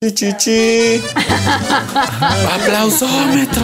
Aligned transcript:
Chichichi. 0.00 1.02
Aplausómetro. 2.54 3.62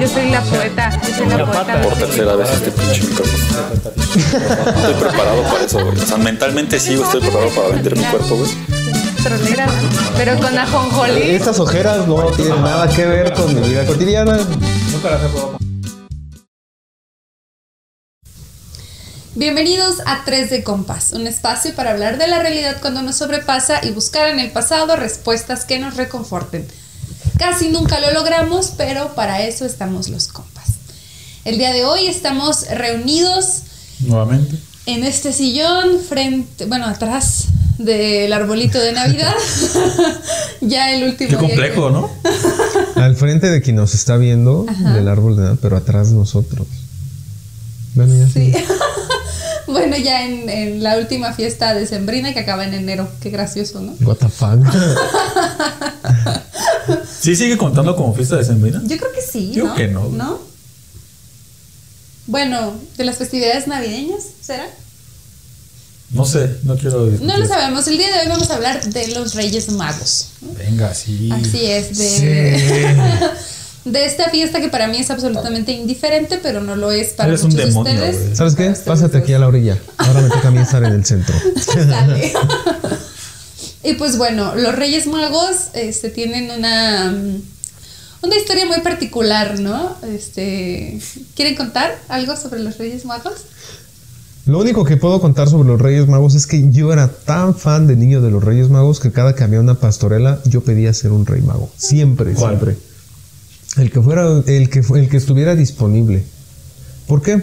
Yo 0.00 0.08
soy 0.08 0.30
la 0.30 0.40
poeta. 0.40 0.98
Yo 1.06 1.14
soy 1.14 1.26
la 1.26 1.44
poeta. 1.44 1.82
Por 1.82 1.92
tercera 1.92 2.36
vez 2.36 2.50
este 2.52 2.70
pinche 2.70 3.02
micrófono. 3.02 3.44
Estoy 4.14 4.94
preparado 4.94 5.42
para 5.42 5.62
eso, 5.62 5.84
güey. 5.84 5.98
O 5.98 6.06
sea, 6.06 6.16
mentalmente 6.16 6.80
sí, 6.80 6.94
estoy 6.94 7.20
preparado 7.20 7.50
para 7.50 7.68
vender 7.68 7.98
mi 7.98 8.04
cuerpo, 8.04 8.36
güey. 8.36 8.50
Pero 10.16 10.38
con 10.38 10.56
ajonjolí. 10.56 11.20
Estas 11.20 11.60
ojeras 11.60 12.08
no 12.08 12.22
tienen 12.28 12.62
nada 12.62 12.88
que 12.88 13.04
ver 13.04 13.34
con 13.34 13.54
mi 13.54 13.60
vida 13.68 13.84
cotidiana. 13.84 14.38
Bienvenidos 19.34 19.96
a 20.04 20.24
3 20.26 20.50
de 20.50 20.62
Compás, 20.62 21.12
un 21.12 21.26
espacio 21.26 21.74
para 21.74 21.92
hablar 21.92 22.18
de 22.18 22.28
la 22.28 22.38
realidad 22.40 22.76
cuando 22.82 23.00
nos 23.02 23.16
sobrepasa 23.16 23.80
y 23.82 23.90
buscar 23.90 24.28
en 24.28 24.38
el 24.38 24.50
pasado 24.50 24.94
respuestas 24.94 25.64
que 25.64 25.78
nos 25.78 25.96
reconforten. 25.96 26.66
Casi 27.38 27.70
nunca 27.70 27.98
lo 27.98 28.12
logramos, 28.12 28.74
pero 28.76 29.14
para 29.14 29.42
eso 29.42 29.64
estamos 29.64 30.10
los 30.10 30.28
compas. 30.28 30.66
El 31.46 31.56
día 31.56 31.72
de 31.72 31.82
hoy 31.84 32.08
estamos 32.08 32.68
reunidos 32.68 33.62
Nuevamente. 34.00 34.58
en 34.84 35.02
este 35.02 35.32
sillón, 35.32 35.98
frente, 36.06 36.66
bueno, 36.66 36.84
atrás 36.86 37.44
del 37.78 38.30
arbolito 38.34 38.78
de 38.78 38.92
Navidad. 38.92 39.34
ya 40.60 40.92
el 40.92 41.04
último 41.04 41.30
Qué 41.30 41.36
día 41.36 41.38
complejo, 41.38 41.88
¿no? 41.88 42.10
Al 43.02 43.16
frente 43.16 43.48
de 43.48 43.62
quien 43.62 43.76
nos 43.76 43.94
está 43.94 44.18
viendo 44.18 44.66
del 44.94 45.08
árbol 45.08 45.36
de 45.36 45.42
Navidad, 45.44 45.58
pero 45.62 45.78
atrás 45.78 46.08
nosotros. 46.12 46.66
Bueno, 47.94 48.14
ya 48.14 48.28
Sí. 48.28 48.52
bueno, 49.66 49.96
ya 49.96 50.24
en, 50.26 50.48
en 50.48 50.82
la 50.82 50.98
última 50.98 51.32
fiesta 51.32 51.74
de 51.74 51.86
Sembrina 51.86 52.32
que 52.32 52.40
acaba 52.40 52.64
en 52.64 52.74
enero. 52.74 53.08
Qué 53.20 53.30
gracioso, 53.30 53.80
¿no? 53.80 53.94
What 54.06 54.16
the 54.16 54.28
fuck. 54.28 54.58
Sí, 57.20 57.36
sigue 57.36 57.56
contando 57.56 57.94
como 57.94 58.12
fiesta 58.14 58.36
de 58.36 58.44
Sembrina. 58.44 58.82
Yo 58.84 58.96
creo 58.96 59.12
que 59.12 59.22
sí, 59.22 59.52
Yo 59.52 59.68
¿no? 59.68 59.74
que 59.76 59.86
no. 59.86 60.08
¿No? 60.08 60.40
Bueno, 62.26 62.74
de 62.96 63.04
las 63.04 63.16
festividades 63.16 63.68
navideñas, 63.68 64.24
¿será? 64.40 64.66
No 66.10 66.26
sé, 66.26 66.56
no 66.64 66.76
quiero. 66.76 67.06
No 67.20 67.38
lo 67.38 67.46
sabemos. 67.46 67.86
El 67.88 67.96
día 67.96 68.08
de 68.12 68.20
hoy 68.22 68.28
vamos 68.28 68.50
a 68.50 68.56
hablar 68.56 68.84
de 68.84 69.08
los 69.08 69.34
Reyes 69.34 69.70
Magos. 69.70 70.28
Venga, 70.58 70.92
sí. 70.94 71.30
Así 71.32 71.64
es, 71.64 71.96
de, 71.96 73.30
de 73.84 74.04
esta 74.04 74.30
fiesta 74.30 74.60
que 74.60 74.68
para 74.68 74.86
mí 74.86 74.98
es 74.98 75.10
absolutamente 75.10 75.72
indiferente, 75.72 76.38
pero 76.42 76.60
no 76.60 76.76
lo 76.76 76.90
es 76.90 77.08
para 77.08 77.30
Eres 77.30 77.42
un 77.42 77.50
muchos 77.50 77.66
demonio, 77.66 77.92
de 78.00 78.10
ustedes. 78.10 78.36
¿Sabes 78.36 78.54
qué? 78.54 78.70
Pásate 78.70 79.18
aquí 79.18 79.32
a 79.32 79.38
la 79.38 79.48
orilla. 79.48 79.78
Ahora 79.98 80.20
me 80.20 80.28
toca 80.28 80.48
a 80.48 80.50
mí 80.50 80.58
estar 80.58 80.84
en 80.84 80.92
el 80.92 81.04
centro. 81.04 81.34
Y 83.84 83.94
pues 83.94 84.16
bueno, 84.16 84.54
los 84.54 84.76
Reyes 84.76 85.06
Magos 85.06 85.70
este, 85.74 86.10
tienen 86.10 86.50
una, 86.56 87.10
mm, 87.10 87.42
una 88.22 88.36
historia 88.36 88.64
muy 88.64 88.80
particular, 88.80 89.58
¿no? 89.58 89.96
Este, 90.02 91.00
¿Quieren 91.34 91.56
contar 91.56 91.98
algo 92.08 92.36
sobre 92.36 92.60
los 92.60 92.78
Reyes 92.78 93.04
Magos? 93.04 93.44
Lo 94.46 94.58
único 94.60 94.84
que 94.84 94.96
puedo 94.96 95.20
contar 95.20 95.48
sobre 95.48 95.68
los 95.68 95.80
Reyes 95.80 96.06
Magos 96.06 96.34
es 96.34 96.46
que 96.46 96.70
yo 96.70 96.92
era 96.92 97.08
tan 97.08 97.56
fan 97.56 97.86
de 97.86 97.96
niño 97.96 98.20
de 98.20 98.30
los 98.30 98.42
Reyes 98.42 98.70
Magos 98.70 99.00
que 99.00 99.10
cada 99.10 99.34
que 99.34 99.42
había 99.42 99.60
una 99.60 99.74
pastorela 99.74 100.40
yo 100.44 100.62
pedía 100.62 100.92
ser 100.92 101.10
un 101.12 101.26
rey 101.26 101.42
mago. 101.42 101.70
Siempre, 101.76 102.34
¿Cuál? 102.34 102.58
siempre. 102.58 102.91
El 103.76 103.90
que 103.90 104.02
fuera, 104.02 104.26
el 104.46 104.68
que, 104.68 104.80
el 104.80 105.08
que 105.08 105.16
estuviera 105.16 105.54
disponible. 105.54 106.24
¿Por 107.06 107.22
qué? 107.22 107.42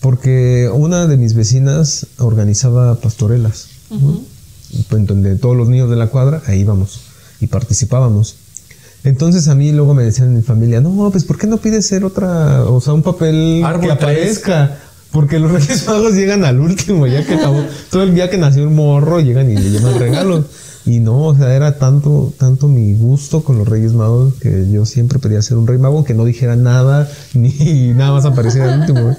Porque 0.00 0.70
una 0.72 1.06
de 1.06 1.16
mis 1.16 1.34
vecinas 1.34 2.06
organizaba 2.18 2.96
pastorelas. 2.96 3.68
¿no? 3.90 4.22
En 4.90 5.06
donde 5.06 5.36
todos 5.36 5.56
los 5.56 5.68
niños 5.68 5.90
de 5.90 5.96
la 5.96 6.06
cuadra, 6.06 6.42
ahí 6.46 6.60
íbamos 6.60 7.00
y 7.40 7.48
participábamos. 7.48 8.36
Entonces 9.04 9.48
a 9.48 9.54
mí 9.54 9.72
luego 9.72 9.94
me 9.94 10.04
decían 10.04 10.28
en 10.28 10.36
mi 10.36 10.42
familia, 10.42 10.80
no, 10.80 11.10
pues 11.10 11.24
¿por 11.24 11.36
qué 11.36 11.46
no 11.46 11.58
pides 11.58 11.86
ser 11.86 12.04
otra, 12.04 12.64
o 12.64 12.80
sea, 12.80 12.92
un 12.92 13.02
papel 13.02 13.62
Árbol 13.64 13.86
que 13.86 13.92
aparezca? 13.92 14.78
Porque 15.10 15.38
los 15.38 15.50
Reyes 15.52 15.86
Magos 15.86 16.14
llegan 16.14 16.44
al 16.44 16.60
último, 16.60 17.06
ya 17.06 17.26
que 17.26 17.34
acabó, 17.34 17.64
todo 17.90 18.04
el 18.04 18.14
día 18.14 18.30
que 18.30 18.38
nació 18.38 18.66
un 18.66 18.76
morro 18.76 19.20
llegan 19.20 19.50
y 19.50 19.56
le 19.56 19.70
llevan 19.70 19.98
regalos. 19.98 20.46
Y 20.84 20.98
no, 20.98 21.26
o 21.26 21.36
sea, 21.36 21.54
era 21.54 21.78
tanto, 21.78 22.32
tanto 22.38 22.66
mi 22.66 22.94
gusto 22.94 23.44
con 23.44 23.58
los 23.58 23.68
Reyes 23.68 23.92
Magos 23.92 24.34
que 24.34 24.68
yo 24.70 24.84
siempre 24.84 25.20
pedía 25.20 25.40
ser 25.40 25.56
un 25.56 25.66
rey 25.66 25.78
mago 25.78 26.02
que 26.02 26.14
no 26.14 26.24
dijera 26.24 26.56
nada 26.56 27.08
ni 27.34 27.92
nada 27.94 28.12
más 28.12 28.24
apareciera 28.24 28.72
al 28.72 28.80
último. 28.80 29.16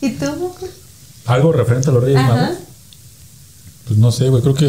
¿Y 0.00 0.10
tú? 0.12 0.26
¿Algo 1.26 1.52
referente 1.52 1.90
a 1.90 1.92
los 1.92 2.04
Reyes 2.04 2.20
Ajá. 2.20 2.34
Magos? 2.34 2.58
Pues 3.88 3.98
no 3.98 4.12
sé, 4.12 4.28
güey. 4.28 4.42
Creo 4.42 4.54
que. 4.54 4.68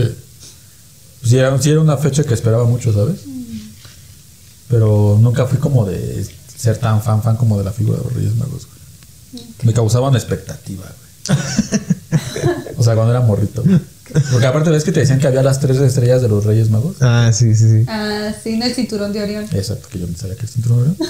Pues 1.20 1.32
sí 1.32 1.38
era, 1.38 1.60
sí 1.62 1.70
era 1.70 1.82
una 1.82 1.98
fecha 1.98 2.24
que 2.24 2.34
esperaba 2.34 2.66
mucho, 2.66 2.92
¿sabes? 2.94 3.22
Pero 4.68 5.18
nunca 5.22 5.46
fui 5.46 5.60
como 5.60 5.86
de 5.86 6.26
ser 6.56 6.78
tan 6.78 7.02
fan, 7.02 7.22
fan 7.22 7.38
como 7.38 7.58
de 7.58 7.64
la 7.64 7.72
figura 7.72 8.00
de 8.00 8.04
los 8.04 8.14
Reyes 8.14 8.36
Magos, 8.36 8.68
güey. 8.68 9.44
Me 9.64 9.74
causaban 9.74 10.16
expectativa, 10.16 10.86
güey. 11.28 11.40
o 12.78 12.84
sea, 12.84 12.96
cuando 12.96 13.12
era 13.12 13.22
morrito. 13.22 13.62
güey. 13.64 13.80
Porque 14.32 14.46
aparte, 14.46 14.70
¿ves 14.70 14.84
que 14.84 14.92
te 14.92 15.00
decían 15.02 15.20
que 15.20 15.28
había 15.28 15.44
las 15.44 15.60
tres 15.60 15.78
estrellas 15.78 16.22
de 16.22 16.28
los 16.30 16.46
Reyes 16.46 16.70
Magos? 16.70 16.98
Ah, 17.02 17.32
sí, 17.34 17.56
sí, 17.56 17.70
sí. 17.70 17.86
Ah, 17.88 18.32
sí, 18.44 18.58
no 18.58 18.66
el 18.66 18.74
cinturón 18.74 19.14
de 19.14 19.24
Orión. 19.24 19.46
Exacto, 19.52 19.88
que 19.92 20.00
yo 20.00 20.08
no 20.08 20.18
sabía 20.18 20.36
que 20.36 20.44
el 20.44 20.50
cinturón 20.50 20.96
era. 21.00 21.10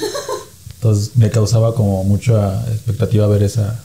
Entonces 0.76 1.12
me 1.16 1.30
causaba 1.32 1.74
como 1.76 2.04
mucha 2.04 2.62
expectativa 2.70 3.28
ver 3.28 3.44
esa, 3.44 3.80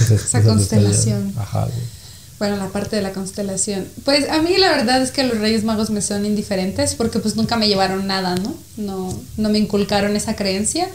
esa, 0.00 0.14
esas 0.14 0.44
constelación. 0.44 1.28
estrellas. 1.28 1.38
Ajá, 1.38 1.64
güey. 1.66 2.02
Bueno, 2.38 2.56
la 2.56 2.68
parte 2.68 2.96
de 2.96 3.02
la 3.02 3.12
constelación. 3.12 3.86
Pues 4.04 4.28
a 4.28 4.42
mí 4.42 4.56
la 4.58 4.70
verdad 4.72 5.00
es 5.00 5.12
que 5.12 5.22
los 5.22 5.38
Reyes 5.38 5.62
Magos 5.62 5.90
me 5.90 6.02
son 6.02 6.26
indiferentes 6.26 6.96
porque 6.96 7.20
pues 7.20 7.36
nunca 7.36 7.56
me 7.56 7.68
llevaron 7.68 8.08
nada, 8.08 8.34
¿no? 8.34 8.54
No, 8.76 9.20
no 9.36 9.48
me 9.48 9.58
inculcaron 9.58 10.16
esa 10.16 10.34
creencia. 10.34 10.88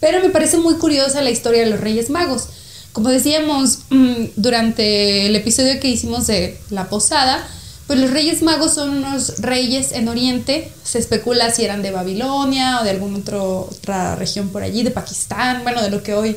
Pero 0.00 0.20
me 0.20 0.30
parece 0.30 0.56
muy 0.56 0.76
curiosa 0.76 1.20
la 1.20 1.30
historia 1.30 1.64
de 1.64 1.70
los 1.70 1.80
Reyes 1.80 2.08
Magos. 2.08 2.48
Como 2.94 3.10
decíamos 3.10 3.80
mm, 3.90 4.24
durante 4.36 5.26
el 5.26 5.36
episodio 5.36 5.78
que 5.80 5.88
hicimos 5.88 6.26
de 6.26 6.58
la 6.70 6.88
posada, 6.88 7.46
pues 7.86 7.98
los 7.98 8.10
Reyes 8.10 8.40
Magos 8.40 8.72
son 8.72 8.90
unos 8.90 9.40
reyes 9.40 9.92
en 9.92 10.08
Oriente. 10.08 10.72
Se 10.84 10.98
especula 10.98 11.52
si 11.52 11.64
eran 11.64 11.82
de 11.82 11.90
Babilonia 11.90 12.80
o 12.80 12.84
de 12.84 12.90
alguna 12.90 13.18
otra 13.18 14.16
región 14.16 14.48
por 14.48 14.62
allí, 14.62 14.82
de 14.82 14.90
Pakistán, 14.90 15.64
bueno, 15.64 15.82
de 15.82 15.90
lo 15.90 16.02
que 16.02 16.14
hoy 16.14 16.36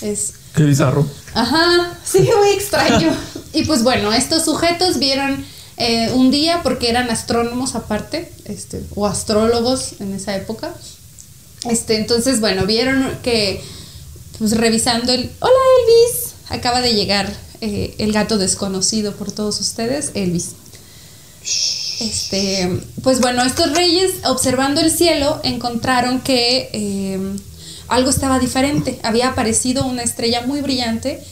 es 0.00 0.34
Qué 0.54 0.62
bizarro. 0.62 1.06
Ajá, 1.34 1.98
sí, 2.04 2.20
muy 2.38 2.50
extraño. 2.50 3.12
Y 3.52 3.64
pues 3.64 3.82
bueno, 3.82 4.12
estos 4.12 4.44
sujetos 4.44 5.00
vieron 5.00 5.44
eh, 5.76 6.10
un 6.14 6.30
día, 6.30 6.60
porque 6.62 6.88
eran 6.88 7.10
astrónomos 7.10 7.74
aparte, 7.74 8.32
este, 8.44 8.82
o 8.94 9.06
astrólogos 9.06 10.00
en 10.00 10.14
esa 10.14 10.36
época. 10.36 10.72
Este, 11.68 11.96
entonces, 11.96 12.40
bueno, 12.40 12.66
vieron 12.66 13.18
que, 13.22 13.62
pues 14.40 14.56
revisando 14.56 15.12
el... 15.12 15.30
Hola 15.40 15.52
Elvis, 15.80 16.32
acaba 16.48 16.80
de 16.80 16.94
llegar 16.94 17.30
eh, 17.60 17.94
el 17.98 18.10
gato 18.10 18.38
desconocido 18.38 19.14
por 19.14 19.30
todos 19.30 19.60
ustedes, 19.60 20.12
Elvis. 20.14 20.52
Este, 22.00 22.80
pues 23.02 23.20
bueno, 23.20 23.44
estos 23.44 23.74
reyes 23.76 24.12
observando 24.24 24.80
el 24.80 24.90
cielo 24.90 25.40
encontraron 25.44 26.22
que 26.22 26.70
eh, 26.72 27.20
algo 27.88 28.08
estaba 28.08 28.38
diferente. 28.38 28.98
Había 29.02 29.28
aparecido 29.28 29.84
una 29.84 30.02
estrella 30.02 30.40
muy 30.46 30.62
brillante 30.62 31.22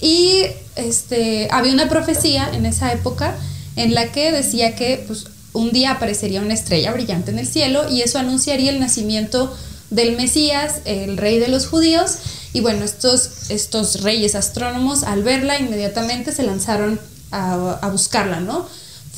y 0.00 0.42
este, 0.76 1.48
había 1.50 1.72
una 1.72 1.88
profecía 1.88 2.48
en 2.52 2.66
esa 2.66 2.92
época 2.92 3.36
en 3.74 3.94
la 3.94 4.12
que 4.12 4.30
decía 4.30 4.76
que 4.76 5.02
pues, 5.08 5.24
un 5.54 5.72
día 5.72 5.90
aparecería 5.90 6.40
una 6.40 6.54
estrella 6.54 6.92
brillante 6.92 7.32
en 7.32 7.40
el 7.40 7.48
cielo 7.48 7.90
y 7.90 8.02
eso 8.02 8.20
anunciaría 8.20 8.70
el 8.70 8.78
nacimiento 8.78 9.52
del 9.90 10.16
Mesías, 10.16 10.80
el 10.84 11.16
rey 11.16 11.38
de 11.38 11.48
los 11.48 11.66
judíos. 11.66 12.18
Y 12.52 12.60
bueno, 12.60 12.84
estos, 12.84 13.50
estos 13.50 14.02
reyes 14.02 14.34
astrónomos 14.34 15.02
al 15.02 15.22
verla 15.22 15.58
inmediatamente 15.58 16.32
se 16.32 16.42
lanzaron 16.42 17.00
a, 17.30 17.78
a 17.82 17.88
buscarla, 17.90 18.40
¿no? 18.40 18.66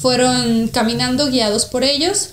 Fueron 0.01 0.69
caminando 0.69 1.29
guiados 1.29 1.67
por 1.67 1.85
ellos. 1.85 2.31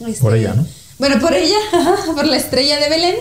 Este, 0.00 0.20
Por 0.20 0.34
ella, 0.34 0.54
¿no? 0.54 0.66
Bueno, 0.98 1.20
por 1.20 1.34
ella, 1.34 1.56
por 2.14 2.26
la 2.26 2.36
estrella 2.36 2.78
de 2.78 2.88
Belén, 2.88 3.16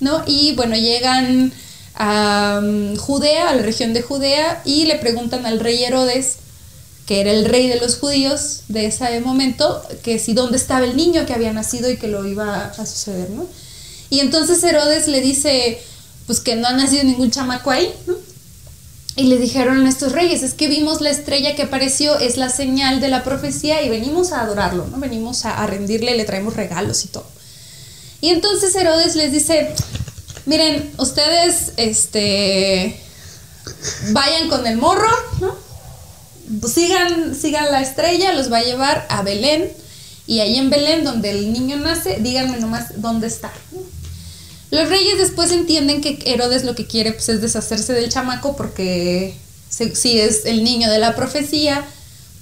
¿no? 0.00 0.22
Y 0.26 0.54
bueno, 0.54 0.76
llegan 0.76 1.52
a 1.94 2.60
um, 2.62 2.96
Judea, 2.96 3.48
a 3.48 3.54
la 3.54 3.62
región 3.62 3.92
de 3.92 4.02
Judea, 4.02 4.62
y 4.64 4.86
le 4.86 4.96
preguntan 4.96 5.46
al 5.46 5.60
rey 5.60 5.82
Herodes, 5.84 6.36
que 7.06 7.20
era 7.20 7.32
el 7.32 7.44
rey 7.44 7.68
de 7.68 7.80
los 7.80 7.98
judíos 7.98 8.62
de 8.68 8.86
ese 8.86 9.20
momento, 9.20 9.82
que 10.02 10.18
si 10.18 10.34
dónde 10.34 10.56
estaba 10.56 10.84
el 10.84 10.96
niño 10.96 11.26
que 11.26 11.32
había 11.32 11.52
nacido 11.52 11.90
y 11.90 11.96
que 11.96 12.08
lo 12.08 12.26
iba 12.26 12.66
a 12.66 12.86
suceder, 12.86 13.30
¿no? 13.30 13.46
Y 14.12 14.20
entonces 14.20 14.62
Herodes 14.62 15.08
le 15.08 15.22
dice, 15.22 15.80
pues 16.26 16.40
que 16.40 16.54
no 16.54 16.68
ha 16.68 16.72
nacido 16.74 17.02
ningún 17.02 17.30
chamaco 17.30 17.70
ahí. 17.70 17.90
Y 19.16 19.22
le 19.22 19.38
dijeron 19.38 19.86
a 19.86 19.88
estos 19.88 20.12
reyes, 20.12 20.42
es 20.42 20.52
que 20.52 20.68
vimos 20.68 21.00
la 21.00 21.08
estrella 21.08 21.56
que 21.56 21.62
apareció, 21.62 22.18
es 22.18 22.36
la 22.36 22.50
señal 22.50 23.00
de 23.00 23.08
la 23.08 23.24
profecía 23.24 23.80
y 23.80 23.88
venimos 23.88 24.32
a 24.32 24.42
adorarlo, 24.42 24.86
¿no? 24.86 24.98
Venimos 24.98 25.46
a, 25.46 25.66
rendirle, 25.66 26.14
le 26.14 26.26
traemos 26.26 26.56
regalos 26.56 27.06
y 27.06 27.08
todo. 27.08 27.24
Y 28.20 28.28
entonces 28.28 28.74
Herodes 28.74 29.16
les 29.16 29.32
dice, 29.32 29.74
miren, 30.44 30.92
ustedes, 30.98 31.72
este, 31.78 33.00
vayan 34.10 34.50
con 34.50 34.66
el 34.66 34.76
morro, 34.76 35.08
pues, 36.60 36.74
sigan, 36.74 37.34
sigan 37.34 37.72
la 37.72 37.80
estrella, 37.80 38.34
los 38.34 38.52
va 38.52 38.58
a 38.58 38.62
llevar 38.62 39.06
a 39.08 39.22
Belén. 39.22 39.72
Y 40.26 40.40
ahí 40.40 40.58
en 40.58 40.68
Belén, 40.68 41.02
donde 41.02 41.30
el 41.30 41.50
niño 41.52 41.78
nace, 41.78 42.18
díganme 42.20 42.58
nomás 42.58 43.00
dónde 43.00 43.26
está. 43.26 43.50
Los 44.72 44.88
reyes 44.88 45.18
después 45.18 45.52
entienden 45.52 46.00
que 46.00 46.18
Herodes 46.26 46.64
lo 46.64 46.74
que 46.74 46.86
quiere 46.86 47.12
pues, 47.12 47.28
es 47.28 47.40
deshacerse 47.40 47.92
del 47.92 48.08
chamaco 48.08 48.56
porque 48.56 49.36
se- 49.68 49.94
si 49.94 50.18
es 50.18 50.44
el 50.46 50.64
niño 50.64 50.90
de 50.90 50.98
la 50.98 51.14
profecía, 51.14 51.84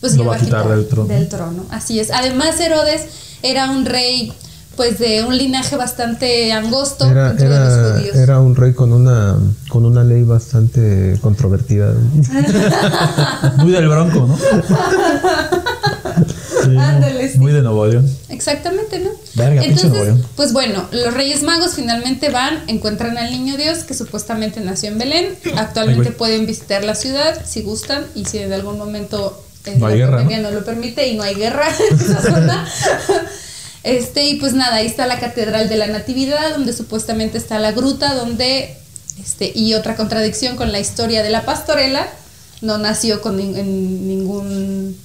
pues 0.00 0.16
Lo 0.16 0.24
va 0.24 0.36
a 0.36 0.38
quitar 0.38 0.66
del 0.68 0.88
trono. 0.88 1.08
del 1.12 1.28
trono. 1.28 1.66
Así 1.70 2.00
es. 2.00 2.10
Además, 2.10 2.58
Herodes 2.60 3.02
era 3.42 3.70
un 3.70 3.84
rey 3.84 4.32
pues 4.76 4.98
de 4.98 5.24
un 5.24 5.36
linaje 5.36 5.76
bastante 5.76 6.52
angosto 6.52 7.04
Era, 7.10 7.32
dentro 7.34 7.50
de 7.50 7.58
los 7.60 7.92
judíos. 7.98 8.16
era 8.16 8.38
un 8.40 8.56
rey 8.56 8.72
con 8.72 8.92
una, 8.94 9.36
con 9.68 9.84
una 9.84 10.02
ley 10.04 10.22
bastante 10.22 11.18
controvertida. 11.20 11.92
Muy 13.58 13.72
del 13.72 13.88
bronco, 13.88 14.26
¿no? 14.26 14.38
Ándale, 16.78 17.28
sí. 17.30 17.38
Muy 17.38 17.52
de 17.52 17.62
Nuevo 17.62 17.86
León. 17.86 18.08
Exactamente, 18.28 18.98
¿no? 18.98 19.10
Verga, 19.34 19.62
Nuevo 19.62 20.04
León. 20.04 20.26
pues 20.36 20.52
bueno, 20.52 20.86
los 20.92 21.14
Reyes 21.14 21.42
Magos 21.42 21.74
finalmente 21.74 22.30
van, 22.30 22.62
encuentran 22.66 23.18
al 23.18 23.30
niño 23.30 23.56
Dios 23.56 23.84
que 23.84 23.94
supuestamente 23.94 24.60
nació 24.60 24.90
en 24.90 24.98
Belén. 24.98 25.36
Actualmente 25.56 26.10
Ay, 26.10 26.14
pueden 26.16 26.46
visitar 26.46 26.84
la 26.84 26.94
ciudad 26.94 27.44
si 27.44 27.62
gustan 27.62 28.06
y 28.14 28.24
si 28.24 28.38
en 28.38 28.52
algún 28.52 28.78
momento 28.78 29.42
No 29.76 29.86
hay 29.86 29.98
guerra, 29.98 30.22
¿no? 30.22 30.50
lo 30.50 30.64
permite 30.64 31.08
y 31.08 31.16
no 31.16 31.22
hay 31.22 31.34
guerra 31.34 31.68
en 31.90 32.00
esa 32.00 32.22
zona. 32.22 32.68
Este, 33.82 34.26
y 34.26 34.34
pues 34.34 34.52
nada, 34.52 34.76
ahí 34.76 34.86
está 34.86 35.06
la 35.06 35.18
Catedral 35.18 35.68
de 35.68 35.76
la 35.76 35.86
Natividad, 35.86 36.50
donde 36.50 36.72
supuestamente 36.72 37.38
está 37.38 37.58
la 37.58 37.72
gruta, 37.72 38.14
donde, 38.14 38.76
este, 39.18 39.52
y 39.54 39.74
otra 39.74 39.96
contradicción 39.96 40.56
con 40.56 40.70
la 40.70 40.80
historia 40.80 41.22
de 41.22 41.30
la 41.30 41.46
pastorela, 41.46 42.06
no 42.60 42.76
nació 42.76 43.22
con 43.22 43.40
en 43.40 44.06
ningún. 44.06 44.96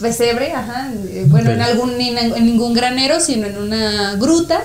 Pesebre, 0.00 0.52
ajá, 0.52 0.90
eh, 1.08 1.26
bueno, 1.28 1.50
en 1.50 1.60
algún 1.60 2.00
en, 2.00 2.18
en 2.18 2.46
ningún 2.46 2.74
granero, 2.74 3.20
sino 3.20 3.46
en 3.46 3.58
una 3.58 4.16
gruta. 4.16 4.62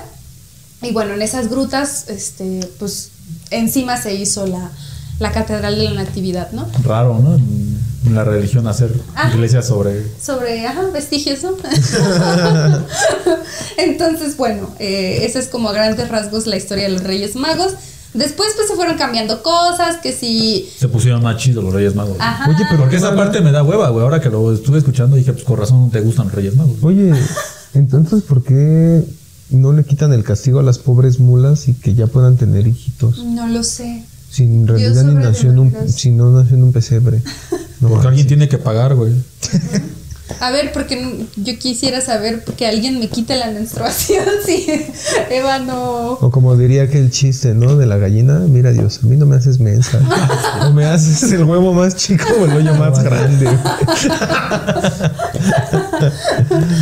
Y 0.81 0.91
bueno, 0.91 1.13
en 1.13 1.21
esas 1.21 1.49
grutas, 1.49 2.09
este, 2.09 2.67
pues 2.79 3.11
encima 3.49 4.01
se 4.01 4.15
hizo 4.15 4.47
la, 4.47 4.71
la 5.19 5.31
catedral 5.31 5.77
de 5.77 5.83
la 5.85 6.03
Natividad, 6.03 6.51
¿no? 6.51 6.67
Raro, 6.83 7.19
¿no? 7.19 7.35
En, 7.35 7.65
la 8.13 8.23
religión 8.23 8.67
hacer 8.67 8.91
iglesias 9.33 9.67
sobre. 9.67 10.05
Sobre, 10.21 10.67
ajá, 10.67 10.83
vestigios, 10.93 11.41
¿no? 11.41 11.55
Entonces, 13.77 14.37
bueno, 14.37 14.75
eh, 14.77 15.21
esa 15.23 15.39
es 15.39 15.47
como 15.47 15.69
a 15.69 15.73
grandes 15.73 16.07
rasgos 16.07 16.45
la 16.45 16.55
historia 16.55 16.83
de 16.83 16.91
los 16.91 17.03
Reyes 17.03 17.35
Magos. 17.35 17.73
Después, 18.15 18.49
pues 18.55 18.67
se 18.69 18.75
fueron 18.75 18.97
cambiando 18.97 19.43
cosas, 19.43 19.97
que 19.97 20.13
si, 20.13 20.69
Se 20.77 20.87
pusieron 20.87 21.21
más 21.21 21.37
chidos 21.37 21.63
los 21.63 21.73
Reyes 21.73 21.95
Magos. 21.95 22.15
ajá, 22.19 22.49
Oye, 22.49 22.63
pero 22.69 22.81
Porque 22.81 22.91
qué 22.91 22.97
esa 22.97 23.15
parte 23.15 23.41
me 23.41 23.51
da 23.51 23.61
hueva, 23.61 23.89
güey. 23.89 24.03
Ahora 24.03 24.21
que 24.21 24.29
lo 24.29 24.53
estuve 24.53 24.77
escuchando 24.77 25.17
dije, 25.17 25.33
pues 25.33 25.43
con 25.43 25.57
razón 25.57 25.91
te 25.91 25.99
gustan 25.99 26.27
los 26.27 26.35
Reyes 26.35 26.55
Magos. 26.55 26.77
Oye, 26.81 27.13
entonces, 27.73 28.23
¿por 28.23 28.41
qué 28.43 29.03
no 29.49 29.73
le 29.73 29.83
quitan 29.83 30.13
el 30.13 30.23
castigo 30.23 30.59
a 30.59 30.63
las 30.63 30.79
pobres 30.79 31.19
mulas 31.19 31.67
y 31.67 31.73
que 31.73 31.93
ya 31.93 32.07
puedan 32.07 32.37
tener 32.37 32.65
hijitos? 32.67 33.23
no 33.23 33.47
lo 33.47 33.63
sé. 33.63 34.03
Si 34.31 34.43
en 34.43 34.67
realidad 34.67 35.03
ni 35.03 35.13
nació 35.13 35.51
en 35.51 35.59
un, 35.59 35.73
si 35.89 36.11
no 36.11 36.31
nació 36.31 36.55
en 36.55 36.63
un 36.63 36.73
pesebre. 36.73 37.21
No 37.81 37.89
Porque 37.89 38.07
alguien 38.07 38.25
tiene 38.25 38.47
que 38.47 38.57
pagar, 38.57 38.95
güey. 38.95 39.11
A 40.39 40.51
ver, 40.51 40.71
porque 40.73 41.27
yo 41.35 41.59
quisiera 41.59 42.01
saber 42.01 42.43
que 42.43 42.65
alguien 42.65 42.99
me 42.99 43.09
quite 43.09 43.35
la 43.35 43.51
menstruación 43.51 44.25
si 44.45 44.65
Eva 45.29 45.59
no... 45.59 46.13
O 46.13 46.31
como 46.31 46.55
diría 46.57 46.83
aquel 46.83 47.11
chiste, 47.11 47.53
¿no? 47.53 47.75
De 47.77 47.85
la 47.85 47.97
gallina, 47.97 48.39
mira 48.39 48.71
Dios, 48.71 49.01
a 49.03 49.07
mí 49.07 49.17
no 49.17 49.25
me 49.25 49.35
haces 49.35 49.59
mensa. 49.59 49.99
o 50.67 50.73
me 50.73 50.85
haces 50.85 51.31
el 51.31 51.43
huevo 51.43 51.73
más 51.73 51.95
chico 51.95 52.25
o 52.39 52.45
el 52.45 52.53
hoyo 52.53 52.75
más 52.79 53.03
grande. 53.03 53.45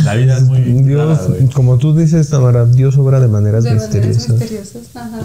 La 0.04 0.14
vida 0.14 0.38
es 0.38 0.44
muy. 0.44 0.60
Dios, 0.60 1.18
como 1.54 1.78
tú 1.78 1.94
dices, 1.94 2.28
Tamara, 2.30 2.64
Dios 2.64 2.96
obra 2.96 3.20
de 3.20 3.28
maneras 3.28 3.64
de 3.64 3.70
maneras 3.74 3.92
misteriosas. 3.92 4.28
misteriosas. 4.30 4.82
Ajá. 4.94 5.20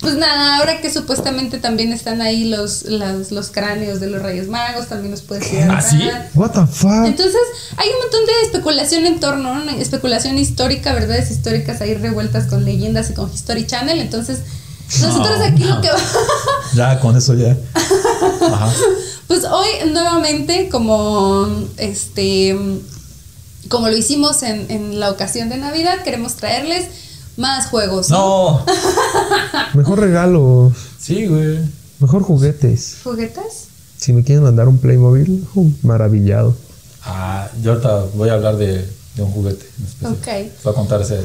Pues 0.00 0.14
nada, 0.14 0.58
ahora 0.58 0.80
que 0.80 0.92
supuestamente 0.92 1.58
también 1.58 1.92
están 1.92 2.22
ahí 2.22 2.44
los, 2.44 2.84
las- 2.84 3.32
los 3.32 3.50
cráneos 3.50 3.98
de 3.98 4.06
los 4.06 4.22
Reyes 4.22 4.46
Magos, 4.48 4.86
también 4.86 5.10
los 5.10 5.22
puedes 5.22 5.52
ir 5.52 5.62
¿Ah, 5.68 5.80
sí? 5.82 6.08
What 6.34 6.50
the 6.52 6.66
fuck? 6.72 7.04
Entonces, 7.04 7.40
hay 7.76 7.88
un 7.88 7.98
montón 8.02 8.24
de 8.26 8.32
especulación 8.46 9.06
en 9.06 9.18
torno, 9.18 9.54
¿no? 9.56 9.70
especulación 9.72 10.38
histórica, 10.38 10.92
verdades 10.94 11.30
históricas 11.32 11.80
ahí 11.80 11.94
revueltas 11.94 12.46
con 12.46 12.64
leyendas 12.64 13.10
y 13.10 13.14
con 13.14 13.32
History 13.32 13.66
Channel. 13.66 13.98
Entonces, 13.98 14.38
nosotros 15.00 15.38
No, 15.40 15.44
aquí 15.44 15.64
lo 15.64 15.80
que 15.80 15.88
Ya, 16.74 17.00
con 17.00 17.16
eso 17.16 17.34
ya. 17.34 17.56
Ajá. 17.74 18.72
Pues 19.26 19.44
hoy 19.44 19.68
nuevamente, 19.90 20.68
como 20.70 21.48
este 21.76 22.56
como 23.68 23.88
lo 23.88 23.96
hicimos 23.96 24.42
en, 24.44 24.70
en 24.70 24.98
la 25.00 25.10
ocasión 25.10 25.48
de 25.50 25.58
Navidad, 25.58 26.02
queremos 26.04 26.36
traerles 26.36 26.86
más 27.38 27.66
juegos. 27.68 28.10
No. 28.10 28.64
Mejor 29.74 30.00
regalos, 30.00 30.72
Sí, 30.98 31.26
güey. 31.26 31.58
mejor 32.00 32.22
juguetes. 32.22 32.96
¿Juguetes? 33.04 33.68
Si 33.96 34.12
me 34.12 34.22
quieren 34.24 34.44
mandar 34.44 34.68
un 34.68 34.78
Playmobil, 34.78 35.46
uh, 35.54 35.70
maravillado. 35.82 36.54
Ah, 37.04 37.48
yo 37.62 37.72
ahorita 37.72 38.04
voy 38.14 38.28
a 38.28 38.34
hablar 38.34 38.56
de, 38.56 38.86
de 39.16 39.22
un 39.22 39.30
juguete. 39.32 39.66
Ok. 40.04 40.26
Voy 40.64 40.72
a 40.72 40.76
contar 40.76 41.00
ese. 41.02 41.20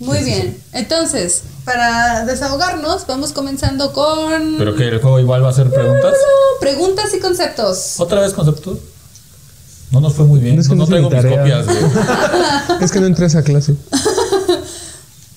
Muy 0.00 0.22
bien. 0.24 0.56
Entonces, 0.72 1.42
para 1.64 2.24
desahogarnos, 2.24 3.06
vamos 3.06 3.32
comenzando 3.32 3.92
con 3.92 4.56
Pero 4.58 4.74
que 4.76 4.88
el 4.88 5.00
juego 5.00 5.20
igual 5.20 5.44
va 5.44 5.50
a 5.50 5.52
ser 5.52 5.70
preguntas. 5.70 6.14
preguntas 6.60 7.14
y 7.14 7.20
conceptos. 7.20 7.94
¿Otra 7.98 8.20
vez 8.20 8.32
concepto? 8.32 8.78
No 9.90 10.00
nos 10.00 10.14
fue 10.14 10.26
muy 10.26 10.40
bien. 10.40 10.56
No, 10.56 10.60
es 10.62 10.68
que 10.68 10.74
no, 10.74 10.86
no 10.86 11.00
no 11.00 11.08
mi 11.10 11.16
mis 11.16 11.24
copias, 11.24 11.64
güey. 11.66 11.78
Es 12.82 12.92
que 12.92 13.00
no 13.00 13.06
entré 13.06 13.24
a 13.24 13.28
esa 13.28 13.42
clase. 13.42 13.74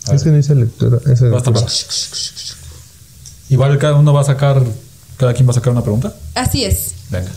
A 0.08 0.16
Es 0.16 0.24
que 0.24 0.30
no 0.30 0.38
hice 0.38 0.56
lectura. 0.56 1.00
Esa 1.12 1.26
lectura. 1.26 1.66
Igual 3.50 3.78
cada 3.78 3.96
uno 3.96 4.14
va 4.14 4.22
a 4.22 4.26
sacar. 4.26 4.64
Cada 5.18 5.34
quien 5.34 5.48
va 5.48 5.52
a 5.52 5.56
sacar 5.56 5.72
una 5.72 5.84
pregunta. 5.84 6.16
Así 6.34 6.64
es. 6.64 6.94
Venga. 7.10 7.30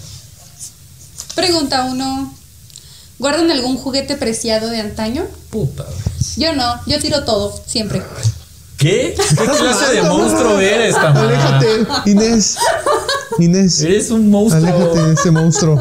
Pregunta 1.34 1.84
uno. 1.84 2.32
¿Guardan 3.18 3.50
algún 3.50 3.76
juguete 3.76 4.16
preciado 4.16 4.70
de 4.70 4.80
antaño? 4.80 5.26
Puta. 5.50 5.84
Yo 6.36 6.54
no, 6.54 6.80
yo 6.86 6.98
tiro 6.98 7.24
todo, 7.24 7.54
siempre. 7.66 8.02
¿Qué? 8.76 9.14
¿Qué 9.16 9.34
clase 9.36 9.94
de 9.94 10.02
monstruo 10.02 10.58
eres, 10.58 10.94
Tamara? 10.94 11.58
Aléjate, 11.58 12.10
Inés. 12.10 12.56
Inés. 13.38 13.80
Eres 13.82 14.10
un 14.10 14.30
monstruo. 14.30 14.66
Aléjate 14.66 15.02
de 15.02 15.14
ese 15.14 15.30
monstruo. 15.30 15.78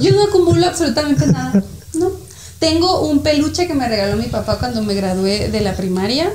Yo 0.00 0.12
no 0.12 0.24
acumulo 0.24 0.66
absolutamente 0.66 1.26
nada. 1.26 1.62
Tengo 2.58 3.02
un 3.08 3.22
peluche 3.22 3.66
que 3.66 3.74
me 3.74 3.88
regaló 3.88 4.16
mi 4.16 4.28
papá 4.28 4.58
cuando 4.58 4.82
me 4.82 4.94
gradué 4.94 5.50
de 5.50 5.60
la 5.60 5.76
primaria. 5.76 6.32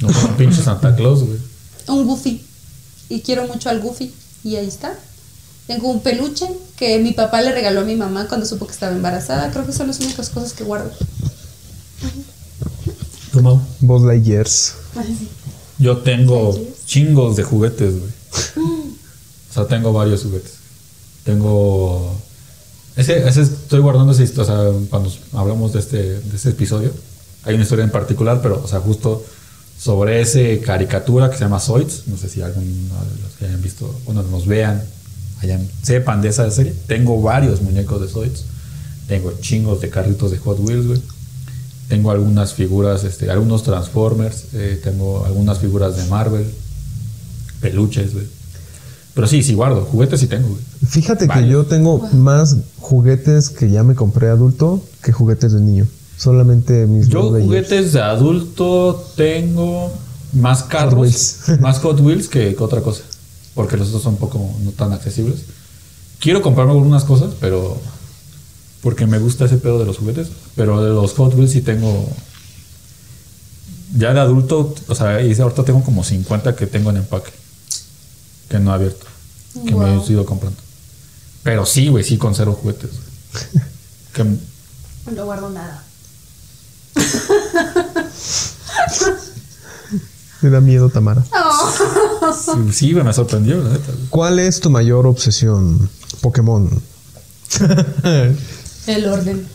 No 0.00 0.08
un 0.08 0.36
pinche 0.36 0.62
Santa 0.62 0.94
Claus, 0.94 1.24
güey. 1.24 1.38
Un 1.88 2.06
Goofy. 2.06 2.44
Y 3.08 3.20
quiero 3.20 3.46
mucho 3.46 3.68
al 3.68 3.80
Goofy. 3.80 4.14
Y 4.44 4.56
ahí 4.56 4.66
está. 4.66 4.94
Tengo 5.66 5.88
un 5.88 6.00
peluche 6.00 6.48
que 6.76 6.98
mi 6.98 7.12
papá 7.12 7.42
le 7.42 7.52
regaló 7.52 7.80
a 7.80 7.84
mi 7.84 7.96
mamá 7.96 8.26
cuando 8.28 8.46
supo 8.46 8.66
que 8.66 8.72
estaba 8.72 8.92
embarazada. 8.92 9.50
Creo 9.50 9.66
que 9.66 9.72
son 9.72 9.88
las 9.88 10.00
únicas 10.00 10.30
cosas 10.30 10.52
que 10.52 10.64
guardo. 10.64 10.90
¿Tú, 13.32 13.42
Mau? 13.42 13.60
Buzz 13.80 14.02
Lightyears. 14.02 14.74
Yo 15.78 15.98
tengo 15.98 16.58
chingos 16.86 17.36
de 17.36 17.42
juguetes, 17.42 17.94
güey. 17.98 18.12
O 19.50 19.52
sea, 19.52 19.66
tengo 19.66 19.92
varios 19.92 20.22
juguetes. 20.22 20.54
Tengo. 21.24 22.16
Ese, 22.98 23.28
ese 23.28 23.42
estoy 23.42 23.78
guardando 23.78 24.12
esa 24.12 24.24
historia. 24.24 24.52
O 24.52 24.72
sea, 24.72 24.88
cuando 24.90 25.12
hablamos 25.32 25.72
de 25.72 25.78
este, 25.78 26.20
de 26.20 26.36
este 26.36 26.50
episodio, 26.50 26.90
hay 27.44 27.54
una 27.54 27.62
historia 27.62 27.84
en 27.84 27.92
particular, 27.92 28.40
pero, 28.42 28.60
o 28.62 28.66
sea, 28.66 28.80
justo 28.80 29.24
sobre 29.78 30.20
ese 30.20 30.58
caricatura 30.58 31.30
que 31.30 31.36
se 31.36 31.44
llama 31.44 31.60
Zoids. 31.60 32.08
No 32.08 32.16
sé 32.16 32.28
si 32.28 32.42
alguno 32.42 32.66
de 32.66 33.22
los 33.22 33.32
que 33.38 33.44
hayan 33.44 33.62
visto, 33.62 33.94
bueno, 34.04 34.24
nos 34.24 34.48
vean, 34.48 34.82
hayan, 35.40 35.66
sepan 35.80 36.20
de 36.22 36.30
esa 36.30 36.50
serie. 36.50 36.74
Tengo 36.88 37.22
varios 37.22 37.62
muñecos 37.62 38.00
de 38.00 38.08
Zoids. 38.08 38.44
Tengo 39.06 39.32
chingos 39.40 39.80
de 39.80 39.90
carritos 39.90 40.32
de 40.32 40.38
Hot 40.38 40.58
Wheels, 40.58 40.88
güey. 40.88 41.00
Tengo 41.88 42.10
algunas 42.10 42.52
figuras, 42.52 43.04
este, 43.04 43.30
algunos 43.30 43.62
Transformers, 43.62 44.46
eh, 44.54 44.78
tengo 44.82 45.24
algunas 45.24 45.60
figuras 45.60 45.96
de 45.96 46.04
Marvel, 46.06 46.46
peluches, 47.60 48.12
güey. 48.12 48.26
Pero 49.18 49.26
sí, 49.26 49.42
sí 49.42 49.54
guardo, 49.54 49.80
juguetes 49.80 50.20
sí 50.20 50.28
tengo, 50.28 50.46
güey. 50.46 50.60
Fíjate 50.86 51.26
que 51.26 51.48
yo 51.48 51.66
tengo 51.66 52.08
más 52.12 52.54
juguetes 52.78 53.50
que 53.50 53.68
ya 53.68 53.82
me 53.82 53.96
compré 53.96 54.28
adulto 54.28 54.80
que 55.02 55.10
juguetes 55.10 55.54
de 55.54 55.60
niño. 55.60 55.88
Solamente 56.16 56.86
mis 56.86 57.08
Yo 57.08 57.22
juguetes 57.28 57.94
de 57.94 58.00
adulto 58.00 59.04
tengo 59.16 59.92
más 60.34 60.62
carros, 60.62 60.94
Wheels. 60.94 61.38
más 61.60 61.80
Hot 61.80 61.98
Wheels 61.98 62.28
que, 62.28 62.54
que 62.54 62.62
otra 62.62 62.80
cosa. 62.80 63.02
Porque 63.56 63.76
los 63.76 63.88
otros 63.88 64.04
son 64.04 64.12
un 64.12 64.20
poco 64.20 64.38
no 64.62 64.70
tan 64.70 64.92
accesibles. 64.92 65.40
Quiero 66.20 66.40
comprarme 66.40 66.74
algunas 66.74 67.02
cosas, 67.02 67.34
pero 67.40 67.76
porque 68.82 69.08
me 69.08 69.18
gusta 69.18 69.46
ese 69.46 69.58
pedo 69.58 69.80
de 69.80 69.84
los 69.84 69.98
juguetes. 69.98 70.28
Pero 70.54 70.80
de 70.80 70.90
los 70.90 71.14
Hot 71.14 71.34
Wheels 71.34 71.50
sí 71.50 71.60
tengo. 71.60 72.08
Ya 73.96 74.14
de 74.14 74.20
adulto, 74.20 74.76
o 74.86 74.94
sea, 74.94 75.20
y 75.20 75.34
ahorita 75.34 75.64
tengo 75.64 75.82
como 75.82 76.04
50 76.04 76.54
que 76.54 76.68
tengo 76.68 76.90
en 76.90 76.98
empaque. 76.98 77.32
Que 78.48 78.58
no 78.58 78.70
he 78.70 78.74
abierto. 78.74 79.06
Que 79.66 79.74
me 79.74 79.94
he 79.94 80.12
ido 80.12 80.24
comprando. 80.24 80.58
Pero 81.42 81.64
sí, 81.66 81.88
güey, 81.88 82.04
sí 82.04 82.18
conservo 82.18 82.54
juguetes. 82.54 82.90
Que- 84.12 84.24
No 84.24 85.24
guardo 85.24 85.50
nada. 85.50 85.84
Me 90.40 90.50
da 90.50 90.60
miedo, 90.60 90.88
Tamara. 90.88 91.24
sí, 92.32 92.72
sí, 92.72 92.94
me 92.94 93.12
sorprendió, 93.12 93.60
la 93.62 93.70
neta. 93.70 93.92
¿Cuál 94.08 94.38
es 94.38 94.60
tu 94.60 94.70
mayor 94.70 95.04
obsesión? 95.06 95.90
Pokémon. 96.20 96.80
El 98.86 99.06
orden. 99.08 99.46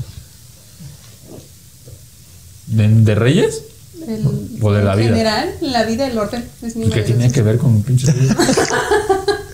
¿De, 2.68 2.88
de 2.90 3.16
Reyes? 3.16 3.62
El, 4.08 4.60
O 4.62 4.72
de 4.72 4.84
la 4.84 4.94
en 4.94 5.00
vida. 5.00 5.10
general, 5.10 5.50
en 5.62 5.72
la 5.72 5.84
vida 5.84 6.08
el 6.08 6.18
orden 6.18 6.44
es 6.62 6.76
mi 6.76 6.86
¿Y 6.86 6.90
qué 6.90 7.02
mayor 7.02 7.06
tiene 7.06 7.32
que 7.32 7.42
ver 7.42 7.58
con 7.58 7.82
pinches? 7.84 8.14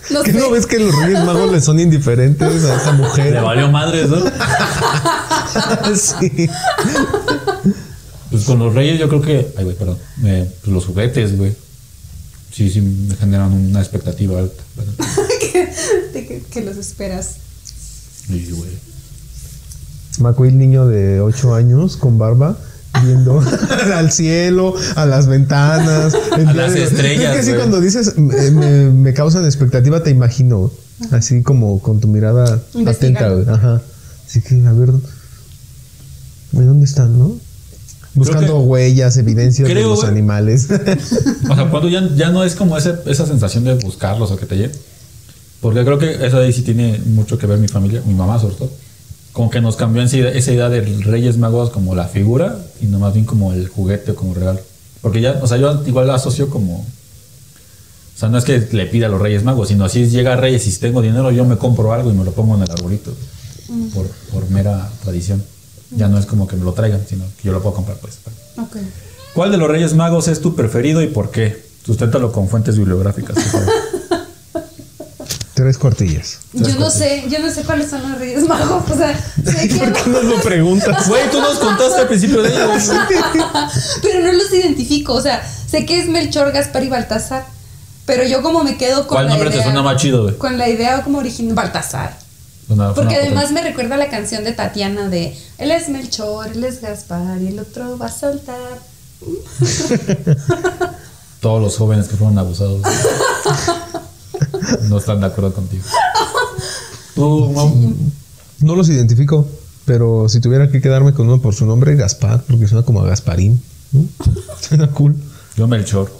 No 0.09 0.23
¿Qué 0.23 0.31
sé. 0.31 0.39
no 0.39 0.49
ves 0.49 0.65
que 0.65 0.79
los 0.79 0.95
Reyes 0.95 1.23
Magos 1.23 1.51
le 1.51 1.61
son 1.61 1.79
indiferentes 1.79 2.63
a 2.63 2.77
esa 2.77 2.93
mujer? 2.93 3.31
Le 3.31 3.41
valió 3.41 3.69
madres, 3.69 4.09
¿no? 4.09 4.17
sí. 5.95 6.49
Pues 8.31 8.43
con 8.45 8.57
los 8.57 8.73
Reyes 8.73 8.99
yo 8.99 9.07
creo 9.07 9.21
que... 9.21 9.53
Ay, 9.55 9.63
güey, 9.65 9.75
perdón. 9.75 9.97
Eh, 10.23 10.51
pues 10.61 10.73
los 10.73 10.85
juguetes, 10.85 11.37
güey. 11.37 11.55
Sí, 12.51 12.71
sí, 12.71 12.81
me 12.81 13.15
generan 13.17 13.53
una 13.53 13.79
expectativa 13.81 14.39
alta. 14.39 14.63
que, 15.51 15.69
de 16.13 16.27
que, 16.27 16.41
que 16.41 16.61
los 16.61 16.77
esperas. 16.77 17.35
Y, 18.29 18.49
güey. 18.51 18.71
Macuil, 20.19 20.57
niño 20.57 20.87
de 20.87 21.21
8 21.21 21.53
años 21.55 21.97
con 21.97 22.17
barba, 22.17 22.57
viendo 23.03 23.41
al 23.95 24.11
cielo, 24.11 24.73
a 24.95 25.05
las 25.05 25.27
ventanas, 25.27 26.13
A 26.31 26.53
las 26.53 26.75
estrellas, 26.75 27.35
Es 27.37 27.45
que 27.45 27.51
sí, 27.51 27.57
cuando 27.57 27.79
dices 27.81 28.17
me, 28.17 28.51
me- 28.51 28.89
me 28.89 29.13
causan 29.13 29.45
expectativa, 29.45 30.03
te 30.03 30.09
imagino, 30.09 30.71
así 31.11 31.43
como 31.43 31.79
con 31.81 31.99
tu 31.99 32.07
mirada 32.07 32.59
atenta, 32.85 33.29
güey. 33.29 33.47
Ajá. 33.49 33.81
Así 34.27 34.41
que, 34.41 34.65
a 34.65 34.73
ver, 34.73 34.91
¿de 36.51 36.65
dónde 36.65 36.85
están, 36.85 37.17
no? 37.17 37.35
Buscando 38.15 38.59
que- 38.59 38.67
huellas, 38.67 39.17
evidencias 39.17 39.67
de 39.67 39.75
los 39.75 39.99
güey. 39.99 40.09
animales. 40.11 40.67
O 41.49 41.55
sea, 41.55 41.69
cuando 41.69 41.89
ya, 41.89 42.07
ya 42.15 42.29
no 42.31 42.43
es 42.43 42.55
como 42.55 42.77
ese, 42.77 42.95
esa 43.05 43.25
sensación 43.25 43.63
de 43.63 43.75
buscarlos 43.75 44.31
o 44.31 44.35
que 44.37 44.45
te 44.45 44.55
lleguen. 44.55 44.71
Porque 45.61 45.83
creo 45.83 45.99
que 45.99 46.25
eso 46.25 46.37
ahí 46.37 46.53
sí 46.53 46.61
tiene 46.63 46.99
mucho 47.05 47.37
que 47.37 47.45
ver 47.45 47.59
mi 47.59 47.67
familia, 47.67 48.01
mi 48.05 48.13
mamá 48.13 48.39
sobre 48.39 48.55
todo. 48.55 48.71
Como 49.39 49.49
que 49.49 49.61
nos 49.61 49.77
cambió 49.77 50.01
en 50.01 50.09
sí 50.09 50.19
esa 50.19 50.51
idea 50.51 50.67
de 50.67 50.81
Reyes 50.81 51.37
Magos 51.37 51.69
como 51.69 51.95
la 51.95 52.09
figura 52.09 52.59
y 52.81 52.87
no 52.87 52.99
más 52.99 53.13
bien 53.13 53.25
como 53.25 53.53
el 53.53 53.69
juguete 53.69 54.11
o 54.11 54.15
como 54.15 54.33
regalo. 54.33 54.59
Porque 55.01 55.21
ya, 55.21 55.39
o 55.41 55.47
sea, 55.47 55.55
yo 55.55 55.81
igual 55.85 56.07
la 56.07 56.15
asocio 56.15 56.49
como. 56.49 56.79
O 56.79 58.19
sea, 58.19 58.27
no 58.27 58.37
es 58.37 58.43
que 58.43 58.67
le 58.73 58.85
pida 58.87 59.05
a 59.05 59.09
los 59.09 59.21
Reyes 59.21 59.45
Magos, 59.45 59.69
sino 59.69 59.87
si 59.87 60.09
llega 60.09 60.35
Reyes 60.35 60.67
y 60.67 60.71
si 60.71 60.79
tengo 60.81 61.01
dinero, 61.01 61.31
yo 61.31 61.45
me 61.45 61.55
compro 61.55 61.93
algo 61.93 62.11
y 62.11 62.15
me 62.15 62.25
lo 62.25 62.33
pongo 62.33 62.57
en 62.57 62.63
el 62.63 62.69
arbolito. 62.69 63.13
Por, 63.95 64.07
por 64.33 64.49
mera 64.49 64.91
tradición. 65.03 65.41
Ya 65.91 66.09
no 66.09 66.19
es 66.19 66.25
como 66.25 66.45
que 66.45 66.57
me 66.57 66.65
lo 66.65 66.73
traigan, 66.73 67.05
sino 67.07 67.23
que 67.37 67.47
yo 67.47 67.53
lo 67.53 67.61
puedo 67.61 67.75
comprar, 67.75 67.97
pues. 67.99 68.19
Ok. 68.57 68.75
¿Cuál 69.33 69.51
de 69.51 69.57
los 69.57 69.69
Reyes 69.69 69.93
Magos 69.93 70.27
es 70.27 70.41
tu 70.41 70.53
preferido 70.53 71.01
y 71.01 71.07
por 71.07 71.31
qué? 71.31 71.63
Susténtalo 71.85 72.33
con 72.33 72.49
fuentes 72.49 72.77
bibliográficas, 72.77 73.35
por 73.35 73.45
favor. 73.45 73.69
Tres 75.59 75.77
cuartillas. 75.77 76.37
Yo 76.53 76.73
no 76.79 76.89
sé, 76.89 77.25
yo 77.27 77.37
no 77.39 77.51
sé 77.51 77.63
cuáles 77.63 77.89
son 77.89 78.09
los 78.09 78.17
Reyes 78.17 78.47
Magos. 78.47 78.89
O 78.89 78.95
sea, 78.95 79.13
sé 79.43 79.67
que 79.67 79.75
¿Por 79.75 79.91
qué 79.91 80.09
no 80.09 80.21
lo 80.21 80.41
preguntas? 80.41 81.05
Güey, 81.05 81.29
tú 81.29 81.41
nos 81.41 81.59
contaste 81.59 81.99
al 81.99 82.07
principio 82.07 82.41
de 82.41 82.47
ellos. 82.49 82.89
pero 84.01 84.23
no 84.23 84.31
los 84.31 84.53
identifico. 84.53 85.15
O 85.15 85.21
sea, 85.21 85.45
sé 85.69 85.85
que 85.85 85.99
es 85.99 86.07
Melchor, 86.07 86.53
Gaspar 86.53 86.85
y 86.85 86.87
Baltasar. 86.87 87.45
Pero 88.05 88.23
yo 88.23 88.41
como 88.41 88.63
me 88.63 88.77
quedo 88.77 89.05
con 89.05 89.17
¿Cuál 89.17 89.25
la 89.25 89.31
nombre 89.31 89.49
te 89.49 89.61
suena 89.61 89.81
más 89.81 90.01
chido, 90.01 90.23
güey? 90.23 90.37
Con 90.37 90.57
la 90.57 90.69
idea 90.69 91.03
como 91.03 91.17
original 91.17 91.55
Baltasar. 91.55 92.17
Porque 92.95 93.17
además 93.17 93.51
me 93.51 93.61
recuerda 93.61 93.97
la 93.97 94.07
canción 94.07 94.45
de 94.45 94.53
Tatiana 94.53 95.09
de 95.09 95.37
Él 95.57 95.71
es 95.71 95.89
Melchor, 95.89 96.47
él 96.53 96.63
es 96.63 96.79
Gaspar 96.79 97.41
y 97.41 97.47
el 97.47 97.59
otro 97.59 97.97
va 97.97 98.05
a 98.05 98.11
saltar. 98.11 98.79
Todos 101.41 101.61
los 101.61 101.75
jóvenes 101.75 102.07
que 102.07 102.15
fueron 102.15 102.37
abusados 102.37 102.81
no 104.89 104.97
están 104.97 105.19
de 105.21 105.27
acuerdo 105.27 105.53
contigo. 105.53 105.83
Tú, 107.15 107.53
No 108.61 108.75
los 108.75 108.89
identifico, 108.89 109.47
pero 109.85 110.29
si 110.29 110.39
tuviera 110.39 110.69
que 110.69 110.81
quedarme 110.81 111.13
con 111.13 111.27
uno 111.27 111.41
por 111.41 111.53
su 111.55 111.65
nombre, 111.65 111.95
Gaspar, 111.95 112.43
porque 112.47 112.67
suena 112.67 112.85
como 112.85 113.01
a 113.01 113.07
Gasparín. 113.07 113.61
¿no? 113.91 114.05
Suena 114.61 114.87
cool. 114.91 115.15
yo 115.57 115.67
Melchor. 115.67 116.11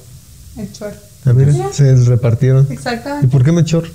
Melchor. 0.56 0.94
A 1.26 1.32
ver, 1.34 1.54
se 1.74 1.96
repartieron. 2.06 2.66
¿Y 2.70 2.74
Exactamente. 2.74 3.28
por 3.28 3.44
qué 3.44 3.52
Melchor? 3.52 3.90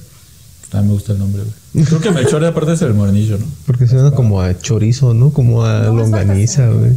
También 0.71 0.89
me 0.89 0.95
gusta 0.95 1.13
el 1.13 1.19
nombre, 1.19 1.43
güey. 1.73 1.85
Creo 1.87 2.01
que 2.01 2.11
Melchor 2.11 2.45
aparte 2.45 2.73
es 2.75 2.83
el 2.83 2.95
morenillo, 2.95 3.39
¿no? 3.39 3.47
Porque 3.67 3.87
suena 3.89 4.11
como 4.13 4.41
a 4.41 4.57
chorizo, 4.59 5.15
¿no? 5.15 5.31
Como 5.31 5.65
a 5.65 5.81
No, 5.85 5.95
longaniza, 5.95 6.69
güey. 6.69 6.93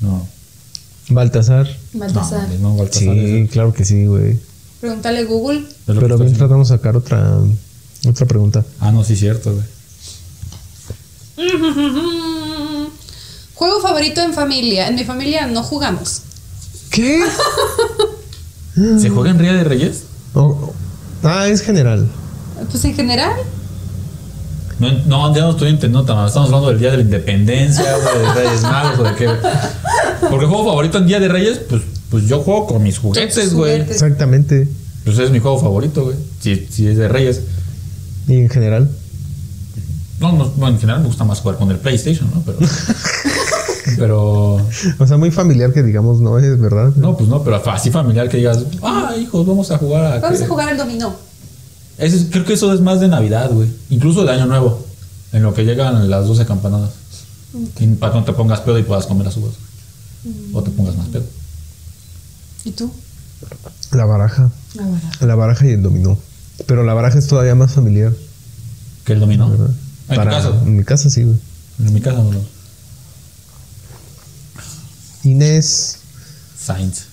No. 0.00 0.26
Baltasar. 1.10 1.68
Baltasar. 1.94 2.48
No, 2.60 2.70
no, 2.70 2.76
Baltasar 2.76 3.14
Sí, 3.14 3.48
claro 3.50 3.72
que 3.72 3.84
sí, 3.84 4.06
güey. 4.06 4.38
Pregúntale 4.80 5.20
a 5.20 5.24
Google. 5.24 5.64
Pero 5.86 6.00
bien 6.00 6.12
haciendo. 6.12 6.38
tratamos 6.38 6.68
de 6.68 6.76
sacar 6.76 6.96
otra, 6.96 7.38
otra 8.06 8.26
pregunta. 8.26 8.64
Ah, 8.80 8.92
no, 8.92 9.02
sí, 9.04 9.16
cierto, 9.16 9.52
güey. 9.54 9.64
Juego 13.54 13.80
favorito 13.80 14.20
en 14.20 14.34
familia. 14.34 14.88
En 14.88 14.94
mi 14.94 15.04
familia 15.04 15.46
no 15.46 15.62
jugamos. 15.62 16.22
¿Qué? 16.90 17.24
¿Se 18.98 19.10
juega 19.10 19.30
en 19.30 19.38
Ría 19.38 19.52
de 19.54 19.64
Reyes? 19.64 20.04
Oh, 20.34 20.72
ah, 21.24 21.48
es 21.48 21.62
general. 21.62 22.08
Pues 22.70 22.84
en 22.84 22.94
general. 22.94 23.32
No, 24.78 24.92
no, 25.06 25.34
ya 25.34 25.42
no 25.42 25.50
estoy 25.50 25.70
entendiendo 25.70 26.04
tan 26.04 26.16
mal. 26.16 26.28
Estamos 26.28 26.48
hablando 26.48 26.68
del 26.68 26.78
Día 26.78 26.92
de 26.92 26.98
la 26.98 27.02
Independencia, 27.02 27.96
güey, 27.96 28.18
de 28.26 28.34
Reyes 28.34 28.62
Magos 28.62 29.00
o 29.00 29.02
de 29.02 29.14
qué. 29.16 29.28
Porque 30.30 30.46
juego 30.46 30.66
favorito 30.66 30.98
en 30.98 31.06
Día 31.08 31.18
de 31.18 31.28
Reyes, 31.28 31.58
pues, 31.68 31.82
pues 32.10 32.24
yo 32.24 32.40
juego 32.40 32.66
con 32.66 32.82
mis 32.82 32.98
juguetes, 32.98 33.52
güey. 33.54 33.80
Exactamente. 33.82 34.68
Pues 35.04 35.18
es 35.18 35.30
mi 35.30 35.38
juego 35.38 35.58
favorito, 35.58 36.04
güey. 36.04 36.16
Si, 36.40 36.66
si 36.70 36.86
es 36.86 36.96
de 36.96 37.08
Reyes. 37.08 37.42
Y 38.26 38.34
en 38.36 38.48
general. 38.48 38.90
No, 40.20 40.32
no, 40.32 40.48
bueno, 40.56 40.74
en 40.74 40.80
general 40.80 41.00
me 41.02 41.06
gusta 41.06 41.24
más 41.24 41.40
jugar 41.40 41.58
con 41.58 41.70
el 41.70 41.78
PlayStation, 41.78 42.28
¿no? 42.34 42.42
Pero. 42.44 42.58
pero. 43.98 44.54
O 44.98 45.06
sea, 45.06 45.16
muy 45.16 45.30
familiar 45.30 45.72
que 45.72 45.82
digamos, 45.82 46.20
no 46.20 46.38
es 46.38 46.60
verdad. 46.60 46.92
No, 46.96 47.16
pues 47.16 47.28
no, 47.28 47.42
pero 47.42 47.62
así 47.70 47.90
familiar 47.90 48.28
que 48.28 48.38
digas, 48.38 48.58
ah, 48.82 49.14
hijos, 49.20 49.46
vamos 49.46 49.70
a 49.70 49.78
jugar 49.78 50.04
a. 50.04 50.18
Vamos 50.20 50.38
qué?". 50.38 50.44
a 50.44 50.48
jugar 50.48 50.68
al 50.68 50.76
dominó. 50.76 51.14
Ese 51.98 52.16
es- 52.16 52.26
creo 52.30 52.44
que 52.44 52.52
eso 52.54 52.72
es 52.72 52.80
más 52.80 53.00
de 53.00 53.08
Navidad, 53.08 53.50
güey. 53.52 53.68
Incluso 53.90 54.24
de 54.24 54.32
Año 54.32 54.46
Nuevo. 54.46 54.84
En 55.32 55.42
lo 55.42 55.52
que 55.52 55.64
llegan 55.64 56.08
las 56.08 56.26
12 56.26 56.46
campanadas. 56.46 56.90
Y 57.80 57.86
para 57.88 58.12
que 58.12 58.18
no 58.20 58.24
te 58.24 58.32
pongas 58.32 58.60
pedo 58.60 58.78
y 58.78 58.82
puedas 58.82 59.06
comer 59.06 59.26
las 59.26 59.36
uvas. 59.36 59.52
güey. 60.24 60.34
O 60.54 60.62
te 60.62 60.70
pongas 60.70 60.96
más 60.96 61.08
pedo. 61.08 61.24
¿Y 62.68 62.72
tú? 62.72 62.92
La 63.92 64.04
baraja. 64.04 64.50
La 64.74 64.84
baraja. 64.86 65.26
La 65.26 65.34
baraja 65.34 65.66
y 65.66 65.70
el 65.70 65.82
dominó. 65.82 66.18
Pero 66.66 66.82
la 66.84 66.92
baraja 66.92 67.18
es 67.18 67.26
todavía 67.26 67.54
más 67.54 67.72
familiar. 67.72 68.12
Que 69.06 69.14
el 69.14 69.20
dominó. 69.20 69.48
¿verdad? 69.48 69.70
En 70.10 70.16
Para- 70.16 70.30
tu 70.30 70.36
caso. 70.36 70.62
En 70.66 70.76
mi 70.76 70.84
casa 70.84 71.08
sí, 71.08 71.22
güey. 71.22 71.38
En 71.78 71.94
mi 71.94 72.00
casa 72.02 72.18
no. 72.22 72.30
no. 72.30 72.40
Inés, 75.24 75.96
Sainz. 76.58 77.04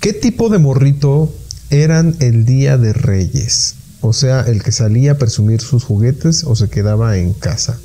¿qué 0.00 0.12
tipo 0.14 0.48
de 0.48 0.58
morrito 0.58 1.32
eran 1.70 2.16
el 2.20 2.46
día 2.46 2.78
de 2.78 2.92
Reyes? 2.94 3.74
O 4.00 4.12
sea, 4.14 4.40
el 4.40 4.62
que 4.62 4.72
salía 4.72 5.12
a 5.12 5.18
presumir 5.18 5.60
sus 5.60 5.84
juguetes 5.84 6.44
o 6.44 6.56
se 6.56 6.68
quedaba 6.70 7.18
en 7.18 7.34
casa. 7.34 7.78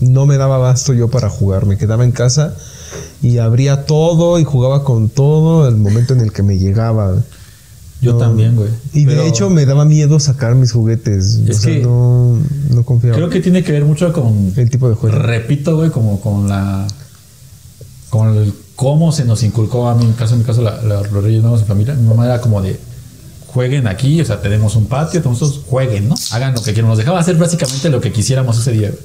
No 0.00 0.26
me 0.26 0.38
daba 0.38 0.58
basto 0.58 0.92
yo 0.92 1.08
para 1.08 1.28
jugar, 1.30 1.66
me 1.66 1.78
quedaba 1.78 2.04
en 2.04 2.12
casa 2.12 2.56
y 3.22 3.38
abría 3.38 3.84
todo 3.86 4.38
y 4.38 4.44
jugaba 4.44 4.84
con 4.84 5.08
todo 5.08 5.68
el 5.68 5.76
momento 5.76 6.14
en 6.14 6.20
el 6.20 6.32
que 6.32 6.42
me 6.42 6.58
llegaba. 6.58 7.16
Yo 8.00 8.12
No. 8.12 8.18
también, 8.18 8.54
güey. 8.54 8.68
Y 8.92 9.06
Pero 9.06 9.22
de 9.22 9.28
hecho 9.28 9.50
me 9.50 9.66
daba 9.66 9.84
miedo 9.84 10.20
sacar 10.20 10.54
mis 10.54 10.70
juguetes. 10.72 11.40
Es 11.48 11.58
o 11.58 11.60
sea, 11.60 11.72
que- 11.74 11.80
no, 11.80 12.38
no 12.70 12.84
confiaba. 12.84 13.16
Creo 13.16 13.28
que 13.28 13.40
tiene 13.40 13.64
que 13.64 13.72
ver 13.72 13.84
mucho 13.84 14.12
con. 14.12 14.52
el 14.56 14.70
tipo 14.70 14.88
de 14.88 14.94
juego. 14.94 15.16
Repito, 15.18 15.76
güey, 15.76 15.90
como 15.90 16.20
con 16.20 16.48
la. 16.48 16.86
Con 18.08 18.36
el 18.36 18.54
cómo 18.76 19.10
se 19.12 19.24
nos 19.24 19.42
inculcó 19.42 19.88
a 19.88 19.94
mí, 19.96 20.04
en 20.04 20.12
caso, 20.12 20.34
en 20.34 20.40
mi 20.40 20.46
caso, 20.46 20.62
la- 20.62 20.80
la- 20.82 21.02
los 21.02 21.24
Reyes 21.24 21.42
en 21.44 21.66
familia. 21.66 21.94
Mi 21.94 22.06
mamá 22.08 22.24
era 22.26 22.40
como 22.40 22.62
de. 22.62 22.78
Jueguen 23.48 23.88
aquí, 23.88 24.20
o 24.20 24.24
sea, 24.24 24.40
tenemos 24.40 24.76
un 24.76 24.86
patio, 24.86 25.20
todos, 25.22 25.62
jueguen, 25.66 26.08
¿no? 26.08 26.14
Hagan 26.32 26.54
lo 26.54 26.62
que 26.62 26.72
quieran. 26.74 26.88
Nos 26.90 26.98
dejaba 26.98 27.18
hacer 27.18 27.36
básicamente 27.36 27.88
lo 27.88 28.00
que 28.00 28.12
quisiéramos 28.12 28.58
ese 28.58 28.72
día, 28.72 28.90
güey. 28.90 29.02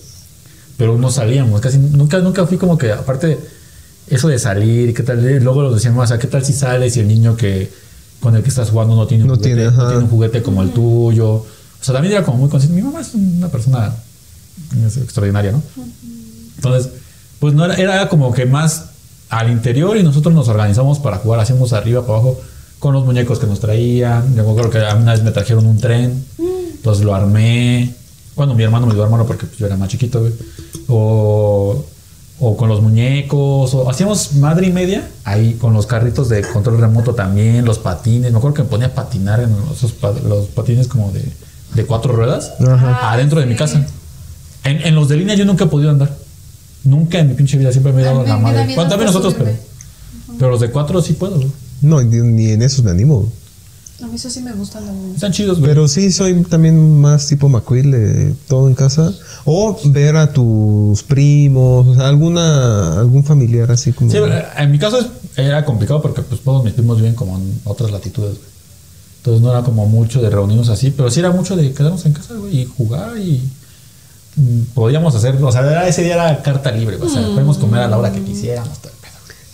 Pero 0.77 0.97
no 0.97 1.09
salíamos, 1.11 1.61
casi 1.61 1.77
nunca, 1.77 2.19
nunca 2.19 2.45
fui 2.45 2.57
como 2.57 2.77
que, 2.77 2.91
aparte, 2.91 3.39
eso 4.07 4.27
de 4.27 4.39
salir 4.39 4.89
y 4.89 4.93
qué 4.93 5.03
tal, 5.03 5.25
eh, 5.25 5.39
luego 5.39 5.61
lo 5.61 5.73
decíamos, 5.73 6.03
o 6.03 6.07
sea, 6.07 6.19
¿qué 6.19 6.27
tal 6.27 6.43
si 6.43 6.53
sales 6.53 6.97
y 6.97 6.99
el 6.99 7.07
niño 7.07 7.35
que 7.35 7.71
con 8.19 8.35
el 8.35 8.43
que 8.43 8.49
estás 8.49 8.69
jugando 8.69 8.95
no 8.95 9.07
tiene 9.07 9.23
un, 9.23 9.29
No 9.29 9.35
juguete, 9.35 9.55
tiene, 9.55 9.71
no 9.71 9.87
tiene 9.87 10.03
un 10.03 10.09
juguete 10.09 10.41
como 10.41 10.61
el 10.61 10.71
tuyo? 10.71 11.29
O 11.33 11.45
sea, 11.81 11.93
también 11.93 12.13
era 12.13 12.23
como 12.23 12.37
muy 12.37 12.49
consciente. 12.49 12.75
Mi 12.75 12.85
mamá 12.85 13.01
es 13.01 13.13
una 13.13 13.49
persona 13.49 13.93
es 14.85 14.97
extraordinaria, 14.97 15.51
¿no? 15.51 15.61
Entonces, 16.55 16.91
pues 17.39 17.53
no 17.53 17.65
era, 17.65 17.75
era 17.75 18.09
como 18.09 18.33
que 18.33 18.45
más 18.45 18.85
al 19.29 19.51
interior 19.51 19.97
y 19.97 20.03
nosotros 20.03 20.33
nos 20.33 20.47
organizamos 20.47 20.99
para 20.99 21.17
jugar, 21.17 21.39
hacíamos 21.39 21.73
arriba, 21.73 22.01
para 22.01 22.13
abajo, 22.13 22.39
con 22.79 22.93
los 22.93 23.05
muñecos 23.05 23.39
que 23.39 23.47
nos 23.47 23.59
traían. 23.59 24.35
Yo 24.35 24.55
creo 24.55 24.69
que 24.69 24.77
una 24.77 25.13
vez 25.13 25.23
me 25.23 25.31
trajeron 25.31 25.65
un 25.65 25.77
tren 25.77 26.23
Entonces 26.37 27.03
lo 27.03 27.15
armé. 27.15 27.93
Bueno, 28.35 28.53
mi 28.55 28.63
hermano 28.63 28.87
me 28.87 28.93
dio 28.93 29.03
hermano 29.03 29.25
porque 29.25 29.45
pues, 29.45 29.57
yo 29.57 29.65
era 29.65 29.77
más 29.77 29.89
chiquito, 29.89 30.19
güey. 30.19 30.33
O, 30.87 31.85
o 32.39 32.57
con 32.57 32.69
los 32.69 32.81
muñecos. 32.81 33.73
O 33.73 33.89
hacíamos 33.89 34.33
madre 34.35 34.67
y 34.67 34.71
media 34.71 35.07
ahí 35.23 35.53
con 35.53 35.73
los 35.73 35.85
carritos 35.85 36.29
de 36.29 36.41
control 36.41 36.79
remoto 36.79 37.13
también, 37.15 37.65
los 37.65 37.79
patines. 37.79 38.31
Me 38.31 38.37
acuerdo 38.37 38.55
que 38.55 38.63
me 38.63 38.69
ponía 38.69 38.87
a 38.87 38.95
patinar 38.95 39.39
en 39.41 39.55
esos 39.73 39.91
pa- 39.93 40.11
los 40.11 40.47
patines 40.47 40.87
como 40.87 41.11
de, 41.11 41.23
de 41.75 41.85
cuatro 41.85 42.13
ruedas 42.13 42.53
Ajá. 42.59 43.11
adentro 43.13 43.39
de 43.39 43.45
mi 43.45 43.55
casa. 43.55 43.85
En, 44.63 44.81
en 44.81 44.95
los 44.95 45.07
de 45.09 45.17
línea 45.17 45.35
yo 45.35 45.45
nunca 45.45 45.65
he 45.65 45.67
podido 45.67 45.89
andar. 45.89 46.15
Nunca 46.83 47.19
en 47.19 47.29
mi 47.29 47.33
pinche 47.33 47.57
vida 47.57 47.71
siempre 47.71 47.93
me 47.93 48.01
he 48.01 48.05
dado 48.05 48.23
la 48.25 48.37
madre. 48.37 48.63
miedo 48.65 48.75
Bueno, 48.75 48.89
también 48.89 49.07
nosotros, 49.07 49.35
pero, 49.37 49.51
pero 50.37 50.51
los 50.51 50.59
de 50.59 50.69
cuatro 50.69 51.01
sí 51.01 51.13
puedo. 51.13 51.39
No, 51.81 52.01
ni, 52.01 52.17
ni 52.21 52.49
en 52.51 52.61
esos 52.61 52.83
me 52.83 52.91
animo. 52.91 53.31
A 54.01 54.07
mí 54.07 54.15
eso 54.15 54.29
sí 54.29 54.41
me 54.41 54.51
gusta 54.53 54.79
también. 54.79 55.13
Están 55.15 55.31
chidos, 55.31 55.59
güey. 55.59 55.69
Pero 55.71 55.87
sí 55.87 56.11
soy 56.11 56.33
también 56.43 56.99
más 56.99 57.27
tipo 57.27 57.47
McQueen, 57.47 57.91
de 57.91 58.33
todo 58.47 58.67
en 58.67 58.75
casa. 58.75 59.13
O 59.45 59.79
ver 59.85 60.17
a 60.17 60.33
tus 60.33 61.03
primos, 61.03 61.87
o 61.87 61.95
sea, 61.95 62.07
alguna, 62.09 62.99
algún 62.99 63.23
familiar 63.23 63.71
así 63.71 63.93
como. 63.93 64.11
Sí, 64.11 64.17
en 64.57 64.71
mi 64.71 64.79
caso 64.79 64.99
es- 64.99 65.07
era 65.37 65.63
complicado 65.63 66.01
porque 66.01 66.21
pues 66.21 66.41
todos 66.41 66.63
mis 66.63 66.73
primos 66.73 66.97
viven 66.97 67.15
como 67.15 67.37
en 67.37 67.59
otras 67.63 67.91
latitudes, 67.91 68.31
güey. 68.37 68.53
Entonces 69.17 69.41
no 69.41 69.51
era 69.51 69.61
como 69.63 69.85
mucho 69.85 70.21
de 70.21 70.29
reunirnos 70.29 70.67
así, 70.69 70.91
pero 70.91 71.09
sí 71.09 71.19
era 71.21 71.31
mucho 71.31 71.55
de 71.55 71.71
quedarnos 71.73 72.05
en 72.05 72.11
casa, 72.13 72.33
güey, 72.33 72.61
y 72.61 72.65
jugar 72.65 73.17
y 73.17 73.41
mm, 74.35 74.61
podíamos 74.73 75.15
hacer, 75.15 75.41
o 75.41 75.51
sea, 75.51 75.61
era- 75.61 75.87
ese 75.87 76.03
día 76.03 76.15
era 76.15 76.41
carta 76.41 76.71
libre, 76.71 76.97
güey, 76.97 77.09
o 77.09 77.13
sea, 77.13 77.25
podíamos 77.27 77.57
comer 77.57 77.81
a 77.81 77.87
la 77.87 77.97
hora 77.97 78.11
que 78.11 78.21
quisiéramos, 78.21 78.77
pedo. 78.79 78.91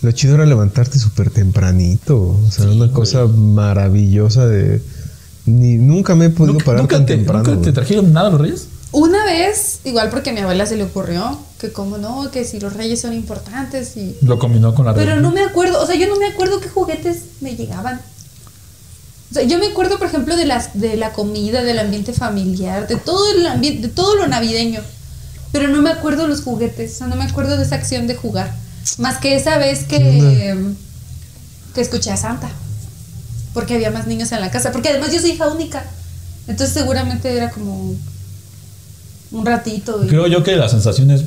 Lo 0.02 0.12
chido 0.12 0.36
era 0.36 0.46
levantarte 0.46 0.98
súper 0.98 1.30
tempranito. 1.30 2.18
O 2.18 2.52
sea, 2.52 2.66
una 2.66 2.92
cosa 2.92 3.26
maravillosa 3.26 4.48
de. 4.48 4.82
Ni, 5.46 5.76
nunca 5.76 6.16
me 6.16 6.26
he 6.26 6.30
podido 6.30 6.54
¿Nunca, 6.54 6.66
parar 6.66 6.82
nunca 6.82 6.98
tan 6.98 7.06
te, 7.06 7.16
temprano. 7.16 7.44
¿Nunca 7.44 7.62
te 7.62 7.72
trajeron 7.74 8.14
nada 8.14 8.30
los 8.30 8.40
reyes? 8.40 8.68
Una 8.92 9.24
vez, 9.26 9.82
igual 9.84 10.10
porque 10.10 10.32
a 10.32 10.34
mi 10.34 10.40
abuela 10.40 10.66
se 10.66 10.76
le 10.76 10.84
ocurrió, 10.84 11.38
que 11.60 11.72
como 11.72 11.98
no, 11.98 12.32
que 12.32 12.44
si 12.44 12.60
los 12.60 12.74
reyes 12.74 13.02
son 13.02 13.14
importantes 13.14 13.96
y... 13.98 14.18
Lo 14.22 14.40
combinó 14.40 14.74
con 14.74 14.86
la 14.86 14.96
Pero 14.96 15.20
no 15.22 15.32
me 15.32 15.42
acuerdo, 15.42 15.82
o 15.82 15.86
sea, 15.86 15.96
yo 15.96 16.08
no 16.08 16.16
me 16.16 16.26
acuerdo 16.26 16.60
qué 16.60 16.70
juguetes 16.70 17.24
me 17.42 17.56
llegaban. 17.56 18.02
O 19.30 19.34
sea, 19.34 19.44
yo 19.44 19.60
me 19.60 19.68
acuerdo, 19.68 20.00
por 20.00 20.08
ejemplo, 20.08 20.36
de 20.36 20.46
las 20.46 20.80
de 20.80 20.98
la 20.98 21.14
comida, 21.14 21.62
del 21.62 21.78
ambiente 21.78 22.14
familiar, 22.14 22.88
de 22.88 22.96
todo 22.96 23.32
el 23.32 23.46
ambiente, 23.46 23.88
de 23.88 23.94
todo 23.94 24.16
lo 24.16 24.28
navideño. 24.28 24.82
Pero 25.52 25.68
no 25.68 25.84
me 25.84 25.92
acuerdo 25.92 26.28
los 26.28 26.42
juguetes, 26.42 26.94
o 26.94 26.98
sea, 26.98 27.08
no 27.08 27.16
me 27.16 27.26
acuerdo 27.26 27.58
de 27.58 27.64
esa 27.64 27.76
acción 27.76 28.08
de 28.08 28.16
jugar. 28.16 28.56
Más 28.98 29.18
que 29.18 29.36
esa 29.36 29.58
vez 29.58 29.84
que, 29.86 30.56
que 31.76 31.82
escuché 31.82 32.12
a 32.12 32.18
Santa. 32.18 32.50
Porque 33.54 33.76
había 33.76 33.92
más 33.92 34.08
niños 34.08 34.32
en 34.32 34.42
la 34.42 34.52
casa. 34.52 34.72
Porque 34.72 34.90
además 34.90 35.12
yo 35.12 35.20
soy 35.20 35.32
hija 35.32 35.48
única. 35.48 35.84
Entonces 36.48 36.74
seguramente 36.74 37.36
era 37.36 37.52
como 37.52 37.96
un 39.32 39.46
ratito. 39.46 40.04
y- 40.04 40.08
Creo 40.08 40.28
yo 40.28 40.44
que 40.44 40.56
las 40.56 40.72
sensaciones 40.72 41.24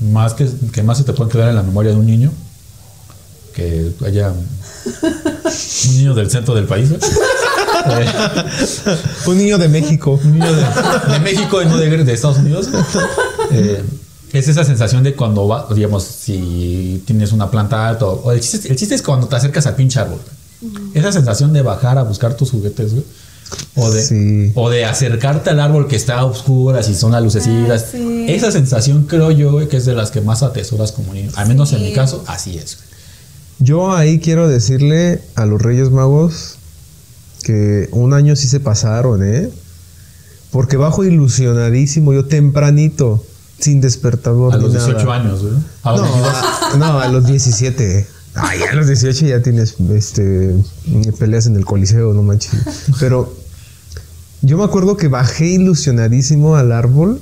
más 0.00 0.34
que, 0.34 0.48
que 0.72 0.82
más 0.82 0.98
se 0.98 1.04
te 1.04 1.12
pueden 1.12 1.30
quedar 1.30 1.48
en 1.50 1.56
la 1.56 1.62
memoria 1.62 1.90
de 1.92 1.96
un 1.98 2.06
niño, 2.06 2.32
que 3.54 3.92
haya 4.06 4.30
un 4.30 4.46
niño 5.96 6.14
del 6.14 6.30
centro 6.30 6.54
del 6.54 6.64
país. 6.66 6.90
Eh, 6.90 8.06
Un 9.26 9.38
niño 9.38 9.58
de 9.58 9.68
México. 9.68 10.18
un 10.22 10.32
niño 10.38 10.52
de, 10.54 10.62
de 11.12 11.18
México 11.20 11.62
y 11.62 11.66
no 11.66 11.76
de, 11.78 12.04
de 12.04 12.12
Estados 12.12 12.38
Unidos, 12.38 12.68
eh, 13.52 13.82
es 14.32 14.48
esa 14.48 14.64
sensación 14.64 15.02
de 15.02 15.14
cuando 15.14 15.46
va, 15.48 15.66
digamos, 15.74 16.04
si 16.04 17.02
tienes 17.06 17.32
una 17.32 17.50
planta 17.50 17.88
alta, 17.88 18.06
o 18.06 18.32
el 18.32 18.40
chiste, 18.40 18.68
el 18.68 18.76
chiste 18.76 18.94
es 18.94 19.02
cuando 19.02 19.26
te 19.28 19.36
acercas 19.36 19.66
al 19.66 19.74
pinche 19.76 19.98
árbol. 20.00 20.18
Esa 20.94 21.10
sensación 21.12 21.52
de 21.52 21.62
bajar 21.62 21.96
a 21.98 22.02
buscar 22.02 22.34
tus 22.34 22.50
juguetes, 22.50 22.92
güey. 22.92 23.04
O 23.74 23.90
de, 23.90 24.02
Sí. 24.02 24.52
o 24.54 24.70
de 24.70 24.84
acercarte 24.84 25.50
al 25.50 25.58
árbol 25.58 25.88
que 25.88 25.96
está 25.96 26.18
a 26.20 26.24
oscuras 26.24 26.88
y 26.88 26.94
son 26.94 27.10
las 27.12 27.22
lucecitas. 27.22 27.82
Ah, 27.86 27.88
sí. 27.92 28.26
Esa 28.28 28.52
sensación 28.52 29.04
creo 29.04 29.30
yo 29.32 29.50
güey, 29.52 29.68
que 29.68 29.78
es 29.78 29.86
de 29.86 29.94
las 29.94 30.10
que 30.12 30.20
más 30.20 30.42
atesoras 30.44 30.92
como 30.92 31.12
niño. 31.14 31.30
Al 31.34 31.48
menos 31.48 31.72
en 31.72 31.82
mi 31.82 31.92
caso, 31.92 32.22
así 32.28 32.56
es. 32.58 32.76
güey. 32.76 32.88
Yo 33.58 33.92
ahí 33.92 34.20
quiero 34.20 34.48
decirle 34.48 35.20
a 35.34 35.46
los 35.46 35.60
Reyes 35.60 35.90
Magos 35.90 36.56
que 37.42 37.88
un 37.92 38.12
año 38.14 38.36
sí 38.36 38.46
se 38.48 38.60
pasaron, 38.60 39.22
¿eh? 39.24 39.50
Porque 40.52 40.76
bajo 40.76 41.04
ilusionadísimo, 41.04 42.12
yo 42.12 42.26
tempranito, 42.26 43.24
sin 43.60 43.80
despertador. 43.80 44.54
A 44.54 44.56
ni 44.56 44.64
los 44.64 44.74
nada. 44.74 44.86
18 44.86 45.12
años, 45.12 45.42
güey. 45.42 45.54
A 45.82 45.96
No, 45.96 46.02
22. 46.02 46.34
a, 46.34 46.76
no, 46.78 47.00
a 47.00 47.08
los 47.08 47.26
17. 47.26 48.06
Ay, 48.34 48.60
a 48.62 48.74
los 48.74 48.86
18 48.86 49.26
ya 49.26 49.42
tienes 49.42 49.74
este 49.90 50.54
peleas 51.18 51.46
en 51.46 51.56
el 51.56 51.64
coliseo, 51.64 52.12
no 52.14 52.22
manches. 52.22 52.52
Pero 53.00 53.34
yo 54.42 54.56
me 54.56 54.64
acuerdo 54.64 54.96
que 54.96 55.08
bajé 55.08 55.46
ilusionadísimo 55.46 56.56
al 56.56 56.72
árbol 56.72 57.20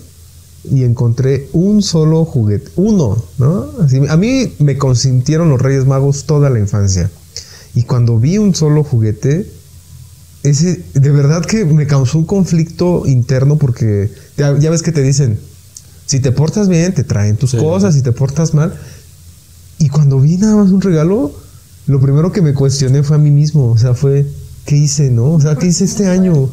y 0.70 0.85
encontré 0.85 1.48
un 1.53 1.83
solo 1.83 2.24
juguete, 2.24 2.70
uno, 2.77 3.22
¿no? 3.38 3.66
Así, 3.81 4.01
a 4.09 4.16
mí 4.16 4.53
me 4.59 4.77
consintieron 4.77 5.48
los 5.48 5.61
Reyes 5.61 5.87
Magos 5.87 6.24
toda 6.24 6.51
la 6.51 6.59
infancia. 6.59 7.11
Y 7.74 7.85
cuando 7.85 8.18
vi 8.18 8.38
un 8.38 8.55
solo 8.55 8.85
juguete, 8.85 9.51
ese 10.42 10.85
de 10.94 11.11
verdad 11.11 11.44
que 11.44 11.64
me 11.64 11.87
causó 11.87 12.18
un 12.18 12.24
conflicto 12.24 13.05
interno 13.07 13.57
porque 13.57 14.11
ya, 14.37 14.57
ya 14.59 14.70
ves 14.70 14.83
que 14.83 14.92
te 14.92 15.03
dicen, 15.03 15.38
si 16.09 16.21
te 16.21 16.33
portas 16.33 16.68
bien, 16.68 16.92
te 16.94 17.05
traen 17.05 17.37
tus 17.37 17.51
Sí. 17.53 17.57
cosas, 17.59 17.94
si 17.94 18.03
te 18.03 18.12
portas 18.12 18.55
mal. 18.55 18.73
Y 19.79 19.88
cuando 19.90 20.18
vi 20.18 20.37
nada 20.38 20.57
más 20.57 20.71
un 20.73 20.81
regalo, 20.81 21.31
lo 21.87 22.01
primero 22.01 22.33
que 22.33 22.42
me 22.42 22.55
cuestioné 22.55 23.03
fue 23.03 23.16
a 23.16 23.18
mí 23.21 23.31
mismo, 23.31 23.71
o 23.71 23.79
sea, 23.79 23.94
fue, 23.94 24.27
¿qué 24.64 24.77
hice, 24.77 25.11
no? 25.11 25.33
O 25.35 25.40
sea, 25.40 25.55
¿qué 25.57 25.66
hice 25.66 25.85
este 25.85 26.09
año? 26.09 26.49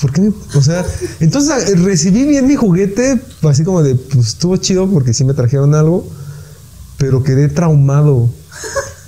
¿Por 0.00 0.12
qué 0.12 0.20
me, 0.22 0.32
o 0.54 0.62
sea, 0.62 0.86
entonces 1.20 1.70
eh, 1.70 1.74
recibí 1.76 2.24
bien 2.24 2.46
mi 2.46 2.54
juguete, 2.56 3.20
así 3.42 3.64
como 3.64 3.82
de, 3.82 3.96
pues 3.96 4.28
estuvo 4.28 4.56
chido 4.56 4.88
porque 4.88 5.12
sí 5.12 5.24
me 5.24 5.34
trajeron 5.34 5.74
algo, 5.74 6.06
pero 6.96 7.22
quedé 7.22 7.48
traumado. 7.48 8.30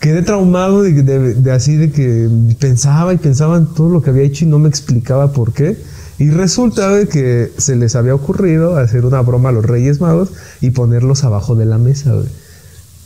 Quedé 0.01 0.23
traumado 0.23 0.83
de, 0.83 0.93
de- 1.03 1.35
de 1.35 1.53
así 1.53 1.77
de 1.77 1.93
que 1.93 2.29
pensaba 2.59 3.15
y 3.15 3.19
pensaba 3.19 3.57
en 3.57 3.67
todo 3.67 3.88
lo 3.88 4.03
que 4.03 4.11
había 4.11 4.25
hecho 4.25 4.45
y 4.45 4.49
no 4.49 4.59
me 4.59 4.69
explicaba 4.69 5.33
por 5.33 5.53
qué. 5.53 5.79
Y 6.18 6.31
resulta 6.31 6.88
de 6.90 7.09
que 7.09 7.53
se 7.59 7.75
les 7.77 7.96
había 7.96 8.14
ocurrido 8.14 8.77
hacer 8.77 9.05
una 9.05 9.20
broma 9.22 9.48
a 9.48 9.53
los 9.53 9.64
Reyes 9.64 10.01
Magos 10.01 10.29
y 10.61 10.70
ponerlos 10.70 11.25
abajo 11.25 11.55
de 11.55 11.64
la 11.66 11.79
mesa, 11.79 12.12
güey. 12.12 12.29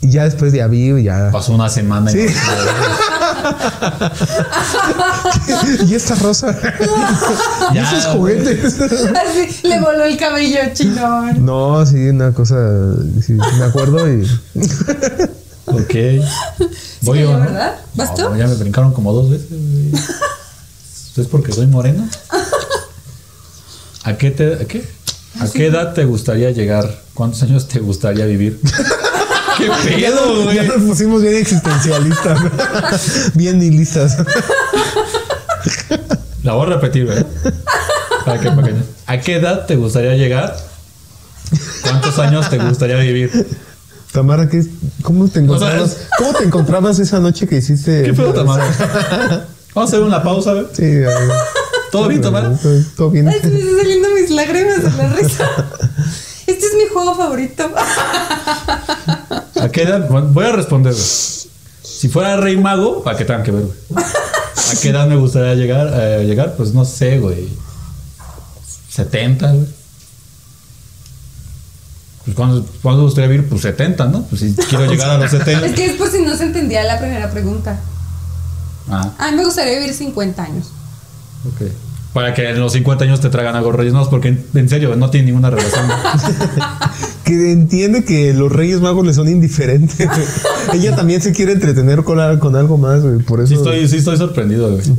Y 0.03 0.11
ya 0.11 0.25
después 0.25 0.53
de 0.53 0.61
avivo, 0.62 0.99
ya. 0.99 1.31
Pasó 1.33 1.55
una 1.55 1.69
semana 1.71 2.11
y 2.12 2.14
Sí. 2.14 2.27
y 5.88 5.95
esta 5.95 6.14
rosa. 6.16 6.51
y 7.73 7.75
Ya, 7.75 7.90
esos 7.99 8.12
juguetes. 8.14 8.81
Así, 8.81 9.66
le 9.66 9.81
voló 9.81 10.05
el 10.05 10.16
cabello 10.16 10.59
chinón. 10.75 11.45
no, 11.45 11.85
sí, 11.87 12.09
una 12.09 12.33
cosa. 12.33 12.57
Sí, 13.25 13.33
me 13.33 13.64
acuerdo 13.64 14.11
y. 14.12 14.23
Ok. 15.66 15.88
cayó, 15.88 17.14
yo. 17.14 17.38
¿verdad? 17.40 17.75
¿Vas 17.95 18.11
No, 18.19 18.29
tú? 18.29 18.37
ya 18.37 18.47
me 18.47 18.55
brincaron 18.55 18.92
como 18.92 19.12
dos 19.12 19.31
veces. 19.31 19.49
güey. 19.51 19.92
¿Esto 19.95 21.23
es 21.23 21.29
porque 21.29 21.53
soy 21.53 21.66
moreno? 21.66 22.07
¿A 24.07 24.16
qué, 24.16 24.31
te, 24.31 24.55
a 24.55 24.59
qué? 24.66 24.85
¿A 25.40 25.49
qué 25.53 25.66
edad 25.66 25.92
te 25.92 26.05
gustaría 26.05 26.51
llegar? 26.53 27.03
¿Cuántos 27.12 27.42
años 27.42 27.66
te 27.69 27.81
gustaría 27.81 28.25
vivir? 28.25 28.61
¿Qué 29.59 29.69
pedo, 29.85 30.53
Ya 30.53 30.64
güey? 30.64 30.69
nos 30.69 30.83
pusimos 30.83 31.23
bien 31.23 31.35
existencialistas. 31.37 33.33
bien 33.35 33.59
nihilistas. 33.59 34.16
La 36.42 36.53
voy 36.53 36.66
a 36.66 36.75
repetir, 36.75 37.07
güey. 37.07 37.25
Para 38.25 38.40
que, 38.40 38.51
para 38.51 38.69
que- 38.69 38.75
¿A 39.07 39.21
qué 39.21 39.37
edad 39.37 39.66
te 39.66 39.77
gustaría 39.77 40.14
llegar? 40.14 40.57
¿Cuántos 41.83 42.19
años 42.19 42.49
te 42.51 42.59
gustaría 42.59 42.97
vivir? 42.97 43.47
Tamara, 44.12 44.49
¿qué, 44.49 44.64
¿cómo 45.03 45.29
te 45.29 45.40
encontrabas? 45.40 45.90
es- 45.92 45.97
¿Cómo 46.19 46.33
te 46.35 46.45
encontrabas 46.45 46.99
esa 46.99 47.19
noche 47.21 47.47
que 47.49 47.57
hiciste? 47.57 48.03
¿Qué 48.05 48.12
pedo, 48.14 48.33
Tamara? 48.35 48.64
Vamos 49.75 49.90
a 49.92 49.97
hacer 49.97 50.01
una 50.01 50.23
pausa, 50.23 50.53
güey. 50.53 50.66
Sí, 50.73 50.85
a 50.85 50.87
ver. 51.09 51.31
¿Todo 51.97 52.09
bien, 52.09 52.21
Tamara? 52.21 52.53
Todo, 52.97 53.11
bien. 53.11 53.29
Ay, 53.29 53.41
se 53.41 53.49
me 53.49 53.59
están 53.59 53.77
saliendo 53.79 54.09
mis 54.11 54.31
lágrimas 54.31 54.83
de 54.83 54.91
la 55.03 55.09
risa. 55.15 55.51
Este 56.47 56.65
es 56.65 56.75
mi 56.75 56.87
juego 56.93 57.17
favorito. 57.17 57.69
¿A 59.61 59.69
qué 59.73 59.83
edad? 59.83 60.09
Voy 60.09 60.45
a 60.45 60.53
responder, 60.53 60.93
güey. 60.93 61.05
Si 61.83 62.09
fuera 62.09 62.37
rey 62.37 62.57
mago, 62.57 63.03
¿para 63.03 63.19
qué 63.19 63.25
tengan 63.25 63.43
que 63.43 63.51
ver, 63.51 63.65
güey? 63.65 64.05
¿A 64.05 64.81
qué 64.81 64.91
edad 64.91 65.09
me 65.09 65.17
gustaría 65.17 65.55
llegar? 65.57 65.91
eh, 65.93 66.25
llegar? 66.25 66.55
Pues 66.57 66.73
no 66.73 66.85
sé, 66.85 67.19
güey. 67.19 67.49
70, 68.91 69.51
güey. 69.53 69.67
Pues 72.27 72.37
¿cuándo, 72.37 72.65
¿cuándo 72.83 73.03
me 73.03 73.05
gustaría 73.07 73.29
vivir? 73.31 73.49
Pues 73.49 73.63
70, 73.63 74.05
¿no? 74.07 74.23
Pues 74.23 74.41
si 74.43 74.55
quiero 74.55 74.87
llegar 74.91 75.11
a 75.11 75.19
los 75.19 75.31
70. 75.33 75.67
Es 75.67 75.73
que 75.75 75.87
es 75.87 75.93
por 75.95 76.09
si 76.11 76.21
no 76.23 76.37
se 76.37 76.45
entendía 76.45 76.85
la 76.85 76.99
primera 76.99 77.29
pregunta. 77.31 77.79
Ah, 78.89 79.13
A 79.19 79.31
mí 79.33 79.37
me 79.39 79.45
gustaría 79.45 79.79
vivir 79.81 79.93
50 79.95 80.43
años. 80.45 80.67
ok. 81.45 81.71
Para 82.16 82.33
que 82.33 82.48
en 82.48 82.59
los 82.59 82.72
50 82.72 83.05
años 83.05 83.20
te 83.20 83.29
traigan 83.29 83.57
algo 83.57 83.72
reyes 83.72 83.92
no, 83.92 84.09
porque 84.09 84.29
en, 84.29 84.46
en 84.55 84.70
serio, 84.70 84.96
no 84.96 85.11
tiene 85.11 85.26
ninguna 85.26 85.50
relación. 85.50 85.87
Que 87.24 87.52
entiende 87.52 88.05
que 88.05 88.33
los 88.33 88.50
Reyes 88.50 88.81
Magos 88.81 89.05
le 89.05 89.12
son 89.12 89.29
indiferentes. 89.29 90.09
Ella 90.72 90.96
también 90.96 91.20
se 91.20 91.33
quiere 91.33 91.52
entretener 91.52 92.05
con, 92.05 92.38
con 92.38 92.57
algo 92.57 92.79
más, 92.79 93.02
güey. 93.02 93.18
Por 93.18 93.40
eso. 93.40 93.48
Sí 93.48 93.55
estoy, 93.57 93.87
sí 93.88 93.96
estoy 93.98 94.16
sorprendido, 94.16 94.70
güey. 94.70 94.83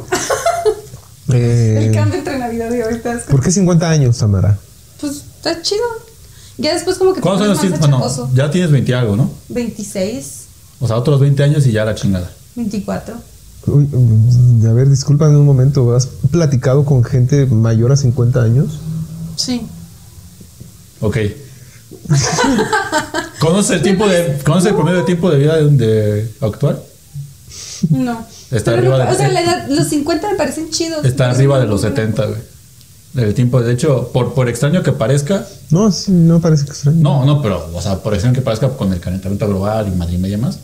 Eh, 1.33 1.87
El 1.87 1.93
cambio 1.93 2.19
entre 2.19 2.37
Navidad 2.37 2.71
y 2.73 2.79
ahorita 2.81 3.13
es 3.15 3.23
¿Por 3.23 3.41
qué 3.41 3.51
50 3.51 3.89
años, 3.89 4.17
Tamara? 4.17 4.57
Pues 5.01 5.23
está 5.37 5.61
chido. 5.61 5.83
Ya 6.57 6.73
después 6.73 6.97
como 6.97 7.13
que 7.13 7.19
¿Cuántos 7.19 7.47
años 7.47 7.59
tienes? 7.59 7.79
Bueno, 7.79 8.29
ya 8.33 8.49
tienes 8.49 8.71
20 8.71 8.95
algo, 8.95 9.15
¿no? 9.17 9.31
26, 9.49 10.43
O 10.79 10.87
sea, 10.87 10.95
otros 10.95 11.19
20 11.19 11.43
años 11.43 11.65
y 11.65 11.71
ya 11.71 11.83
la 11.83 11.95
chingada. 11.95 12.31
24. 12.55 13.15
Uy, 13.67 13.83
mm, 13.85 14.65
a 14.67 14.73
ver, 14.73 14.89
discúlpame 14.89 15.35
un 15.37 15.45
momento. 15.45 15.95
¿Has 15.95 16.07
platicado 16.07 16.85
con 16.85 17.03
gente 17.03 17.45
mayor 17.45 17.91
a 17.91 17.95
50 17.97 18.41
años? 18.41 18.79
Sí. 19.35 19.67
Ok. 21.01 21.17
¿Conoces 23.39 23.71
el 23.77 23.81
tiempo 23.81 24.07
de, 24.07 24.39
¿conoces 24.43 24.69
el 24.69 24.75
promedio 24.75 24.99
de 24.99 25.03
tiempo 25.05 25.29
de 25.29 25.37
vida 25.37 25.57
de, 25.57 25.69
de 25.69 26.31
actual? 26.41 26.81
No. 27.89 28.25
Está 28.51 28.71
Pero 28.71 28.77
arriba 28.93 28.97
no- 28.99 29.05
de- 29.05 29.11
O 29.11 29.17
sea, 29.17 29.27
la 29.29 29.41
edad, 29.41 29.67
los 29.69 29.87
50 29.87 30.31
me 30.31 30.35
parecen 30.37 30.69
chidos. 30.69 31.05
Está 31.05 31.29
arriba 31.29 31.59
de 31.59 31.67
los 31.67 31.81
muy 31.81 31.89
70, 31.89 32.25
güey. 32.25 32.39
Del 33.13 33.33
tiempo, 33.33 33.61
de 33.61 33.73
hecho, 33.73 34.09
por, 34.13 34.33
por 34.33 34.47
extraño 34.49 34.83
que 34.83 34.91
parezca, 34.91 35.45
No, 35.71 35.91
sí, 35.91 36.11
no 36.11 36.39
parece 36.39 36.65
extraño. 36.65 36.97
no, 37.01 37.25
no, 37.25 37.41
pero, 37.41 37.67
o 37.73 37.81
sea, 37.81 37.97
por 37.99 38.13
extraño 38.13 38.35
que 38.35 38.41
parezca 38.41 38.69
con 38.69 38.93
el 38.93 38.99
calentamiento 38.99 39.47
global 39.47 39.87
y 39.91 39.95
madre 39.95 40.15
y 40.15 40.17
media 40.17 40.37
más, 40.37 40.59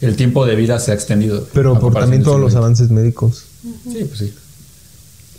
el 0.00 0.16
tiempo 0.16 0.46
de 0.46 0.54
vida 0.56 0.78
se 0.78 0.90
ha 0.92 0.94
extendido. 0.94 1.46
Pero 1.52 1.78
por 1.78 1.94
también 1.94 2.22
todos 2.22 2.40
los 2.40 2.54
avances 2.54 2.90
médicos. 2.90 3.44
Sí, 3.84 4.04
pues 4.04 4.18
sí. 4.18 4.34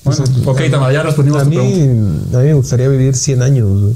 Bueno, 0.04 0.24
ok, 0.46 0.62
Tamara, 0.72 0.94
ya 0.94 1.04
respondimos 1.04 1.42
A 1.42 1.44
tu 1.44 1.50
mí, 1.50 1.56
pregunta. 1.58 2.38
a 2.38 2.42
mí 2.42 2.48
me 2.48 2.54
gustaría 2.54 2.88
vivir 2.88 3.16
100 3.16 3.42
años. 3.42 3.82
güey. 3.82 3.96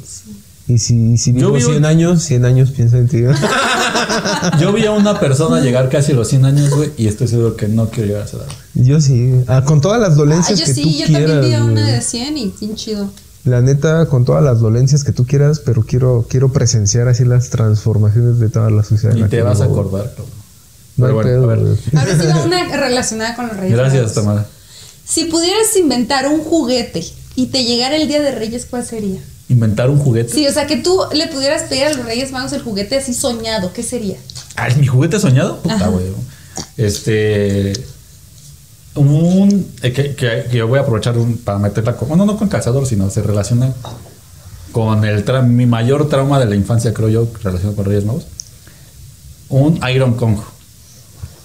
Y 0.67 0.77
si, 0.77 1.13
y 1.13 1.17
si 1.17 1.31
Yo 1.33 1.47
vivo 1.51 1.53
vivo- 1.57 1.69
100 1.71 1.85
años, 1.85 2.23
100 2.23 2.45
años 2.45 2.71
piensa 2.71 2.97
en 2.97 3.07
ti. 3.09 3.21
Yo 4.61 4.71
vi 4.73 4.85
a 4.85 4.91
una 4.91 5.19
persona 5.19 5.59
llegar 5.61 5.89
casi 5.89 6.11
a 6.11 6.15
los 6.15 6.27
100 6.29 6.45
años, 6.45 6.69
güey, 6.73 6.91
y 6.97 7.07
estoy 7.07 7.27
seguro 7.27 7.55
que 7.55 7.67
no 7.67 7.89
quiero 7.89 8.07
llegar 8.07 8.21
a 8.23 8.25
esa 8.25 8.37
edad. 8.37 8.45
yo 8.73 9.01
sí. 9.01 9.33
Ah, 9.47 9.63
con 9.65 9.81
todas 9.81 9.99
las 9.99 10.11
Ah, 10.11 10.15
dolencias 10.15 10.59
yo 10.59 10.65
que 10.65 10.73
sí, 10.73 10.83
tú 10.83 10.89
yo 10.89 11.05
quieras. 11.07 11.31
también 11.31 11.41
vi 11.49 11.53
a 11.55 11.63
una 11.63 11.85
de 11.87 12.01
100 12.01 12.37
y 12.37 12.53
bien 12.59 12.75
chido. 12.75 13.09
La 13.45 13.61
neta, 13.61 14.05
con 14.05 14.23
todas 14.23 14.41
las 14.43 14.59
dolencias 14.61 15.03
que 15.03 15.11
tú 15.11 15.25
quieras, 15.25 15.59
pero 15.59 15.83
quiero, 15.83 16.25
quiero 16.29 16.51
presenciar 16.53 17.09
así 17.09 17.25
las 17.25 17.49
transformaciones 17.49 18.39
de 18.39 18.47
toda 18.49 18.69
la 18.69 18.83
sociedad. 18.83 19.15
la 19.15 19.27
te 19.27 19.41
vas 19.41 19.59
a 19.61 19.65
acordar, 19.65 20.09
cabrón. 20.15 20.42
No 20.97 21.05
Pero 21.05 21.15
bueno, 21.15 21.29
pedo, 21.29 21.43
a 21.43 21.55
ver. 21.55 21.59
Ahora 21.95 22.19
sí 22.19 22.27
va 22.27 22.43
una 22.43 22.77
relacionada 22.77 23.35
con 23.35 23.47
los 23.47 23.57
Reyes 23.57 23.75
Gracias, 23.77 24.01
Magos. 24.01 24.13
Tamara. 24.15 24.45
Si 25.05 25.25
pudieras 25.25 25.75
inventar 25.75 26.27
un 26.27 26.41
juguete 26.43 27.03
y 27.35 27.47
te 27.47 27.63
llegara 27.63 27.95
el 27.95 28.07
Día 28.07 28.21
de 28.21 28.31
Reyes, 28.35 28.65
¿cuál 28.69 28.85
sería? 28.85 29.19
Inventar 29.49 29.89
un 29.89 29.99
juguete. 29.99 30.31
Sí, 30.33 30.47
o 30.47 30.53
sea, 30.53 30.67
que 30.67 30.77
tú 30.77 30.99
le 31.13 31.27
pudieras 31.27 31.63
pedir 31.63 31.85
a 31.85 31.93
los 31.93 32.05
Reyes 32.05 32.31
Magos 32.31 32.53
el 32.53 32.61
juguete 32.61 32.97
así 32.97 33.13
soñado, 33.13 33.73
¿qué 33.73 33.83
sería? 33.83 34.17
Ah, 34.55 34.67
¿es 34.67 34.77
mi 34.77 34.87
juguete 34.87 35.19
soñado? 35.19 35.59
Puta, 35.61 35.87
güey. 35.87 36.05
Este. 36.77 37.73
Un. 38.95 39.67
eh, 39.81 39.91
que, 39.91 40.15
que- 40.15 40.45
que 40.51 40.57
yo 40.57 40.67
voy 40.67 40.77
a 40.77 40.83
aprovechar 40.83 41.17
un- 41.17 41.37
para 41.37 41.57
meterla 41.57 41.95
con. 41.97 42.07
Bueno, 42.09 42.25
no 42.25 42.37
con 42.37 42.47
calzador, 42.47 42.85
sino 42.85 43.09
se 43.09 43.21
relaciona 43.23 43.73
con 44.71 45.03
el 45.05 45.25
tra- 45.25 45.43
mi 45.43 45.65
mayor 45.65 46.07
trauma 46.09 46.39
de 46.39 46.45
la 46.45 46.55
infancia, 46.55 46.93
creo 46.93 47.09
yo, 47.09 47.27
relacionado 47.43 47.75
con 47.75 47.85
Reyes 47.85 48.05
Magos. 48.05 48.25
Un 49.49 49.79
Iron 49.93 50.13
Kong. 50.13 50.37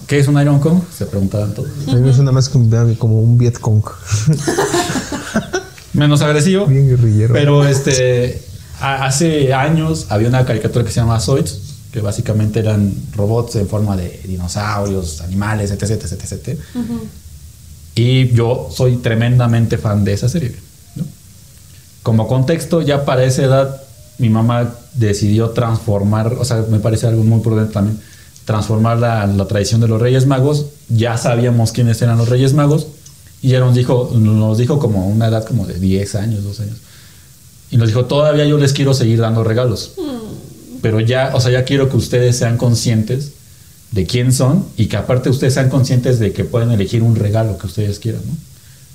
¿Qué 0.09 0.17
es 0.17 0.27
un 0.27 0.41
Iron 0.41 0.59
Kong? 0.59 0.81
Se 0.91 1.05
preguntaban 1.05 1.53
todos. 1.53 1.69
A 1.87 1.93
mí 1.93 2.01
me 2.01 2.11
suena 2.11 2.31
más 2.31 2.49
como, 2.49 3.19
un 3.21 3.37
Vietcong. 3.37 3.83
Menos 5.93 6.21
agresivo. 6.23 6.65
Bien 6.65 6.87
guerrillero. 6.89 7.31
Pero 7.33 7.67
este, 7.67 8.41
a- 8.81 9.05
hace 9.05 9.53
años 9.53 10.07
había 10.09 10.27
una 10.27 10.43
caricatura 10.45 10.83
que 10.83 10.89
se 10.91 10.99
llama 10.99 11.19
Zoids, 11.19 11.59
que 11.91 12.01
básicamente 12.01 12.59
eran 12.59 12.91
robots 13.15 13.55
en 13.57 13.67
forma 13.67 13.95
de 13.95 14.19
dinosaurios, 14.25 15.21
animales, 15.21 15.69
etc, 15.69 15.91
etc, 16.03 16.13
etc. 16.23 16.59
Y 17.93 18.29
yo 18.29 18.69
soy 18.75 18.97
tremendamente 18.97 19.77
fan 19.77 20.03
de 20.05 20.13
esa 20.13 20.27
serie. 20.27 20.55
¿no? 20.95 21.03
Como 22.01 22.27
contexto, 22.27 22.81
ya 22.81 23.05
para 23.05 23.25
esa 23.25 23.43
edad, 23.43 23.79
mi 24.17 24.29
mamá 24.29 24.73
decidió 24.95 25.51
transformar, 25.51 26.33
o 26.33 26.45
sea, 26.45 26.65
me 26.67 26.79
parece 26.79 27.05
algo 27.05 27.23
muy 27.23 27.41
prudente 27.41 27.73
también, 27.73 27.99
transformar 28.49 28.97
la, 28.97 29.27
la 29.27 29.45
tradición 29.45 29.79
de 29.79 29.87
los 29.87 30.01
Reyes 30.01 30.25
Magos. 30.25 30.65
Ya 30.87 31.19
sabíamos 31.19 31.71
quiénes 31.71 32.01
eran 32.01 32.17
los 32.17 32.29
Reyes 32.29 32.55
Magos 32.55 32.87
y 33.43 33.49
ella 33.49 33.59
nos 33.59 33.75
dijo, 33.75 34.09
nos 34.15 34.57
dijo 34.57 34.79
como 34.79 35.07
una 35.07 35.27
edad 35.27 35.45
como 35.45 35.67
de 35.67 35.75
10 35.75 36.15
años, 36.15 36.43
12 36.43 36.63
años. 36.63 36.77
Y 37.69 37.77
nos 37.77 37.89
dijo, 37.89 38.05
todavía 38.05 38.45
yo 38.45 38.57
les 38.57 38.73
quiero 38.73 38.95
seguir 38.95 39.19
dando 39.19 39.43
regalos. 39.43 39.91
Pero 40.81 40.99
ya, 40.99 41.29
o 41.35 41.39
sea, 41.39 41.51
ya 41.51 41.63
quiero 41.63 41.89
que 41.89 41.97
ustedes 41.97 42.37
sean 42.37 42.57
conscientes 42.57 43.33
de 43.91 44.07
quién 44.07 44.33
son 44.33 44.65
y 44.77 44.87
que 44.87 44.97
aparte 44.97 45.29
ustedes 45.29 45.53
sean 45.53 45.69
conscientes 45.69 46.17
de 46.17 46.33
que 46.33 46.43
pueden 46.43 46.71
elegir 46.71 47.03
un 47.03 47.15
regalo 47.15 47.59
que 47.59 47.67
ustedes 47.67 47.99
quieran, 47.99 48.23
¿no? 48.25 48.33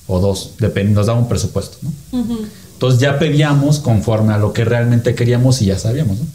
O 0.08 0.18
dos, 0.18 0.54
depende, 0.58 0.94
nos 0.94 1.06
da 1.06 1.12
un 1.12 1.28
presupuesto, 1.28 1.78
¿no? 1.82 1.92
Entonces 2.72 2.98
ya 2.98 3.20
pedíamos 3.20 3.78
conforme 3.78 4.32
a 4.32 4.38
lo 4.38 4.52
que 4.52 4.64
realmente 4.64 5.14
queríamos 5.14 5.62
y 5.62 5.66
ya 5.66 5.78
sabíamos, 5.78 6.18
¿no? 6.18 6.26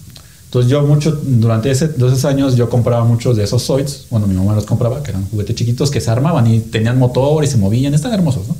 Entonces 0.50 0.72
yo 0.72 0.82
mucho, 0.82 1.12
durante 1.12 1.70
ese, 1.70 1.92
esos 1.96 2.26
años 2.26 2.56
yo 2.56 2.72
compraba 2.72 3.04
muchos 3.04 3.38
de 3.38 3.44
esos 3.44 3.64
Zoids, 3.64 4.08
bueno, 4.10 4.26
mi 4.26 4.34
mamá 4.34 4.56
los 4.56 4.66
compraba, 4.66 5.04
que 5.04 5.12
eran 5.12 5.30
juguetes 5.30 5.56
chiquitos 5.56 5.92
que 5.92 6.02
se 6.02 6.10
armaban 6.10 6.48
y 6.48 6.60
tenían 6.60 6.98
motor 6.98 7.44
y 7.44 7.48
se 7.48 7.58
movían, 7.58 7.94
están 7.94 8.14
hermosos, 8.14 8.48
¿no? 8.48 8.58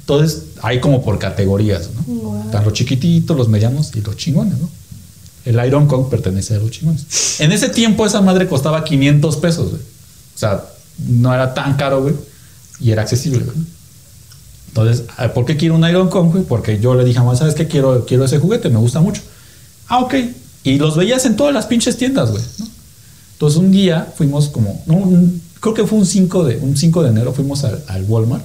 Entonces 0.00 0.44
hay 0.62 0.80
como 0.80 1.04
por 1.04 1.18
categorías, 1.18 1.90
¿no? 1.94 2.42
Están 2.46 2.64
los 2.64 2.72
chiquititos, 2.72 3.36
los 3.36 3.48
medianos 3.48 3.92
y 3.94 4.00
los 4.00 4.16
chingones, 4.16 4.58
¿no? 4.58 4.70
El 5.44 5.62
Iron 5.66 5.86
Kong 5.86 6.08
pertenece 6.08 6.54
a 6.54 6.58
los 6.58 6.70
chingones. 6.70 7.38
En 7.38 7.52
ese 7.52 7.68
tiempo 7.68 8.06
esa 8.06 8.22
madre 8.22 8.48
costaba 8.48 8.82
500 8.82 9.36
pesos, 9.36 9.70
güey. 9.72 9.82
O 9.82 10.38
sea, 10.38 10.64
no 11.06 11.34
era 11.34 11.52
tan 11.52 11.74
caro, 11.74 12.00
güey. 12.00 12.14
Y 12.80 12.92
era 12.92 13.02
accesible, 13.02 13.40
güey. 13.40 13.56
Entonces, 14.68 15.04
ah, 15.18 15.28
¿por 15.28 15.44
qué 15.44 15.58
quiero 15.58 15.74
un 15.74 15.86
Iron 15.86 16.08
Kong, 16.08 16.32
güey? 16.32 16.44
Porque 16.44 16.80
yo 16.80 16.94
le 16.94 17.04
dije 17.04 17.18
a 17.18 17.22
mamá, 17.22 17.36
¿sabes 17.36 17.54
qué? 17.54 17.68
Quiero, 17.68 18.06
quiero 18.06 18.24
ese 18.24 18.38
juguete, 18.38 18.70
me 18.70 18.78
gusta 18.78 19.00
mucho. 19.00 19.20
Ah, 19.88 19.98
ok. 20.00 20.14
Y 20.64 20.78
los 20.78 20.96
veías 20.96 21.24
en 21.26 21.36
todas 21.36 21.52
las 21.54 21.66
pinches 21.66 21.96
tiendas, 21.96 22.30
güey. 22.30 22.42
¿no? 22.58 22.66
Entonces, 23.34 23.58
un 23.60 23.70
día 23.70 24.12
fuimos 24.16 24.48
como, 24.48 24.82
no, 24.86 24.94
un- 24.94 25.42
creo 25.60 25.74
que 25.74 25.86
fue 25.86 25.98
un 25.98 26.06
5 26.06 26.44
de, 26.44 26.56
un 26.56 26.76
5 26.76 27.02
de 27.02 27.10
enero, 27.10 27.32
fuimos 27.32 27.64
al, 27.64 27.82
al 27.88 28.04
Walmart. 28.04 28.44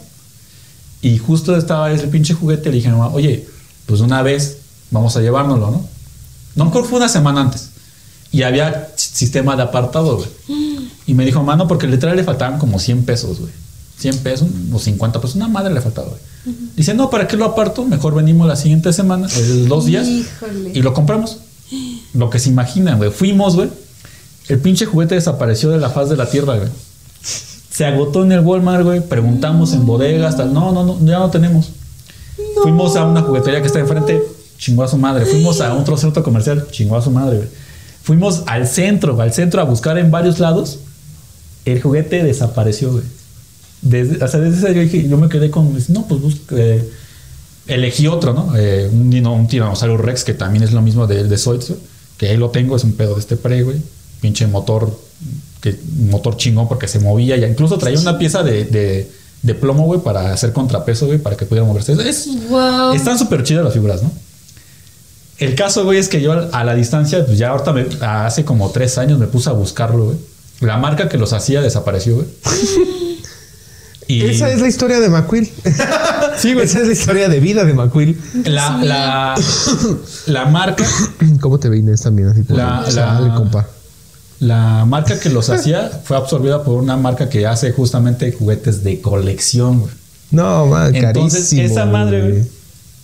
Y 1.02 1.18
justo 1.18 1.56
estaba 1.56 1.92
ese 1.92 2.08
pinche 2.08 2.34
juguete. 2.34 2.70
Le 2.70 2.76
dije 2.78 2.90
mamá, 2.90 3.08
oye, 3.14 3.48
pues 3.86 4.02
una 4.02 4.22
vez 4.22 4.58
vamos 4.92 5.16
a 5.16 5.22
llevárnoslo, 5.22 5.72
¿no? 5.72 5.88
No, 6.56 6.72
creo 6.72 6.84
que 6.84 6.90
fue 6.90 6.98
una 6.98 7.08
semana 7.10 7.42
antes. 7.42 7.70
Y 8.32 8.44
había 8.44 8.90
sistema 8.96 9.56
de 9.56 9.64
apartado, 9.64 10.18
güey. 10.18 10.30
Y 11.08 11.14
me 11.14 11.26
dijo, 11.26 11.42
mano, 11.42 11.68
porque 11.68 11.88
literal 11.88 12.16
le 12.18 12.24
faltaban 12.24 12.60
como 12.60 12.80
100 12.80 13.06
pesos, 13.06 13.40
güey. 13.40 13.52
100 13.98 14.18
pesos 14.20 14.48
o 14.74 14.78
50 14.80 15.22
pesos. 15.22 15.36
Una 15.38 15.48
madre 15.48 15.74
le 15.74 15.82
faltaba, 15.82 16.10
güey. 16.10 16.56
Dice, 16.76 16.94
no, 16.94 17.10
¿para 17.10 17.28
qué 17.28 17.38
lo 17.38 17.46
aparto? 17.46 17.86
Mejor 17.86 18.14
venimos 18.16 18.48
la 18.48 18.56
siguiente 18.56 18.92
semana, 18.94 19.28
dos 19.68 19.86
días, 19.86 20.08
Híjole. 20.08 20.72
y 20.74 20.82
lo 20.82 20.94
compramos. 20.94 21.38
Lo 22.14 22.30
que 22.30 22.40
se 22.40 22.50
imaginan, 22.50 22.98
güey. 22.98 23.12
Fuimos, 23.12 23.56
güey. 23.56 23.70
El 24.48 24.60
pinche 24.60 24.86
juguete 24.86 25.16
desapareció 25.16 25.70
de 25.70 25.78
la 25.78 25.90
faz 25.90 26.10
de 26.10 26.18
la 26.18 26.30
tierra, 26.30 26.58
güey. 26.58 26.70
Se 27.22 27.86
agotó 27.86 28.24
en 28.24 28.32
el 28.32 28.40
Walmart, 28.42 28.84
güey. 28.84 29.02
Preguntamos 29.02 29.74
en 29.74 29.86
bodegas, 29.86 30.38
tal. 30.38 30.54
No, 30.54 30.72
no, 30.72 30.84
no, 30.84 31.06
ya 31.06 31.20
no 31.20 31.30
tenemos. 31.30 31.72
Fuimos 32.62 32.96
a 32.96 33.06
una 33.06 33.22
juguetería 33.22 33.62
que 33.62 33.68
está 33.68 33.80
enfrente, 33.80 34.22
chingó 34.58 34.84
a 34.84 34.88
su 34.88 34.98
madre. 34.98 35.26
Fuimos 35.26 35.62
a 35.62 35.74
otro 35.76 35.98
centro 35.98 36.24
comercial, 36.24 36.68
chingó 36.72 36.98
a 36.98 37.02
su 37.02 37.12
madre, 37.12 37.38
güey. 37.38 37.50
Fuimos 38.02 38.44
al 38.48 38.68
centro, 38.68 39.20
al 39.22 39.34
centro 39.34 39.62
a 39.62 39.66
buscar 39.66 39.98
en 39.98 40.10
varios 40.10 40.40
lados. 40.40 40.80
El 41.66 41.82
juguete 41.82 42.24
desapareció, 42.24 42.92
güey. 42.92 43.04
Desde, 43.82 44.24
o 44.24 44.28
sea, 44.28 44.40
desde 44.40 44.58
ese 44.58 44.76
yo 44.76 44.82
dije, 44.82 45.08
yo 45.08 45.18
me 45.18 45.30
quedé 45.30 45.52
con, 45.52 45.78
no, 45.90 46.08
pues 46.08 46.22
busca, 46.22 46.56
eh, 46.58 46.90
elegí 47.70 48.08
otro, 48.08 48.34
¿no? 48.34 48.54
Eh, 48.58 48.90
un, 48.92 49.26
un 49.28 49.48
tiranosaurio 49.48 49.98
Rex, 49.98 50.24
que 50.24 50.34
también 50.34 50.64
es 50.64 50.72
lo 50.74 50.82
mismo 50.82 51.08
de, 51.08 51.24
de 51.24 51.38
Zoids, 51.38 51.74
que 52.18 52.30
ahí 52.30 52.38
lo 52.38 52.50
tengo, 52.50 52.76
es 52.76 52.84
un 52.84 52.94
pedo 52.94 53.14
de 53.16 53.20
este 53.22 53.36
pre, 53.38 53.64
güey. 53.64 53.78
Pinche 54.22 54.46
motor, 54.48 54.92
que, 55.62 55.78
motor 56.10 56.36
chingón 56.38 56.68
porque 56.68 56.88
se 56.88 57.00
movía, 57.00 57.38
ya 57.38 57.48
incluso 57.48 57.78
traía 57.78 58.00
una 58.00 58.18
pieza 58.18 58.44
de, 58.44 58.66
de, 58.66 59.10
de 59.44 59.56
plomo, 59.56 59.86
güey, 59.86 60.02
para 60.02 60.34
hacer 60.34 60.52
contrapeso, 60.52 61.06
güey, 61.06 61.20
para 61.20 61.38
que 61.38 61.46
pudiera 61.46 61.66
moverse. 61.66 61.94
Es, 62.08 62.28
Wow. 62.50 62.94
Están 62.94 63.18
súper 63.18 63.44
chidas 63.44 63.64
las 63.64 63.74
figuras, 63.74 64.04
¿no? 64.04 64.12
El 65.38 65.56
caso, 65.56 65.86
güey, 65.86 66.00
es 66.00 66.10
que 66.10 66.22
yo 66.22 66.34
a 66.52 66.64
la 66.66 66.76
distancia, 66.76 67.26
pues 67.26 67.38
ya 67.38 67.50
ahorita, 67.52 67.72
me- 67.72 67.86
hace 68.02 68.44
como 68.44 68.72
tres 68.72 68.98
años 68.98 69.18
me 69.20 69.28
puse 69.28 69.50
a 69.50 69.54
buscarlo, 69.54 70.06
güey. 70.08 70.18
La 70.60 70.76
marca 70.76 71.08
que 71.08 71.18
los 71.18 71.32
hacía 71.32 71.62
desapareció, 71.62 72.16
güey. 72.16 72.28
Y 74.10 74.26
Esa 74.26 74.50
es 74.52 74.60
la 74.60 74.68
historia 74.68 75.00
de 75.00 75.08
McQueen. 75.08 75.48
Sí, 76.40 76.54
güey. 76.54 76.66
Esa 76.66 76.80
es 76.80 76.88
la 76.88 76.94
historia 76.94 77.30
de 77.30 77.40
vida 77.40 77.64
de 77.64 77.76
McQueen. 77.76 78.18
la, 78.46 78.78
la, 78.84 79.36
la 80.26 80.46
marca, 80.46 80.84
¿Cómo 81.42 81.60
te 81.60 81.70
vienes 81.70 82.02
también 82.02 82.30
así? 82.30 82.42
por- 82.42 82.58
La- 82.58 82.82
la- 82.82 82.90
Sale, 82.92 83.30
compa. 83.36 83.68
la 84.40 84.84
marca 84.86 85.20
que 85.20 85.30
los 85.30 85.52
hacía 85.52 85.92
fue 86.04 86.18
absorbida 86.18 86.64
por 86.64 86.82
una 86.82 86.98
marca 86.98 87.30
que 87.30 87.46
hace 87.46 87.72
justamente 87.72 88.32
juguetes 88.32 88.84
de 88.84 89.00
colección, 89.00 89.82
güey. 89.82 89.94
No, 90.32 90.66
man, 90.66 90.96
Entonces, 90.96 91.42
carísimo. 91.50 91.62
esa 91.62 91.86
madre, 91.86 92.22
güey, 92.32 92.44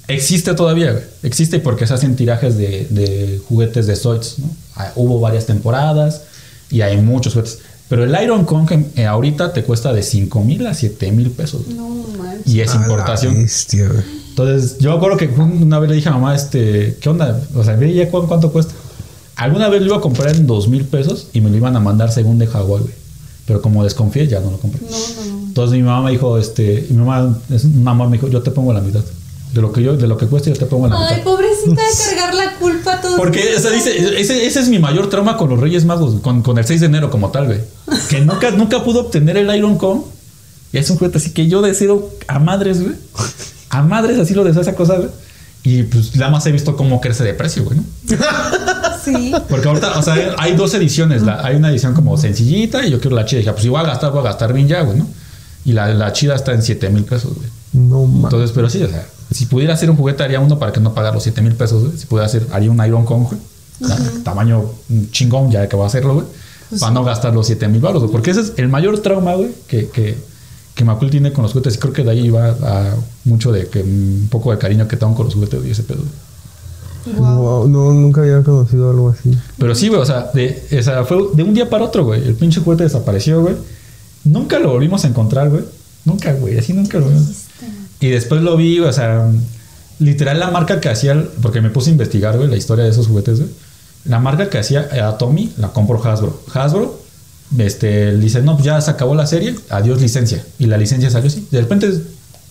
existe 0.08 0.56
todavía, 0.56 0.92
güey. 0.94 1.04
Existe 1.22 1.60
porque 1.60 1.86
se 1.86 1.94
hacen 1.94 2.16
tirajes 2.16 2.58
de, 2.58 2.88
de 2.90 3.42
juguetes 3.48 3.86
de 3.86 3.96
Zoids, 3.96 4.40
¿no? 4.40 4.50
Ah, 4.76 4.92
Hubo 4.96 5.20
varias 5.20 5.46
temporadas 5.46 6.22
y 6.72 6.82
hay 6.82 6.98
muchos 6.98 7.34
juguetes. 7.34 7.60
Pero 7.90 8.04
el 8.04 8.16
Iron 8.24 8.46
Kong 8.46 8.70
eh, 8.96 9.06
ahorita 9.06 9.54
te 9.54 9.64
cuesta 9.64 9.94
de 9.94 10.02
5 10.02 10.44
mil 10.44 10.66
a 10.66 10.74
7 10.74 11.12
mil 11.12 11.30
pesos. 11.32 11.68
No 11.68 11.88
manches. 12.18 12.48
Y 12.54 12.62
es 12.62 12.72
A 12.72 12.76
la 12.80 12.82
importación. 12.82 13.36
bestia, 13.36 13.88
güey. 13.88 14.04
Entonces, 14.30 14.78
yo 14.80 14.90
me 14.92 14.98
acuerdo 14.98 15.18
que 15.18 15.28
una 15.28 15.80
vez 15.80 15.90
le 15.90 15.96
dije 15.96 16.10
a 16.10 16.14
mamá, 16.14 16.36
este, 16.36 16.98
¿qué 17.00 17.10
onda? 17.10 17.40
O 17.56 17.64
sea, 17.64 17.76
ve 17.76 17.94
ya 17.94 18.10
cu- 18.10 18.28
cuánto 18.28 18.52
cuesta. 18.52 18.74
Alguna 19.36 19.70
vez 19.70 19.82
lo 19.82 19.88
iba 19.88 19.98
a 19.98 20.02
comprar 20.02 20.36
en 20.36 20.48
dos 20.48 20.68
mil 20.68 20.84
pesos 20.86 21.28
y 21.34 21.42
me 21.42 21.50
lo 21.50 21.58
iban 21.58 21.76
a 21.76 21.80
mandar 21.80 22.12
según 22.12 22.38
de 22.40 22.48
Hawái, 22.48 22.82
güey. 22.82 22.94
Pero 23.46 23.62
como 23.62 23.84
desconfié, 23.84 24.28
ya 24.28 24.40
no 24.40 24.50
lo 24.52 24.58
compré. 24.58 24.82
No, 24.82 24.90
no, 24.90 25.32
no. 25.42 25.48
Entonces 25.48 25.78
mi 25.78 25.84
mamá 25.84 26.06
me 26.06 26.12
dijo, 26.12 26.38
este, 26.40 26.88
y 26.90 26.94
mi 26.94 27.04
mamá 27.06 27.38
es 27.50 27.64
un 27.66 27.88
amor, 27.88 28.10
me 28.10 28.18
dijo, 28.18 28.28
yo 28.30 28.42
te 28.42 28.52
pongo 28.52 28.74
la 28.74 28.82
mitad. 28.82 29.02
De 29.54 29.62
lo 29.62 29.72
que 29.72 29.84
yo, 29.84 29.96
de 29.96 30.08
lo 30.08 30.18
que 30.18 30.26
cuesta, 30.26 30.50
yo 30.50 30.58
te 30.58 30.66
pongo 30.66 30.88
la 30.88 30.98
Ay, 30.98 31.18
mitad. 31.18 31.24
pobrecita 31.24 31.45
de 31.72 31.82
cargar 32.16 32.34
la 32.36 32.54
culpa 32.56 33.02
todo. 33.02 33.18
Porque, 33.18 33.56
o 33.56 33.60
sea, 33.60 33.72
dice, 33.72 34.20
ese, 34.20 34.46
ese 34.46 34.60
es 34.60 34.70
mi 34.70 34.80
mayor 34.80 35.10
trauma 35.10 35.38
con 35.38 35.50
los 35.50 35.60
Reyes 35.60 35.86
Magos, 35.86 36.20
con, 36.22 36.42
con 36.42 36.58
el 36.58 36.66
6 36.66 36.82
de 36.82 36.86
enero 36.88 37.10
como 37.10 37.32
tal, 37.32 37.46
güey. 37.48 37.60
Que 38.10 38.22
nunca, 38.22 38.52
nunca 38.52 38.84
pudo 38.84 39.02
obtener 39.02 39.38
el 39.38 39.54
Iron 39.56 39.78
Kong. 39.78 40.02
Y 40.74 40.78
es 40.78 40.90
un 40.90 40.98
juguete 40.98 41.18
así 41.20 41.32
que 41.32 41.48
yo 41.48 41.62
deseo 41.62 42.10
a 42.28 42.40
madres, 42.40 42.82
güey. 42.82 42.96
A 43.70 43.82
madres 43.82 44.20
así 44.20 44.34
lo 44.34 44.44
deseo 44.44 44.62
esa 44.62 44.76
cosa, 44.76 44.96
güey. 44.96 45.10
Y 45.64 45.84
pues 45.84 46.16
nada 46.16 46.30
más 46.32 46.46
he 46.46 46.52
visto 46.52 46.76
cómo 46.76 47.02
crece 47.02 47.24
de 47.24 47.34
precio, 47.34 47.64
güey, 47.64 47.78
¿no? 47.78 47.84
Sí. 49.04 49.34
Porque 49.50 49.68
ahorita, 49.68 49.98
o 50.00 50.04
sea, 50.04 50.36
hay 50.38 50.56
dos 50.56 50.74
ediciones. 50.74 51.22
La- 51.24 51.44
hay 51.46 51.56
una 51.56 51.70
edición 51.70 51.94
como 51.94 52.18
sencillita 52.18 52.86
y 52.86 52.92
yo 52.92 53.00
quiero 53.00 53.16
la 53.16 53.26
chida. 53.26 53.40
Y 53.40 53.42
dije, 53.44 53.52
pues 53.52 53.64
si 53.64 53.70
voy 53.70 53.80
a 53.80 53.84
gastar, 53.84 54.12
voy 54.12 54.22
a 54.22 54.24
gastar 54.24 54.54
bien 54.54 54.68
ya, 54.68 54.82
güey, 54.82 54.98
¿no? 55.00 55.08
Y 55.64 55.72
la, 55.74 55.88
la 55.94 56.12
chida 56.14 56.36
está 56.36 56.54
en 56.54 56.62
7 56.62 56.90
mil 56.90 57.04
pesos, 57.04 57.34
güey. 57.36 57.48
No 57.74 58.06
mames. 58.06 58.26
Entonces, 58.26 58.52
pero 58.54 58.70
sí, 58.70 58.84
o 58.84 58.88
sea, 58.90 59.06
si 59.36 59.48
pudiera 59.48 59.74
hacer 59.74 59.90
un 59.90 59.98
juguete, 59.98 60.24
haría 60.24 60.40
uno 60.40 60.58
para 60.58 60.72
que 60.72 60.80
no 60.80 60.94
pagara 60.94 61.14
los 61.14 61.24
7 61.24 61.42
mil 61.42 61.56
pesos, 61.56 61.84
güey. 61.84 61.98
Si 61.98 62.06
pudiera 62.06 62.26
hacer, 62.26 62.48
haría 62.54 62.72
un 62.72 62.84
Iron 62.86 63.04
Kong, 63.04 63.28
güey. 63.28 63.40
O 63.82 63.88
sea, 63.88 63.98
Tamaño 64.24 64.64
chingón, 65.12 65.52
ya 65.52 65.68
que 65.68 65.76
voy 65.76 65.84
a 65.84 65.88
hacerlo, 65.88 66.14
güey. 66.14 66.26
para 66.80 66.94
no 66.94 67.04
gastar 67.04 67.34
los 67.34 67.46
7 67.46 67.68
mil 67.68 67.82
baros, 67.82 68.02
güey. 68.02 68.12
Porque 68.14 68.32
ese 68.32 68.40
es 68.40 68.54
el 68.56 68.70
mayor 68.70 68.98
trauma, 69.00 69.36
güey, 69.36 69.50
que, 69.68 69.90
que, 69.90 70.18
que 70.74 70.86
Macul 70.86 71.10
tiene 71.10 71.34
con 71.34 71.44
los 71.44 71.52
juguetes. 71.52 71.76
Y 71.76 71.80
creo 71.80 71.92
que 71.92 72.06
de 72.06 72.12
ahí 72.12 72.30
va 72.30 72.48
a 72.50 72.96
mucho 73.26 73.52
de 73.52 73.68
que 73.68 73.84
mm, 73.84 74.22
un 74.22 74.28
poco 74.30 74.52
de 74.52 74.58
cariño 74.58 74.88
que 74.88 74.96
tengo 74.96 75.14
con 75.16 75.26
los 75.26 75.34
juguetes 75.34 75.60
y 75.66 75.72
ese 75.72 75.84
pedo, 75.84 75.98
güey. 75.98 77.20
Wow, 77.20 77.68
no, 77.68 77.94
nunca 77.94 78.22
había 78.22 78.42
conocido 78.42 78.90
algo 78.90 79.10
así. 79.10 79.38
Pero 79.58 79.76
sí, 79.76 79.90
güey, 79.90 80.00
o 80.00 80.06
sea, 80.06 80.32
de, 80.34 80.66
o 80.80 80.82
sea, 80.82 81.04
fue 81.04 81.18
de 81.34 81.44
un 81.44 81.54
día 81.54 81.70
para 81.70 81.84
otro, 81.84 82.06
güey. 82.06 82.26
El 82.26 82.36
pinche 82.36 82.62
juguete 82.62 82.84
desapareció, 82.84 83.42
güey. 83.42 83.56
Nunca 84.24 84.60
lo 84.60 84.72
volvimos 84.72 85.04
a 85.04 85.10
encontrar, 85.10 85.50
güey. 85.50 85.64
Nunca, 86.06 86.34
güey, 86.34 86.58
así 86.58 86.72
nunca 86.72 87.00
lo 87.00 87.10
vimos. 87.10 87.45
Y 88.06 88.10
después 88.10 88.44
lo 88.44 88.56
vi, 88.56 88.80
o 88.80 88.94
sea, 88.94 89.28
literal 89.98 90.40
la 90.40 90.52
marca 90.52 90.80
que 90.80 90.90
hacía, 90.90 91.26
porque 91.42 91.60
me 91.60 91.72
puse 91.72 91.90
a 91.90 91.94
investigar, 91.94 92.38
güey, 92.38 92.48
la 92.48 92.56
historia 92.56 92.84
de 92.84 92.92
esos 92.92 93.08
juguetes, 93.08 93.40
güey. 93.40 93.50
La 94.04 94.20
marca 94.20 94.48
que 94.48 94.60
hacía 94.60 94.88
a 95.08 95.18
Tommy 95.18 95.52
la 95.58 95.70
compró 95.70 96.00
Hasbro. 96.04 96.40
Hasbro, 96.54 97.02
este, 97.58 98.16
dice, 98.18 98.44
no, 98.44 98.54
pues 98.54 98.66
ya 98.66 98.80
se 98.80 98.92
acabó 98.92 99.16
la 99.16 99.26
serie, 99.26 99.56
adiós 99.72 100.00
licencia. 100.02 100.46
Y 100.60 100.68
la 100.68 100.78
licencia 100.78 101.10
salió 101.10 101.30
así. 101.30 101.48
De 101.50 101.62
repente, 101.62 101.90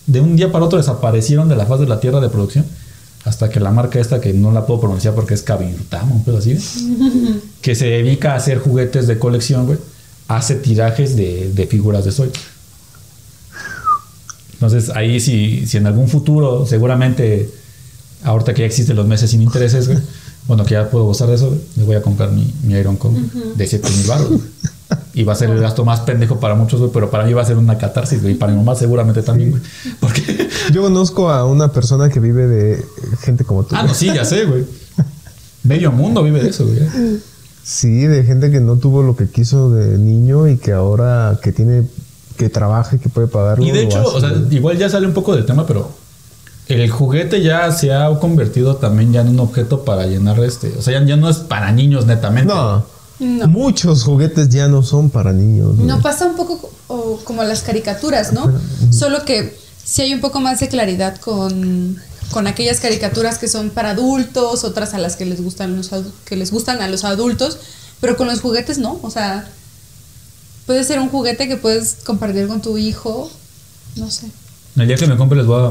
de 0.09 0.21
un 0.21 0.35
día 0.35 0.51
para 0.51 0.65
otro 0.65 0.77
desaparecieron 0.77 1.49
de 1.49 1.55
la 1.55 1.67
faz 1.67 1.79
de 1.79 1.87
la 1.87 2.01
tierra 2.01 2.19
de 2.19 2.31
producción. 2.31 2.67
Hasta 3.25 3.49
que 3.49 3.61
la 3.61 3.71
marca 3.71 4.01
esta, 4.01 4.21
que 4.21 4.33
no 4.33 4.51
la 4.51 4.67
puedo 4.67 4.81
pronunciar 4.81 5.15
porque 5.15 5.35
es 5.35 5.43
Kabirtama, 5.43 6.13
un 6.13 6.25
pedo 6.25 6.39
así, 6.39 6.59
que 7.63 7.77
se 7.77 7.87
dedica 7.87 8.33
a 8.33 8.37
hacer 8.39 8.59
juguetes 8.59 9.07
de 9.07 9.21
colección, 9.21 9.67
güey, 9.67 9.79
hace 10.27 10.57
tirajes 10.57 11.15
de, 11.15 11.53
de 11.55 11.67
figuras 11.69 12.05
de 12.05 12.11
Soy. 12.11 12.33
Entonces, 14.55 14.91
ahí 14.91 15.21
si, 15.21 15.67
si 15.67 15.77
en 15.77 15.87
algún 15.87 16.09
futuro, 16.09 16.67
seguramente, 16.67 17.51
ahorita 18.23 18.55
que 18.55 18.61
ya 18.61 18.67
existen 18.67 18.97
los 18.97 19.07
meses 19.07 19.31
sin 19.31 19.43
intereses, 19.43 19.89
güey, 19.89 19.99
bueno, 20.47 20.65
que 20.65 20.73
ya 20.73 20.91
puedo 20.91 21.05
gozar 21.05 21.29
de 21.29 21.35
eso, 21.35 21.49
güey, 21.49 21.61
me 21.77 21.85
voy 21.85 21.97
a 21.97 22.03
comprar 22.03 22.33
mi, 22.33 22.53
mi 22.63 22.75
Iron 22.75 22.97
Kong 22.97 23.17
de 23.57 23.67
7 23.67 23.89
mil 23.91 24.07
baros. 24.07 24.29
Y 25.15 25.23
va 25.23 25.33
a 25.33 25.37
ser 25.37 25.51
el 25.51 25.61
gasto 25.61 25.85
más 25.85 26.01
pendejo 26.01 26.41
para 26.41 26.55
muchos, 26.55 26.81
güey, 26.81 26.93
pero 26.93 27.11
para 27.11 27.25
mí 27.25 27.33
va 27.33 27.43
a 27.43 27.47
ser 27.47 27.57
una 27.57 27.79
catarsis, 27.79 28.21
güey, 28.21 28.35
y 28.35 28.37
para 28.37 28.53
mi 28.53 28.59
mamá 28.59 28.75
seguramente 28.75 29.23
también, 29.23 29.51
güey. 29.51 29.63
Porque, 30.01 30.49
Yo 30.73 30.83
conozco 30.83 31.31
a 31.31 31.45
una 31.47 31.73
persona 31.73 32.09
que 32.09 32.21
vive 32.21 32.47
de 32.47 32.85
gente 33.21 33.45
como 33.45 33.65
tú. 33.65 33.75
ah, 33.77 33.85
no, 33.85 33.95
sí, 33.95 34.07
ya 34.07 34.25
sé, 34.25 34.45
güey. 34.45 34.65
Medio 35.63 35.93
mundo 35.93 36.23
vive 36.23 36.43
de 36.43 36.51
eso, 36.51 36.67
güey. 36.67 36.79
Sí, 37.63 38.07
de 38.07 38.25
gente 38.25 38.51
que 38.51 38.61
no 38.61 38.77
tuvo 38.77 39.03
lo 39.03 39.17
que 39.17 39.29
quiso 39.29 39.71
de 39.71 39.97
niño 39.97 40.49
y 40.49 40.59
que 40.59 40.73
ahora 40.73 41.39
que 41.43 41.51
tiene 41.51 41.85
que 42.37 42.49
trabaja 42.49 42.97
y 42.97 42.99
que 42.99 43.09
puede 43.09 43.27
pagarlo. 43.29 43.65
Y 43.65 43.71
de 43.71 43.83
hecho, 43.83 44.01
hace, 44.01 44.17
o 44.17 44.21
sea, 44.21 44.33
igual 44.51 44.79
ya 44.79 44.89
sale 44.89 45.07
un 45.07 45.15
poco 45.15 45.35
del 45.35 45.47
tema, 45.47 45.67
pero 45.67 45.91
el 46.69 46.91
juguete 46.91 47.43
ya 47.43 47.71
se 47.73 47.93
ha 47.93 48.09
convertido 48.19 48.77
también 48.77 49.13
ya 49.13 49.21
en 49.21 49.29
un 49.29 49.41
objeto 49.41 49.85
para 49.85 50.07
llenar 50.07 50.39
este. 50.41 50.73
O 50.79 50.83
sea, 50.83 50.99
ya, 51.01 51.07
ya 51.07 51.17
no 51.17 51.29
es 51.29 51.39
para 51.39 51.73
niños 51.73 52.07
netamente. 52.07 52.53
no, 52.53 52.85
No. 53.21 53.47
muchos 53.49 54.03
juguetes 54.03 54.49
ya 54.49 54.69
no 54.69 54.83
son 54.83 55.11
para 55.11 55.33
niños. 55.33 55.77
No 55.77 56.01
pasa 56.01 56.27
un 56.27 56.37
poco 56.37 56.71
o 56.89 57.19
como 57.25 57.43
las 57.45 57.63
caricaturas, 57.63 58.33
¿no? 58.33 58.51
Solo 58.91 59.25
que 59.25 59.57
sí 59.83 60.03
hay 60.03 60.15
un 60.15 60.21
poco 60.21 60.41
más 60.41 60.61
de 60.61 60.69
claridad 60.69 61.17
con, 61.19 61.97
con 62.31 62.47
aquellas 62.47 62.81
caricaturas 62.81 63.39
que 63.39 63.49
son 63.49 63.71
para 63.71 63.91
adultos, 63.91 64.65
otras 64.65 64.95
a 64.95 64.99
las 64.99 65.17
que 65.17 65.25
les 65.27 65.43
gustan 65.43 65.77
los 65.77 65.91
que 66.25 66.37
les 66.37 66.51
gustan 66.51 66.81
a 66.83 66.89
los 66.89 67.05
adultos, 67.05 67.59
pero 68.01 68.17
con 68.17 68.27
los 68.27 68.41
juguetes 68.41 68.79
no, 68.79 68.99
o 69.03 69.11
sea, 69.11 69.49
puede 70.67 70.85
ser 70.85 70.99
un 71.01 71.09
juguete 71.09 71.49
que 71.49 71.57
puedes 71.57 71.97
compartir 72.05 72.47
con 72.49 72.61
tu 72.63 72.79
hijo, 72.79 73.31
no 73.97 74.11
sé. 74.11 74.27
El 74.77 74.87
día 74.89 74.97
que 74.97 75.07
me 75.07 75.17
compre 75.17 75.39
les 75.39 75.47
voy 75.47 75.63
a. 75.67 75.71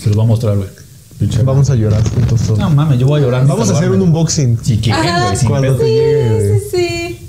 Se 0.00 0.06
los 0.08 0.16
voy 0.16 0.24
a 0.24 0.28
mostrar, 0.28 0.56
güey. 0.56 0.68
Pinche 1.18 1.42
Vamos 1.42 1.68
a 1.68 1.74
llorar 1.74 2.02
juntos 2.08 2.40
todos. 2.42 2.58
No 2.58 2.70
mames, 2.70 2.98
yo 3.00 3.06
voy 3.08 3.20
a 3.20 3.24
llorar. 3.24 3.46
Vamos 3.46 3.68
a 3.70 3.76
hacer 3.76 3.90
un 3.90 4.00
unboxing. 4.02 4.58
Si 4.62 4.78
quieren, 4.78 5.02
güey, 5.24 5.36
sin 5.36 5.48
Cuando 5.48 5.68
pedo. 5.68 5.78
te 5.78 5.90
llegue, 5.90 6.48
güey. 6.48 6.60
Sí, 6.60 6.66
sí. 6.70 7.28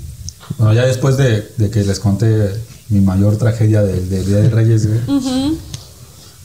Bueno, 0.58 0.74
ya 0.74 0.86
después 0.86 1.16
de, 1.16 1.48
de 1.56 1.70
que 1.70 1.82
les 1.84 1.98
conté 1.98 2.50
mi 2.88 3.00
mayor 3.00 3.36
tragedia 3.36 3.82
del, 3.82 4.08
del 4.08 4.26
Día 4.26 4.36
de 4.36 4.48
Reyes, 4.50 4.86
güey. 4.86 5.00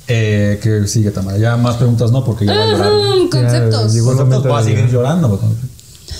eh, 0.07 0.59
que 0.61 0.87
sigue, 0.87 1.11
Tamara. 1.11 1.37
Ya 1.37 1.55
más 1.57 1.75
preguntas 1.77 2.11
no, 2.11 2.23
porque 2.25 2.45
ya 2.45 2.53
va 2.55 2.63
a 2.63 2.67
llorar. 2.67 2.91
Mm, 2.91 3.29
conceptos. 3.29 3.81
Conceptos, 4.03 4.43
voy 4.43 4.53
a 4.53 4.63
de- 4.63 4.75
seguir 4.75 4.89
llorando, 4.91 5.29
güey. 5.29 5.39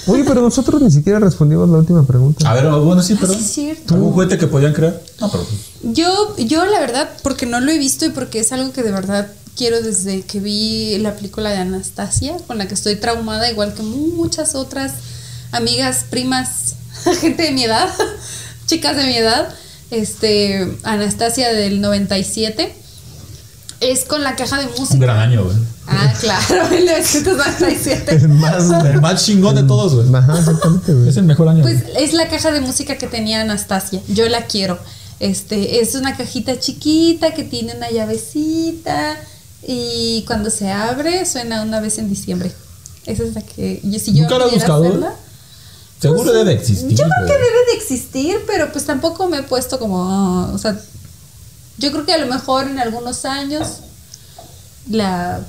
Oye, 0.07 0.23
pero 0.23 0.41
nosotros 0.41 0.81
ni 0.81 0.91
siquiera 0.91 1.19
respondimos 1.19 1.69
la 1.69 1.77
última 1.77 2.05
pregunta. 2.05 2.49
A 2.49 2.53
ver, 2.53 2.69
bueno, 2.69 3.01
sí, 3.01 3.15
pero. 3.19 3.33
sí 3.33 3.39
es 3.39 3.51
cierto. 3.51 3.95
¿Algún 3.95 4.11
juguete 4.13 4.37
que 4.37 4.47
podían 4.47 4.73
crear? 4.73 5.01
No, 5.19 5.31
pero. 5.31 5.43
pues, 5.43 5.95
Yo, 5.95 6.35
yo 6.37 6.65
la 6.65 6.79
verdad, 6.79 7.09
porque 7.23 7.45
no 7.45 7.59
lo 7.59 7.71
he 7.71 7.77
visto 7.77 8.05
y 8.05 8.09
porque 8.09 8.39
es 8.39 8.51
algo 8.51 8.71
que 8.71 8.83
de 8.83 8.91
verdad 8.91 9.27
quiero 9.55 9.81
desde 9.81 10.21
que 10.21 10.39
vi 10.39 10.97
la 10.99 11.15
película 11.15 11.49
de 11.49 11.57
Anastasia, 11.57 12.37
con 12.45 12.57
la 12.57 12.67
que 12.67 12.73
estoy 12.73 12.97
traumada, 12.97 13.49
igual 13.49 13.73
que 13.73 13.83
muchas 13.83 14.53
otras 14.55 14.93
amigas, 15.51 16.05
primas, 16.09 16.75
gente 17.21 17.43
de 17.43 17.51
mi 17.51 17.63
edad, 17.63 17.89
chicas 18.67 18.95
de 18.95 19.05
mi 19.05 19.15
edad, 19.15 19.53
este, 19.91 20.77
Anastasia 20.83 21.53
del 21.53 21.81
97, 21.81 22.75
es 23.79 24.05
con 24.05 24.23
la 24.23 24.35
caja 24.35 24.59
de 24.59 24.67
Un 24.67 24.73
música. 24.77 24.99
gran 24.99 25.17
año, 25.17 25.43
güey. 25.43 25.55
Ah, 25.88 26.11
claro, 26.19 26.69
1997. 26.71 28.15
El 28.15 28.29
más. 28.29 28.69
El 28.85 29.01
más 29.01 29.23
chingón 29.25 29.55
de 29.55 29.63
todos, 29.63 29.93
güey. 29.95 30.13
Ajá, 30.15 30.38
exactamente, 30.39 30.93
güey. 30.93 31.09
Es 31.09 31.17
el 31.17 31.23
mejor 31.25 31.47
año. 31.49 31.61
Pues 31.61 31.83
es 31.97 32.13
la 32.13 32.27
caja 32.27 32.51
de 32.51 32.61
música 32.61 32.97
que 32.97 33.07
tenía 33.07 33.41
Anastasia. 33.41 34.01
Yo 34.07 34.27
la 34.29 34.45
quiero. 34.45 34.79
Este, 35.19 35.81
es 35.81 35.95
una 35.95 36.17
cajita 36.17 36.59
chiquita 36.59 37.33
que 37.33 37.43
tiene 37.43 37.73
una 37.75 37.89
llavecita 37.89 39.15
y 39.65 40.23
cuando 40.27 40.49
se 40.49 40.69
abre 40.71 41.25
suena 41.25 41.61
una 41.61 41.79
vez 41.79 41.97
en 41.99 42.09
diciembre. 42.09 42.51
Esa 43.05 43.23
es 43.23 43.33
la 43.35 43.41
que 43.41 43.79
yo 43.83 43.99
si 43.99 44.13
yo 44.13 44.23
¿Nunca 44.23 44.38
la 44.39 44.45
has 44.45 44.51
pudiera 44.51 44.65
buscado? 44.67 44.88
hacerla, 44.88 45.15
Seguro 46.01 46.23
pues, 46.23 46.33
debe 46.35 46.53
existir. 46.53 46.89
Yo 46.89 47.03
creo 47.05 47.27
que 47.27 47.33
debe 47.33 47.65
de 47.71 47.77
existir, 47.77 48.38
pero 48.45 48.71
pues 48.71 48.85
tampoco 48.85 49.29
me 49.29 49.38
he 49.38 49.43
puesto 49.43 49.79
como, 49.79 50.03
ah, 50.09 50.51
o 50.53 50.57
sea, 50.57 50.77
yo 51.77 51.91
creo 51.91 52.05
que 52.05 52.13
a 52.13 52.17
lo 52.17 52.27
mejor 52.27 52.67
en 52.67 52.79
algunos 52.79 53.25
años 53.25 53.67
la 54.89 55.41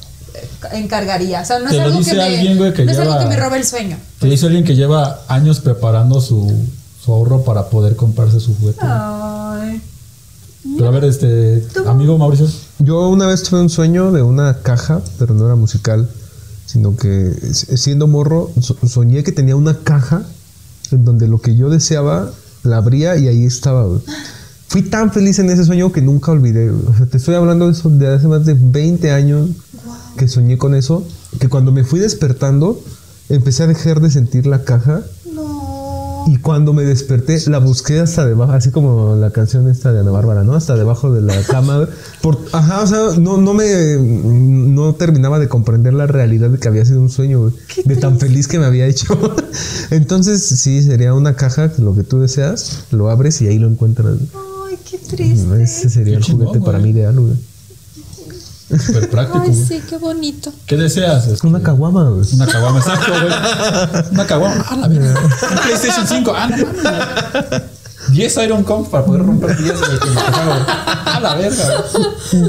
encargaría. 0.73 1.43
O 1.43 1.45
sea, 1.45 1.59
no 1.59 1.69
es 1.69 1.79
algo 1.79 1.99
que 2.01 2.15
me, 2.15 2.73
que 2.73 2.85
no 2.85 2.93
es 2.93 2.99
algo 2.99 3.19
que 3.19 3.27
me 3.27 3.37
robe 3.37 3.59
el 3.59 3.65
sueño. 3.65 3.97
Te 4.19 4.27
dice 4.27 4.47
alguien 4.47 4.65
que 4.65 4.75
lleva 4.75 5.21
años 5.29 5.61
preparando 5.61 6.21
su, 6.21 6.53
su 7.05 7.13
ahorro 7.13 7.43
para 7.45 7.69
poder 7.69 7.97
comprarse 7.97 8.41
su 8.41 8.55
juguete. 8.57 8.81
Ay. 8.83 9.81
Pero 10.77 10.89
a 10.89 10.91
ver, 10.91 11.05
este. 11.05 11.67
Amigo 11.87 12.19
Mauricio. 12.19 12.49
Yo 12.81 13.09
una 13.09 13.27
vez 13.27 13.43
tuve 13.45 13.61
un 13.61 13.71
sueño 13.71 14.11
de 14.13 14.23
una 14.23 14.59
caja, 14.63 15.01
pero 15.19 15.33
no 15.35 15.47
era 15.47 15.55
musical, 15.55 16.09
sino 16.67 16.97
que 16.97 17.33
siendo 17.77 18.07
morro 18.09 18.51
so- 18.61 18.77
soñé 18.87 19.23
que 19.23 19.33
tenía 19.33 19.55
una 19.57 19.79
caja 19.79 20.23
en 20.91 21.05
donde 21.05 21.29
lo 21.29 21.41
que 21.41 21.57
yo 21.57 21.71
deseaba 21.71 22.31
la 22.65 22.79
abría 22.79 23.17
y 23.17 23.29
ahí 23.29 23.45
estaba. 23.45 23.87
Fui 24.77 24.83
tan 24.83 25.11
feliz 25.11 25.39
en 25.39 25.49
ese 25.49 25.65
sueño 25.65 25.91
que 25.91 26.03
nunca 26.03 26.33
olvidé. 26.33 26.69
güey. 26.69 26.85
O 26.87 26.95
sea, 26.95 27.07
te 27.07 27.17
estoy 27.17 27.35
hablando 27.35 27.65
de 27.65 27.73
eso 27.73 27.89
de 27.89 28.09
hace 28.09 28.29
más 28.29 28.45
de 28.45 28.53
20 28.53 29.11
años 29.11 29.49
que 30.19 30.29
soñé 30.29 30.59
con 30.59 30.75
eso, 30.75 31.03
que 31.41 31.49
cuando 31.49 31.73
me 31.73 31.83
fui 31.83 31.99
despertando 31.99 32.79
empecé 33.31 33.63
a 33.63 33.69
dejar 33.69 34.03
de 34.03 34.11
sentir 34.11 34.45
la 34.47 34.65
caja 34.65 35.01
No. 35.33 36.25
Y 36.27 36.37
cuando 36.41 36.75
me 36.75 36.83
desperté, 36.83 37.41
la 37.49 37.59
busqué 37.59 38.01
hasta 38.01 38.27
debajo, 38.27 38.53
así 38.53 38.71
como 38.71 39.17
la 39.17 39.31
canción 39.31 39.67
esta 39.71 39.95
de 39.95 40.01
Ana 40.01 40.11
Bárbara, 40.11 40.45
¿no? 40.45 40.55
Hasta 40.55 40.77
debajo 40.77 41.11
de 41.11 41.23
la 41.23 41.41
cama. 41.49 41.89
Por, 42.21 42.37
ajá, 42.53 42.83
o 42.83 42.87
sea, 42.87 42.99
no, 43.19 43.39
no 43.39 43.55
me. 43.55 43.97
No 43.97 44.95
terminaba 44.95 45.39
de 45.39 45.49
comprender 45.49 45.95
la 45.95 46.07
realidad 46.07 46.51
de 46.51 46.59
que 46.59 46.69
había 46.69 46.85
sido 46.85 47.01
un 47.01 47.09
sueño. 47.09 47.51
De 47.87 47.97
tan 47.97 48.21
feliz 48.21 48.47
que 48.47 48.59
me 48.59 48.67
había 48.67 48.85
hecho. 48.85 49.19
Entonces, 49.91 50.43
sí, 50.43 50.83
sería 50.83 51.15
una 51.15 51.35
caja, 51.35 51.73
lo 51.79 51.95
que 51.95 52.03
tú 52.05 52.19
deseas, 52.19 52.85
lo 52.91 53.09
abres 53.09 53.41
y 53.41 53.49
ahí 53.49 53.59
lo 53.59 53.69
encuentras. 53.69 54.17
Ay, 54.97 55.09
qué 55.11 55.17
triste. 55.17 55.63
Ese 55.63 55.91
sería 55.91 56.13
Qué 56.15 56.19
el 56.19 56.23
chingón, 56.25 56.47
juguete 56.49 56.65
para 56.65 56.79
mí 56.79 56.91
ideal, 56.91 57.19
güey. 57.19 57.35
Súper 58.81 59.09
práctico. 59.11 59.41
Ay, 59.45 59.51
güey. 59.51 59.65
sí, 59.67 59.83
qué 59.89 59.97
bonito. 59.99 60.53
¿Qué 60.67 60.77
deseas? 60.77 61.27
Este, 61.29 61.47
Una 61.47 61.63
caguama, 61.63 62.09
güey. 62.11 62.27
Una 62.35 62.47
caguama, 62.47 62.79
exacto, 62.81 63.13
güey. 63.13 63.33
Una 64.13 64.27
caguama. 64.27 64.65
Ah, 64.69 64.77
la 64.77 64.89
verga. 64.89 65.21
Un 65.51 65.59
PlayStation 65.59 66.07
5. 66.07 66.33
Ah, 66.37 66.49
no 66.49 66.57
mames. 66.57 66.83
güey. 66.83 67.63
10 68.11 68.37
Iron 68.45 68.63
Kong 68.65 68.87
para 68.89 69.05
poder 69.05 69.25
romper 69.25 69.57
10 69.57 69.79
güey, 69.79 69.99
con 69.99 70.15
lo 70.15 70.21
que 70.21 70.27
hago, 70.29 70.51
güey. 70.53 70.63
Ah, 70.67 71.21
la 71.23 71.35
verga. 71.37 71.65
güey. 72.33 72.45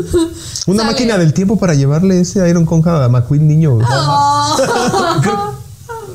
Una 0.68 0.84
Sale. 0.84 0.92
máquina 0.92 1.18
del 1.18 1.34
tiempo 1.34 1.58
para 1.60 1.74
llevarle 1.76 2.20
ese 2.20 2.48
Iron 2.50 2.66
Conja 2.66 3.04
a 3.06 3.10
McQueen 3.10 3.48
niño, 3.48 3.76
güey. 3.76 3.88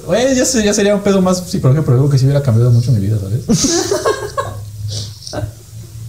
Güey, 0.07 0.35
ya, 0.37 0.45
se- 0.45 0.65
ya 0.65 0.75
sería 0.75 0.95
un 0.97 1.01
pedo 1.03 1.23
más. 1.23 1.41
Por 1.41 1.71
ejemplo, 1.71 1.95
algo 1.95 2.11
que 2.11 2.19
sí 2.19 2.25
hubiera 2.25 2.43
cambiado 2.43 2.71
mucho 2.73 2.91
mi 2.93 2.99
vida, 3.01 3.17
¿sabes? 3.21 3.45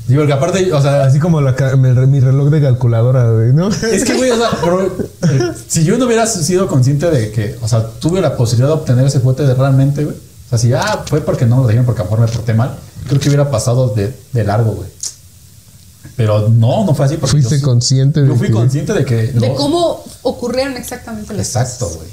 Digo, 0.07 0.21
porque 0.21 0.33
aparte, 0.33 0.73
o 0.73 0.81
sea, 0.81 1.03
Así 1.05 1.19
como 1.19 1.39
la 1.39 1.53
mi, 1.77 2.19
reloj 2.19 2.49
de 2.49 2.61
calculadora, 2.61 3.31
güey, 3.31 3.53
¿no? 3.53 3.69
Es 3.69 4.03
que, 4.03 4.15
güey, 4.15 4.31
o 4.31 4.37
sea, 4.37 4.49
pero, 4.61 4.81
eh, 4.81 5.51
si 5.67 5.85
yo 5.85 5.97
no 5.97 6.05
hubiera 6.07 6.27
sido 6.27 6.67
consciente 6.67 7.09
de 7.09 7.31
que, 7.31 7.57
o 7.61 7.67
sea, 7.67 7.87
tuve 7.99 8.19
la 8.19 8.35
posibilidad 8.35 8.67
de 8.67 8.73
obtener 8.81 9.05
ese 9.07 9.19
juguete 9.19 9.43
de 9.47 9.53
realmente, 9.53 10.03
güey. 10.03 10.15
O 10.15 10.49
sea, 10.49 10.57
si, 10.57 10.73
ah, 10.73 11.03
fue 11.05 11.21
porque 11.21 11.45
no 11.45 11.55
me 11.57 11.61
lo 11.63 11.67
dijeron 11.69 11.85
porque 11.85 12.01
a 12.01 12.05
lo 12.05 12.11
mejor 12.11 12.27
me 12.27 12.31
porté 12.31 12.53
mal, 12.53 12.75
creo 13.07 13.19
que 13.19 13.29
hubiera 13.29 13.49
pasado 13.49 13.89
de, 13.95 14.13
de 14.33 14.43
largo, 14.43 14.71
güey. 14.73 14.89
Pero 16.17 16.49
no, 16.49 16.85
no 16.85 16.93
fue 16.93 17.05
así. 17.05 17.15
Porque 17.17 17.31
Fuiste 17.31 17.59
yo, 17.59 17.65
consciente 17.65 18.21
de 18.21 18.27
Yo 18.27 18.35
fui 18.35 18.47
que- 18.47 18.53
consciente 18.53 18.93
de 18.93 19.05
que. 19.05 19.27
De 19.31 19.53
cómo 19.55 20.03
ocurrieron 20.23 20.75
exactamente 20.77 21.33
las 21.33 21.47
Exacto, 21.47 21.85
cosas. 21.85 21.97
güey. 21.99 22.09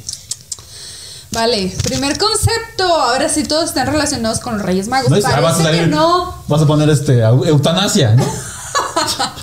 Vale, 1.32 1.72
primer 1.84 2.18
concepto. 2.18 2.84
Ahora 2.84 3.28
sí 3.28 3.44
todos 3.44 3.66
están 3.66 3.86
relacionados 3.86 4.40
con 4.40 4.54
los 4.54 4.62
Reyes 4.66 4.88
Magos. 4.88 5.10
No 5.10 5.16
es- 5.16 5.24
ah, 5.24 5.40
vas 5.40 5.60
a 5.60 5.62
Parece 5.62 5.62
salir- 5.62 5.80
que 5.82 5.86
no. 5.96 6.34
Vas 6.48 6.62
a 6.62 6.66
poner 6.66 6.90
este, 6.90 7.20
eu- 7.24 7.46
eutanasia, 7.46 8.16
¿no? 8.16 8.24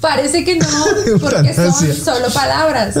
Parece 0.00 0.44
que 0.44 0.56
no, 0.56 0.66
porque 1.20 1.54
son 1.54 1.64
Eutanasia. 1.66 1.94
solo 2.04 2.28
palabras, 2.32 2.94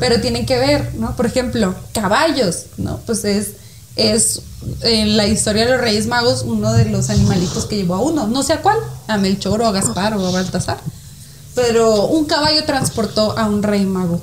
pero 0.00 0.20
tienen 0.20 0.46
que 0.46 0.58
ver, 0.58 0.94
¿no? 0.96 1.14
Por 1.16 1.26
ejemplo, 1.26 1.74
caballos, 1.92 2.64
¿no? 2.76 2.98
Pues 3.06 3.24
es, 3.24 3.52
es 3.96 4.42
en 4.82 5.16
la 5.16 5.26
historia 5.26 5.64
de 5.64 5.72
los 5.72 5.80
Reyes 5.80 6.06
Magos 6.06 6.42
uno 6.42 6.72
de 6.72 6.86
los 6.86 7.10
animalitos 7.10 7.66
que 7.66 7.76
llevó 7.76 7.94
a 7.94 8.00
uno, 8.00 8.26
no 8.26 8.42
sé 8.42 8.54
a 8.54 8.62
cuál, 8.62 8.78
a 9.08 9.16
Melchor 9.18 9.60
o 9.62 9.66
a 9.66 9.72
Gaspar 9.72 10.14
o 10.16 10.26
a 10.26 10.30
Baltasar, 10.30 10.78
pero 11.54 12.06
un 12.06 12.24
caballo 12.26 12.64
transportó 12.64 13.36
a 13.38 13.46
un 13.46 13.62
rey 13.62 13.84
mago. 13.86 14.20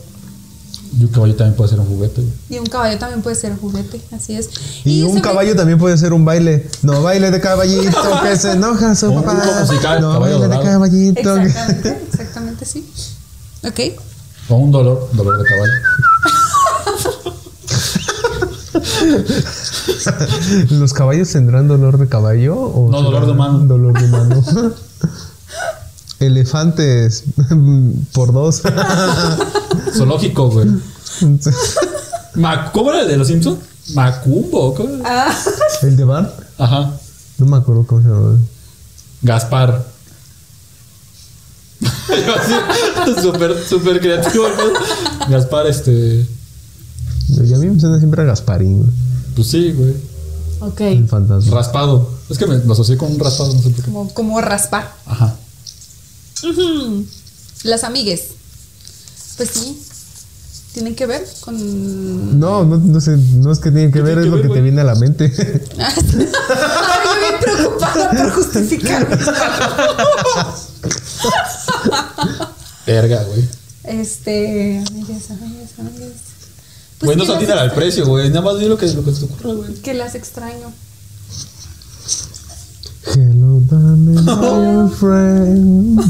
Y 0.99 1.03
un 1.05 1.09
caballo 1.11 1.35
también 1.35 1.55
puede 1.55 1.69
ser 1.69 1.79
un 1.79 1.87
juguete. 1.87 2.23
Y 2.49 2.57
un 2.59 2.65
caballo 2.67 2.97
también 2.99 3.21
puede 3.21 3.35
ser 3.35 3.55
juguete, 3.57 4.01
así 4.11 4.35
es. 4.35 4.49
Y 4.85 5.01
un 5.03 5.15
me- 5.15 5.21
caballo 5.21 5.55
también 5.55 5.79
puede 5.79 5.97
ser 5.97 6.13
un 6.13 6.23
baile. 6.23 6.69
No, 6.83 7.01
baile 7.01 7.31
de 7.31 7.39
caballito 7.41 7.97
que 8.21 8.35
se 8.37 8.51
enoja 8.51 8.95
su 8.95 9.09
un 9.11 9.23
papá. 9.23 9.39
grupo 9.41 9.59
musical, 9.61 10.01
no, 10.01 10.13
caballo 10.13 10.39
baile 10.39 10.47
de 10.49 10.55
dorado. 10.55 10.63
caballito. 10.63 11.37
Exactamente, 11.37 11.89
exactamente, 12.11 12.65
sí. 12.65 12.85
Ok. 13.65 13.79
O 14.49 14.55
un 14.55 14.71
dolor, 14.71 15.09
dolor 15.13 15.37
de 15.37 15.45
caballo. 15.45 15.73
¿Los 20.69 20.93
caballos 20.93 21.29
tendrán 21.31 21.67
dolor 21.67 21.97
de 21.97 22.07
caballo? 22.07 22.55
O 22.59 22.89
No, 22.91 23.01
dolor 23.01 23.25
de 23.25 23.31
humano. 23.31 23.59
Dolor 23.59 23.99
de 23.99 24.05
humano. 24.05 24.43
Elefantes 26.19 27.23
por 28.13 28.31
dos. 28.31 28.61
Zoológico, 29.93 30.49
güey. 30.49 30.67
¿Cómo 32.73 32.91
era 32.91 33.01
el 33.01 33.07
de 33.07 33.17
los 33.17 33.27
Simpsons? 33.27 33.59
Macumbo. 33.93 34.73
¿cómo 34.73 34.95
era? 34.95 35.35
¿El 35.81 35.95
de 35.97 36.03
Bart? 36.03 36.33
Ajá. 36.57 36.91
No 37.37 37.45
me 37.45 37.57
acuerdo 37.57 37.85
cómo 37.85 38.01
se 38.01 38.07
llama. 38.07 38.39
Gaspar. 39.21 39.85
Yo 41.81 42.35
así, 42.35 43.21
Súper, 43.21 43.63
súper 43.67 43.99
creativo. 43.99 44.45
¿no? 44.47 45.27
Gaspar, 45.29 45.67
este. 45.67 46.25
Y 47.29 47.53
a 47.53 47.57
mí 47.57 47.67
me 47.67 47.79
suena 47.79 47.97
siempre 47.99 48.21
a 48.21 48.25
Gasparín, 48.25 48.79
güey, 48.79 48.91
Pues 49.35 49.47
sí, 49.47 49.71
güey. 49.71 49.93
Ok. 50.59 50.81
el 50.81 51.07
fantasma. 51.07 51.53
Raspado. 51.55 52.09
Es 52.29 52.37
que 52.37 52.45
me 52.45 52.57
lo 52.57 52.73
asocié 52.73 52.95
con 52.97 53.11
un 53.11 53.19
raspado, 53.19 53.53
no 53.53 53.61
sé 53.61 53.69
por 53.69 53.83
qué. 53.83 53.91
Como, 53.91 54.13
como 54.13 54.41
raspar. 54.41 54.93
Ajá. 55.05 55.35
Las 57.63 57.83
amigues. 57.83 58.27
Pues 59.37 59.49
sí. 59.49 59.81
Tienen 60.73 60.95
que 60.95 61.05
ver 61.05 61.23
con. 61.41 62.39
No, 62.39 62.63
no, 62.65 62.77
no 62.77 62.99
sé, 63.01 63.15
no 63.17 63.51
es 63.51 63.59
que 63.59 63.69
tiene 63.71 63.87
que 63.91 63.99
¿Qué 63.99 64.01
ver, 64.01 64.17
es 64.17 64.23
que 64.23 64.29
lo 64.29 64.35
ver, 64.37 64.41
que 64.41 64.47
güey? 64.47 64.59
te 64.59 64.63
viene 64.63 64.81
a 64.81 64.85
la 64.85 64.95
mente. 64.95 65.31
Ay, 65.77 65.95
yo 67.05 67.19
bien 67.19 67.39
preocupada 67.41 68.09
por 68.09 68.31
justificar 68.31 69.07
mis 69.07 69.25
palabras. 69.25 70.69
Verga, 72.87 73.23
güey. 73.23 73.47
Este. 73.83 74.83
Amigues, 74.87 75.29
amigues, 75.29 75.69
amigues. 75.79 76.11
Pues 76.99 77.07
Güey, 77.07 77.17
no 77.17 77.25
se 77.25 77.31
las 77.33 77.37
atina 77.43 77.61
al 77.61 77.73
precio, 77.73 78.07
güey. 78.07 78.29
Nada 78.29 78.41
más 78.41 78.57
di 78.59 78.65
lo 78.67 78.77
que, 78.77 78.87
lo 78.87 79.03
que 79.05 79.13
se 79.13 79.25
te 79.27 79.33
ocurra, 79.33 79.53
güey. 79.53 79.73
Que 79.75 79.93
las 79.93 80.15
extraño. 80.15 80.71
Hello, 83.15 83.59
darling, 83.69 84.25
my 84.25 84.89
friend. 84.95 86.01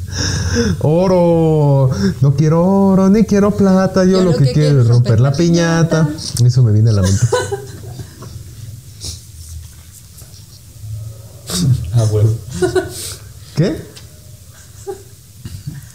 oro. 0.80 1.90
No 2.20 2.34
quiero 2.34 2.64
oro 2.64 3.08
ni 3.08 3.24
quiero 3.24 3.50
plata. 3.52 4.04
Yo, 4.04 4.22
lo, 4.22 4.36
que, 4.36 4.52
quiero 4.52 4.82
es 4.82 4.88
romper 4.88 5.20
la 5.20 5.32
piñata. 5.32 6.08
Eso 6.44 6.62
me 6.62 6.72
viene 6.72 6.90
a 6.90 6.94
la 6.94 7.02
mente. 7.02 7.26
Ah, 11.94 12.06
güey. 12.10 12.26
¿Qué? 13.56 13.92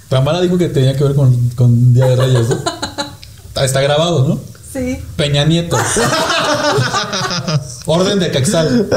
Pamara 0.10 0.40
dijo 0.42 0.58
que 0.58 0.70
tenía 0.70 0.96
que 0.96 1.04
ver 1.04 1.16
con, 1.16 1.50
con 1.50 1.94
Día 1.94 2.06
de 2.06 2.16
Reyes, 2.16 2.50
¿no? 2.50 2.56
Está, 3.48 3.66
está 3.66 3.82
grabado, 3.82 4.28
¿no? 4.28 4.40
Sí. 4.72 5.04
Peña 5.16 5.44
Nieto. 5.46 5.78
Orden 7.86 8.20
de 8.20 8.32
Caxal. 8.32 8.88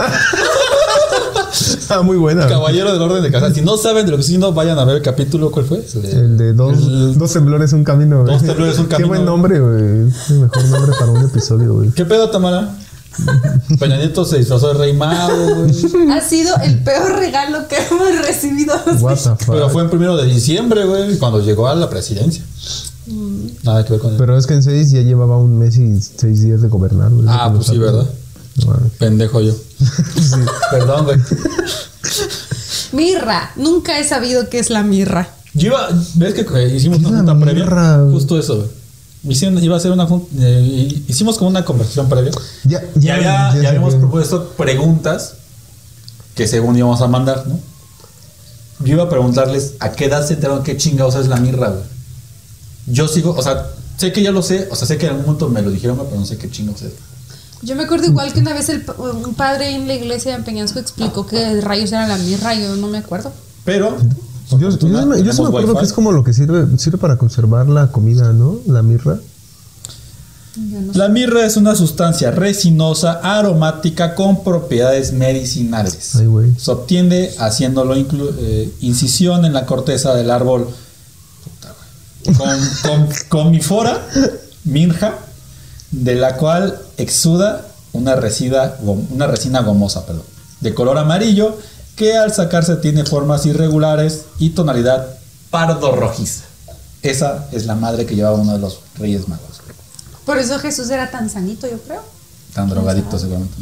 Ah, 1.90 2.03
muy 2.03 2.16
buena. 2.16 2.46
Caballero 2.46 2.92
del 2.92 3.03
Orden 3.03 3.22
de 3.22 3.31
Caxal. 3.31 3.55
Si 3.55 3.61
no 3.62 3.76
saben 3.76 4.05
de 4.07 4.12
lo 4.12 4.16
que 4.16 4.20
estoy 4.20 4.35
diciendo, 4.37 4.53
vayan 4.55 4.79
a 4.79 4.85
ver 4.85 4.96
el 4.96 5.03
capítulo. 5.03 5.50
¿Cuál 5.50 5.64
fue? 5.66 5.79
El 5.94 6.03
de- 6.03 6.11
El 6.12 6.38
de 6.38 6.53
dos, 6.55 6.79
el- 6.79 7.18
dos 7.18 7.33
temblores, 7.33 7.72
un 7.72 7.85
camino. 7.85 8.22
güey. 8.22 8.33
Dos 8.35 8.42
temblores, 8.44 8.79
un 8.79 8.85
Qué 8.87 8.90
camino. 8.90 9.09
buen 9.09 9.24
nombre, 9.24 9.61
güey. 9.61 10.09
Es 10.09 10.31
el 10.31 10.38
mejor 10.40 10.64
nombre 10.66 10.92
para 10.98 11.11
un 11.12 11.24
episodio, 11.24 11.74
güey. 11.74 11.90
¿Qué 11.90 12.05
pedo, 12.05 12.31
Tamara? 12.31 12.74
Peña 13.79 13.96
Nieto 13.96 14.24
se 14.24 14.38
disfrazó 14.38 14.68
de 14.68 14.74
rey 14.74 14.92
mago, 14.92 15.35
güey. 15.57 16.11
Ha 16.12 16.20
sido 16.20 16.55
el 16.62 16.79
peor 16.83 17.16
regalo 17.18 17.66
que 17.68 17.76
hemos 17.76 18.26
recibido. 18.26 18.72
What 19.00 19.16
the 19.16 19.31
fuck. 19.31 19.38
Pero 19.55 19.68
fue 19.68 19.83
en 19.83 19.90
primero 19.90 20.16
de 20.16 20.26
diciembre, 20.26 20.85
güey, 20.87 21.18
cuando 21.18 21.40
llegó 21.40 21.66
a 21.68 21.74
la 21.74 21.90
presidencia. 21.90 22.42
Nada 23.64 23.85
que 23.85 23.92
ver 23.94 24.00
con 24.00 24.12
él. 24.12 24.16
Pero 24.16 24.38
es 24.38 24.46
que 24.46 24.55
en 24.55 24.62
seis 24.62 24.90
ya 24.92 25.00
llevaba 25.03 25.37
un 25.38 25.59
mes 25.59 25.76
y 25.76 26.00
seis 26.00 26.42
días 26.42 26.62
de 26.62 26.68
gobernar, 26.68 27.11
güey. 27.11 27.26
Ah, 27.29 27.50
pues 27.53 27.66
sí. 27.66 27.76
¿verdad? 27.79 28.07
No. 28.56 28.76
Pendejo 28.98 29.40
yo. 29.40 29.54
Perdón, 30.70 31.04
güey. 31.04 31.18
Mirra. 32.92 33.52
Nunca 33.56 33.98
he 33.98 34.04
sabido 34.04 34.48
qué 34.48 34.58
es 34.58 34.70
la 34.70 34.82
mirra. 34.82 35.28
Yo 35.54 35.68
iba, 35.68 35.88
ves 36.14 36.34
que 36.34 36.40
eh, 36.42 36.74
hicimos 36.76 36.98
¿Qué 36.98 37.04
es 37.04 37.10
una 37.10 37.18
junta 37.18 37.38
previa. 37.40 37.64
mirra? 37.64 37.98
Justo 38.10 38.38
eso, 38.38 38.56
güey. 38.56 38.68
Hicieron- 39.34 39.62
Iba 39.62 39.76
a 39.76 39.80
ser 39.80 39.90
una 39.92 40.06
junta. 40.06 40.26
eh, 40.38 41.02
hicimos 41.08 41.36
como 41.38 41.50
una 41.50 41.64
conversación 41.64 42.08
previa. 42.08 42.30
Ya, 42.64 42.82
Y 42.96 43.00
ya, 43.00 43.14
había- 43.14 43.24
ya 43.24 43.54
ya 43.54 43.60
sé 43.60 43.66
habíamos 43.68 43.94
propuesto 43.96 44.48
preguntas 44.56 45.34
que 46.34 46.46
según 46.46 46.76
íbamos 46.76 47.00
a 47.02 47.06
mandar, 47.08 47.44
¿no? 47.46 47.58
Yo 48.80 48.94
iba 48.94 49.04
a 49.04 49.08
preguntarles 49.10 49.74
a 49.80 49.92
qué 49.92 50.06
edad 50.06 50.26
se 50.26 50.34
enteraron 50.34 50.62
qué 50.64 50.76
chingados 50.76 51.14
es 51.16 51.26
la 51.28 51.36
mirra, 51.36 51.68
güey. 51.68 51.82
Yo 52.86 53.08
sigo, 53.08 53.34
o 53.36 53.42
sea, 53.42 53.66
sé 53.98 54.10
que 54.12 54.22
ya 54.22 54.30
lo 54.30 54.42
sé, 54.42 54.68
o 54.70 54.76
sea, 54.76 54.86
sé 54.88 54.96
que 54.96 55.04
en 55.06 55.10
algún 55.12 55.26
momento 55.26 55.48
me 55.50 55.60
lo 55.60 55.70
dijeron, 55.70 55.98
pero 56.02 56.18
no 56.18 56.24
sé 56.24 56.38
qué 56.38 56.50
chingados 56.50 56.80
es. 56.82 56.92
Yo 57.62 57.77
me 57.77 57.83
acuerdo 57.85 58.07
igual 58.07 58.33
que 58.33 58.40
una 58.40 58.55
vez 58.55 58.68
el, 58.70 58.85
un 58.99 59.35
padre 59.35 59.75
en 59.75 59.87
la 59.87 59.94
iglesia 59.94 60.37
de 60.37 60.42
Peñasco 60.42 60.79
explicó 60.79 61.27
que 61.27 61.61
rayos 61.61 61.92
era 61.92 62.07
la 62.09 62.16
mirra. 62.16 62.55
Yo 62.55 62.75
no 62.77 62.87
me 62.88 62.99
acuerdo. 62.99 63.33
Pero. 63.64 63.96
Yo, 64.52 64.58
yo, 64.58 64.69
me- 64.69 64.71
yo 64.71 64.88
sí 64.88 64.90
me 64.90 65.17
tenemos 65.19 65.38
acuerdo 65.48 65.69
wifi. 65.69 65.79
que 65.81 65.85
es 65.87 65.92
como 65.92 66.11
lo 66.11 66.25
que 66.25 66.33
sirve, 66.33 66.67
sirve 66.79 66.98
para 66.98 67.17
conservar 67.17 67.69
la 67.69 67.92
comida, 67.92 68.33
¿no? 68.33 68.58
La 68.67 68.83
mirra. 68.83 69.19
La 70.94 71.08
mirra 71.08 71.46
es 71.46 71.56
una 71.56 71.77
sustancia 71.77 72.33
resinosa, 72.33 73.21
aromática 73.23 74.17
con 74.17 74.42
propiedades 74.42 75.13
medicinales. 75.13 76.17
Ay, 76.17 76.27
güey. 76.27 76.52
Se 76.58 76.73
obtiene 76.73 77.31
haciéndolo 77.38 77.94
inclu- 77.96 78.35
eh, 78.38 78.73
incisión 78.81 79.44
en 79.44 79.52
la 79.52 79.65
corteza 79.65 80.13
del 80.15 80.31
árbol 80.31 80.67
puta, 81.44 81.73
güey, 82.25 82.37
con, 82.37 82.58
con 82.83 83.08
comifora, 83.29 84.04
mirja, 84.65 85.15
de 85.92 86.17
la 86.17 86.37
cual 86.37 86.81
exuda 87.03 87.67
una 87.92 88.15
resina, 88.17 88.75
una 88.83 89.27
resina 89.27 89.63
gomosa, 89.63 90.07
perdón, 90.07 90.25
de 90.61 90.75
color 90.75 90.98
amarillo 90.98 91.57
que 91.96 92.17
al 92.17 92.33
sacarse 92.33 92.77
tiene 92.77 93.05
formas 93.05 93.44
irregulares 93.46 94.23
y 94.38 94.51
tonalidad 94.51 95.07
pardo 95.51 95.92
rojiza. 95.94 96.44
Esa 97.03 97.48
es 97.53 97.67
la 97.67 97.75
madre 97.75 98.07
que 98.07 98.15
llevaba 98.15 98.37
uno 98.37 98.53
de 98.53 98.59
los 98.59 98.81
reyes 98.96 99.27
magos. 99.29 99.61
Por 100.25 100.38
eso 100.38 100.59
Jesús 100.59 100.88
era 100.90 101.11
tan 101.11 101.29
sanito, 101.31 101.67
yo 101.69 101.79
creo. 101.81 102.03
Tan 102.55 102.69
drogadicto 102.69 103.19
seguramente. 103.19 103.55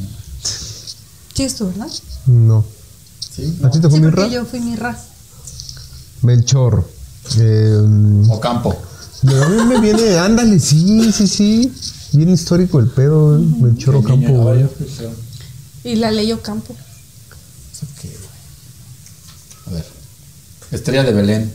Sí, 1.35 1.45
es 1.45 1.55
tú, 1.55 1.67
¿verdad? 1.69 1.87
No. 2.27 2.65
¿Sí? 3.35 3.59
¿A 3.63 3.71
ti 3.71 3.81
te 3.81 3.89
fue 3.89 3.99
Sí, 3.99 4.05
mirra? 4.05 4.27
yo 4.27 4.45
fui 4.45 4.61
mirra. 4.61 4.99
Melchor. 6.23 6.85
Eh, 7.39 7.81
O 8.29 8.41
campo. 8.41 8.77
de 9.23 9.43
a 9.43 9.49
mí 9.49 9.63
me 9.65 9.81
viene, 9.81 10.19
ándale, 10.19 10.59
sí, 10.59 11.13
sí, 11.13 11.27
sí. 11.27 11.73
Bien 12.13 12.31
histórico 12.31 12.79
el 12.81 12.89
pedo, 12.89 13.37
eh. 13.39 13.41
Melchor 13.61 13.95
El 13.97 14.01
Ocampo. 14.01 14.27
niño, 14.29 14.43
güey. 14.43 14.61
yo 14.63 14.71
creo. 14.73 15.11
Y 15.85 15.97
la 15.97 16.11
ley 16.11 16.33
Ocampo. 16.33 16.75
¿Eso 17.73 17.87
qué, 18.01 18.09
güey? 18.09 18.21
A 19.67 19.71
ver. 19.73 19.87
Estrella 20.71 21.03
de 21.05 21.13
Belén. 21.13 21.53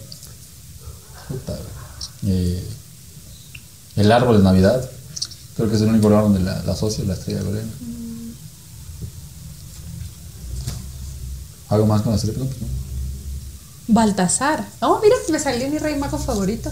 Puta, 1.28 1.54
güey. 1.54 2.36
Eh, 2.36 2.64
el 3.96 4.12
árbol 4.12 4.38
de 4.38 4.44
Navidad. 4.44 4.90
Creo 5.56 5.70
que 5.70 5.76
es 5.76 5.82
el 5.82 5.90
único 5.90 6.10
lugar 6.10 6.24
donde 6.24 6.40
la, 6.40 6.64
la 6.64 6.74
asocio, 6.74 7.04
la 7.06 7.14
estrella 7.14 7.44
de 7.44 7.52
Belén. 7.52 7.72
¿Algo 11.70 11.88
más 11.88 12.02
con 12.02 12.12
la 12.12 12.18
estrella? 12.18 12.38
de 12.40 12.44
Belén? 12.46 12.56
Pues 12.60 12.72
no. 12.72 12.84
Baltasar. 13.96 14.68
Oh, 14.82 15.00
mira, 15.04 15.16
me 15.30 15.40
salió 15.40 15.70
mi 15.70 15.78
rey 15.78 15.98
mago 15.98 16.18
favorito. 16.18 16.72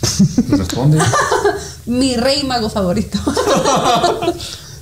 Pues 0.00 0.48
responde. 0.58 0.98
Mi 1.90 2.16
rey 2.16 2.44
mago 2.44 2.70
favorito. 2.70 3.18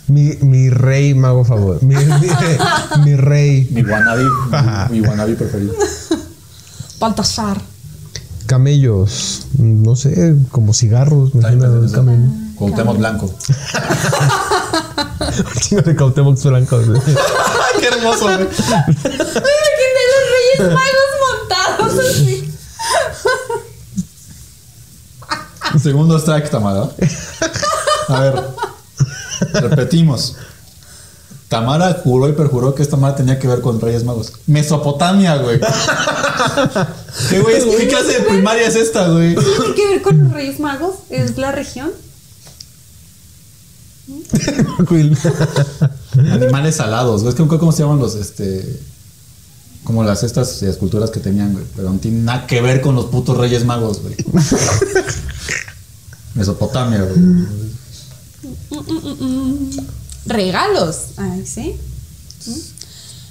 Mi, 0.09 0.33
mi 0.41 0.69
rey 0.71 1.15
mago 1.15 1.45
favor. 1.45 1.83
Mi, 1.83 1.95
mi- 1.95 3.03
mi 3.05 3.17
rey. 3.17 3.69
mi 3.71 3.83
wannabe, 3.83 4.25
mi, 4.91 5.01
mi 5.01 5.07
wannabe 5.07 5.35
preferido. 5.35 5.75
Baltasar. 6.99 7.61
Camellos. 8.47 9.47
No 9.59 9.97
sé, 9.97 10.35
como 10.51 10.73
cigarros. 10.73 11.33
El 11.35 11.45
hace 11.45 11.93
camello. 11.95 12.29
Cuauhtémoc 12.57 12.97
Blanco. 12.97 13.35
Chingo 15.61 15.83
de 15.83 15.95
Cautemoc 15.97 16.43
blancos. 16.43 16.87
güey. 16.89 17.01
¡Qué 17.81 17.87
hermoso, 17.89 18.25
güey! 18.25 18.39
Me 18.39 18.45
imaginé 18.45 20.03
los 20.11 20.25
reyes 20.35 20.75
magos 20.75 21.11
montados 21.25 21.93
así. 22.07 22.53
Segundo 25.83 26.19
strike, 26.19 26.51
Tamara. 26.51 26.91
A 28.09 28.21
ver, 28.21 28.45
repetimos. 29.53 30.37
Tamara 31.49 32.01
juró 32.05 32.29
y 32.29 32.33
perjuró 32.33 32.75
que 32.75 32.83
esta 32.83 32.97
madre 32.97 33.17
tenía 33.19 33.39
que 33.39 33.49
ver 33.49 33.63
con 33.63 33.81
Reyes 33.81 34.05
Magos. 34.05 34.33
Mesopotamia, 34.47 35.37
güey. 35.37 35.59
¿Qué, 37.31 37.41
güey? 37.41 37.77
¿Qué 37.77 37.89
clase 37.89 38.19
de 38.19 38.21
primaria 38.21 38.69
es 38.69 38.77
esta, 38.77 39.09
güey? 39.09 39.35
¿Tiene 39.35 39.75
que 39.75 39.89
ver 39.89 40.03
con 40.03 40.25
los 40.25 40.33
reyes 40.33 40.61
magos? 40.61 40.97
¿Es 41.09 41.39
la 41.39 41.53
región? 41.53 41.91
Animales 46.19 46.77
salados, 46.77 47.23
güey. 47.23 47.31
Es 47.31 47.35
que 47.35 47.45
no 47.45 47.59
cómo 47.59 47.73
se 47.73 47.83
llaman 47.83 47.99
los, 47.99 48.15
este... 48.15 48.81
Como 49.85 50.05
las 50.05 50.23
estas 50.23 50.63
esculturas 50.63 51.11
que 51.11 51.21
tenían, 51.21 51.55
güey. 51.55 51.65
Pero 51.75 51.91
no 51.91 51.99
tienen 51.99 52.27
nada 52.27 52.47
que 52.47 52.61
ver 52.61 52.83
con 52.83 52.95
los 52.95 53.07
putos 53.07 53.39
Reyes 53.39 53.65
Magos, 53.65 54.03
güey. 54.03 54.17
Mesopotamia, 56.39 57.03
güey. 57.03 57.19
Regalos. 60.27 60.97
Ay, 61.17 61.45
sí. 61.47 61.77
¿Mm? 62.47 62.53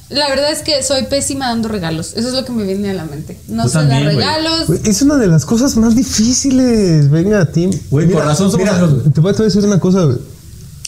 La 0.09 0.29
verdad 0.29 0.51
es 0.51 0.59
que 0.59 0.83
soy 0.83 1.03
pésima 1.03 1.49
dando 1.49 1.67
regalos. 1.67 2.13
Eso 2.15 2.29
es 2.29 2.33
lo 2.33 2.45
que 2.45 2.53
me 2.53 2.63
viene 2.63 2.91
a 2.91 2.93
la 2.93 3.05
mente. 3.05 3.37
No 3.49 3.63
Tú 3.63 3.69
sé 3.69 3.75
dar 3.79 3.89
también, 3.89 4.05
regalos. 4.15 4.67
Güey, 4.67 4.79
Es 4.85 5.01
una 5.01 5.17
de 5.17 5.27
las 5.27 5.45
cosas 5.45 5.75
más 5.75 5.95
difíciles. 5.95 7.09
Venga, 7.09 7.45
Tim. 7.51 7.71
Güey, 7.91 8.09
por 8.09 8.23
razón 8.23 8.49
somos 8.49 8.65
mira. 8.65 9.11
Te 9.13 9.19
voy 9.21 9.33
a 9.37 9.43
decir 9.43 9.65
una 9.65 9.79
cosa. 9.79 10.07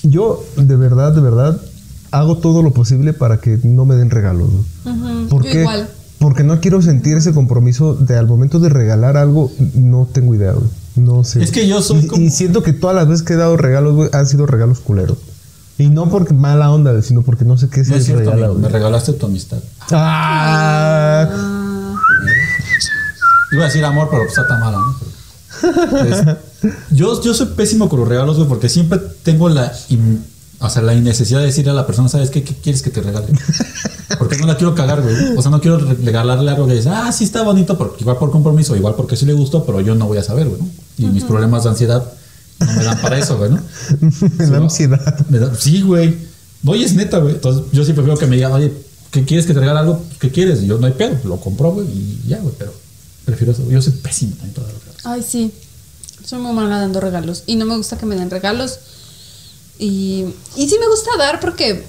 Yo, 0.04 0.46
de 0.56 0.76
verdad, 0.78 1.12
de 1.14 1.20
verdad, 1.22 1.60
hago 2.12 2.38
todo 2.38 2.64
lo 2.64 2.72
posible 2.72 3.12
para 3.12 3.42
que 3.42 3.60
no 3.64 3.86
me 3.86 3.96
den 3.96 4.10
regalos. 4.10 4.50
güey. 4.50 4.96
Ujú, 4.96 5.28
¿Por 5.30 5.44
yo 5.46 5.52
qué? 5.52 5.62
igual. 5.62 5.90
Porque 6.20 6.44
no 6.44 6.60
quiero 6.62 6.82
sentir 6.82 7.18
ese 7.18 7.34
compromiso 7.34 7.96
de 7.96 8.18
al 8.18 8.28
momento 8.28 8.60
de 8.60 8.70
regalar 8.70 9.16
algo, 9.18 9.52
no 9.74 10.08
tengo 10.12 10.34
idea, 10.36 10.52
güey. 10.54 10.68
No 11.00 11.24
sé. 11.24 11.44
Es 11.44 11.52
que 11.52 11.68
yo 11.68 11.82
soy 11.82 12.00
y, 12.00 12.08
como- 12.08 12.22
y 12.22 12.30
siento 12.30 12.64
que 12.64 12.74
todas 12.74 12.96
las 12.96 13.08
veces 13.08 13.24
que 13.26 13.34
he 13.34 13.38
dado 13.38 13.58
regalos, 13.58 13.96
güey, 13.96 14.10
han 14.14 14.26
sido 14.28 14.46
regalos 14.46 14.80
culeros. 14.80 15.18
Y 15.78 15.88
no 15.88 16.10
porque 16.10 16.34
mala 16.34 16.70
onda, 16.72 17.02
sino 17.02 17.22
porque 17.22 17.46
no 17.46 17.58
sé 17.58 17.70
qué 17.70 17.80
No 17.82 17.86
se 17.86 17.98
es 17.98 18.06
cierto, 18.06 18.26
regala, 18.32 18.48
amigo. 18.48 18.60
Me 18.60 18.68
regalaste 18.70 19.14
tu 19.14 19.26
amistad. 19.28 19.60
Ah, 19.92 21.30
Iba 23.52 23.64
a 23.64 23.66
decir 23.68 23.84
amor, 23.84 24.10
pero 24.12 24.24
pues 24.24 24.38
está 24.38 24.48
tan 24.48 24.60
mala, 24.60 24.78
¿no? 24.78 26.00
Es- 26.06 26.38
yo, 26.92 27.22
yo 27.22 27.34
soy 27.34 27.48
pésimo 27.48 27.90
con 27.90 28.00
los 28.02 28.10
regalos, 28.10 28.36
güey, 28.38 28.48
porque 28.48 28.70
siempre 28.70 29.00
tengo 29.24 29.50
la, 29.50 29.72
in- 29.90 30.24
o 30.60 30.70
sea, 30.70 30.82
la 30.82 30.94
innecesidad 30.94 31.40
de 31.40 31.46
decirle 31.48 31.72
a 31.72 31.74
la 31.74 31.86
persona, 31.88 32.10
¿sabes 32.10 32.30
qué? 32.30 32.44
¿Qué 32.44 32.54
quieres 32.56 32.82
que 32.82 32.90
te 32.90 33.02
regale? 33.02 33.28
Porque 34.18 34.38
no 34.38 34.46
la 34.48 34.58
quiero 34.58 34.76
cagar, 34.76 35.02
güey. 35.02 35.16
O 35.38 35.42
sea, 35.42 35.52
no 35.52 35.62
quiero 35.62 35.78
re- 35.78 35.96
regalarle 36.04 36.50
algo 36.52 36.68
que 36.68 36.74
dice, 36.74 36.90
ah, 36.90 37.12
sí 37.12 37.24
está 37.24 37.44
bonito, 37.44 37.78
pero 37.78 37.96
igual 38.00 38.18
por 38.18 38.32
compromiso, 38.32 38.76
igual 38.76 38.96
porque 38.96 39.16
sí 39.16 39.26
le 39.26 39.34
gustó, 39.34 39.66
pero 39.66 39.80
yo 39.82 39.96
no 39.96 40.08
voy 40.08 40.18
a 40.18 40.24
saber, 40.24 40.48
güey. 40.50 40.62
¿no? 40.62 40.68
Y 40.98 41.06
mis 41.08 41.24
problemas 41.24 41.64
de 41.64 41.70
ansiedad 41.70 42.04
no 42.60 42.74
me 42.74 42.84
dan 42.84 43.00
para 43.02 43.18
eso, 43.18 43.38
güey, 43.38 43.52
¿no? 43.52 43.62
me 44.38 44.46
da 44.48 44.58
ansiedad. 44.58 45.26
Me 45.30 45.40
da- 45.40 45.56
sí, 45.56 45.82
güey. 45.82 46.18
Oye, 46.66 46.84
es 46.84 46.94
neta, 46.94 47.20
güey. 47.20 47.36
Entonces, 47.36 47.64
yo 47.72 47.86
sí 47.86 47.94
prefiero 47.94 48.18
que 48.20 48.28
me 48.28 48.36
digan, 48.36 48.52
oye, 48.52 48.74
¿qué 49.12 49.24
quieres 49.24 49.46
que 49.46 49.54
te 49.54 49.60
regale 49.62 49.80
algo? 49.80 50.04
¿Qué 50.20 50.30
quieres? 50.30 50.62
Y 50.64 50.68
yo 50.68 50.78
no 50.78 50.88
hay 50.88 50.94
pedo, 50.94 51.16
lo 51.24 51.38
compro, 51.38 51.72
güey, 51.72 51.88
y 51.88 52.22
ya, 52.28 52.40
güey, 52.40 52.54
pero 52.58 52.74
prefiero 53.24 53.54
eso. 53.54 53.64
Yo 53.70 53.82
soy 53.82 53.94
pésimo 53.94 54.36
en 54.44 54.52
todas 54.54 54.74
las 54.74 54.82
regalos. 54.82 55.02
Ay, 55.06 55.24
sí. 55.26 55.54
Soy 56.26 56.40
muy 56.40 56.52
mala 56.54 56.80
dando 56.80 57.00
regalos. 57.00 57.44
Y 57.46 57.56
no 57.56 57.66
me 57.66 57.78
gusta 57.78 57.98
que 57.98 58.06
me 58.06 58.16
den 58.16 58.30
regalos. 58.30 58.80
Y, 59.80 60.26
y 60.58 60.70
sí 60.70 60.76
me 60.80 60.88
gusta 60.90 61.10
dar 61.18 61.40
porque 61.40 61.84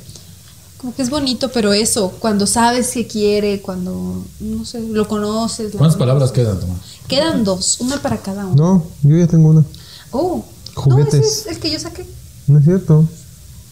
como 0.79 0.95
que 0.95 1.03
es 1.03 1.11
bonito, 1.11 1.51
pero 1.53 1.73
eso, 1.75 2.11
cuando 2.21 2.47
sabes 2.47 2.89
qué 2.93 3.07
quiere, 3.07 3.61
cuando, 3.61 4.25
no 4.41 4.65
sé, 4.65 4.81
lo 4.81 5.07
conoces. 5.09 5.73
¿Cuántas 5.73 5.97
conoces. 5.97 5.99
palabras 5.99 6.33
quedan, 6.33 6.59
Tomás? 6.61 6.79
Quedan 7.09 7.45
dos, 7.45 7.81
una 7.81 8.01
para 8.01 8.17
cada 8.19 8.47
uno. 8.47 8.55
No, 8.57 8.87
yo 9.03 9.17
ya 9.19 9.27
tengo 9.27 9.51
una. 9.51 9.65
Oh, 10.13 10.43
Juguetes. 10.75 11.15
No, 11.21 11.27
ese 11.27 11.41
es 11.41 11.47
el 11.49 11.59
que 11.59 11.71
yo 11.71 11.79
saqué. 11.81 12.07
No 12.47 12.59
es 12.61 12.65
cierto. 12.65 13.05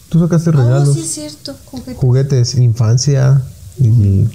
Tú 0.09 0.19
sacaste 0.19 0.49
Oh, 0.49 0.53
regalos. 0.53 0.93
sí 0.93 1.01
es 1.01 1.11
cierto. 1.11 1.55
juguete. 1.65 1.95
Juguetes, 1.95 2.55
infancia 2.55 3.41
y 3.81 4.27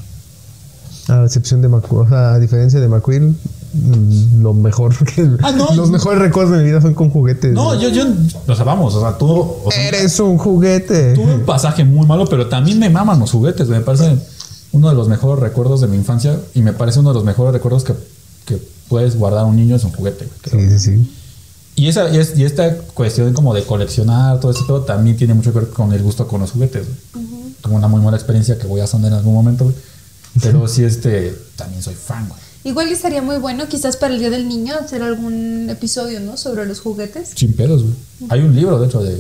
a 1.09 1.25
excepción 1.25 1.61
de 1.61 1.69
Macu, 1.69 1.99
o 1.99 2.09
sea, 2.09 2.33
a 2.35 2.39
diferencia 2.39 2.81
de 2.81 2.89
McQueen, 2.89 3.29
mm, 3.31 3.37
lo 4.41 4.55
mejor 4.55 4.95
que 5.15 5.29
Ah, 5.43 5.53
no. 5.53 5.75
los 5.75 5.91
mejores 5.91 6.21
recuerdos 6.21 6.57
de 6.57 6.63
mi 6.65 6.71
vida 6.71 6.81
son 6.81 6.95
con 6.95 7.11
juguetes. 7.11 7.53
No, 7.53 7.79
yo, 7.81 7.89
yo, 7.89 8.05
o 8.47 8.55
sea, 8.55 8.65
vamos, 8.65 8.95
o 8.95 9.01
sea, 9.01 9.19
tú, 9.19 9.27
o 9.31 9.71
sea, 9.71 9.89
Eres 9.89 10.19
un 10.21 10.39
juguete. 10.39 11.15
tuve 11.15 11.35
un 11.35 11.43
pasaje 11.45 11.85
muy 11.85 12.07
malo, 12.07 12.27
pero 12.27 12.49
también 12.49 12.79
me 12.79 12.89
maman 12.91 13.19
los 13.19 13.31
juguetes. 13.33 13.69
Me 13.69 13.81
parece 13.81 14.17
uno 14.73 14.89
de 14.89 14.95
los 14.95 15.09
mejores 15.09 15.43
recuerdos 15.43 15.81
de 15.81 15.89
mi 15.89 15.97
infancia 15.97 16.39
y 16.55 16.63
me 16.63 16.73
parece 16.73 17.01
uno 17.01 17.11
de 17.11 17.15
los 17.15 17.25
mejores 17.25 17.53
recuerdos 17.53 17.85
que, 17.85 17.95
que 18.47 18.59
puedes 18.89 19.17
guardar 19.17 19.45
un 19.47 19.57
niño 19.57 19.77
es 19.77 19.85
un 19.85 19.93
juguete, 19.93 20.27
güey. 20.27 20.39
creo. 20.43 20.61
Sí, 20.61 20.79
sí, 20.79 20.97
sí. 20.99 21.15
Y, 21.77 21.89
esa, 21.89 22.09
y, 22.11 22.19
es- 22.19 22.39
y 22.39 22.45
esta 22.45 22.77
cuestión 22.95 23.33
como 23.33 23.53
de 23.55 23.65
coleccionar, 23.65 24.39
todo 24.39 24.53
eso, 24.53 24.65
todo, 24.67 24.83
también 24.83 25.17
tiene 25.17 25.35
mucho 25.35 25.53
que 25.53 25.59
ver 25.61 25.69
con 25.71 25.93
el 25.93 26.03
gusto 26.03 26.27
con 26.29 26.41
los 26.41 26.53
juguetes. 26.53 26.87
güey. 27.13 27.25
Tuve 27.63 27.75
una 27.75 27.89
muy 27.89 28.01
mala 28.01 28.17
experiencia 28.17 28.59
que 28.59 28.67
voy 28.67 28.81
a 28.81 28.87
sonar 28.87 29.11
en 29.11 29.19
algún 29.19 29.35
momento, 29.35 29.65
güey. 29.65 29.77
Pero 30.43 30.69
sí, 30.69 30.85
este, 30.85 31.37
también 31.57 31.83
soy 31.83 31.95
fan, 31.95 32.29
güey. 32.29 32.41
Igual 32.65 32.89
estaría 32.89 33.21
muy 33.21 33.37
bueno, 33.37 33.69
quizás 33.69 33.97
para 33.97 34.15
el 34.15 34.21
Día 34.21 34.31
del 34.31 34.49
Niño, 34.49 34.75
hacer 34.75 35.03
algún 35.03 35.69
episodio, 35.69 36.19
¿no? 36.21 36.39
Sobre 36.39 36.65
los 36.65 36.81
juguetes. 36.81 37.31
Sin 37.35 37.53
pedos, 37.53 37.83
güey. 37.83 37.95
Hay 38.31 38.41
un 38.41 38.57
libro, 38.57 38.81
de 38.81 38.87
hecho, 38.87 39.03
de, 39.03 39.15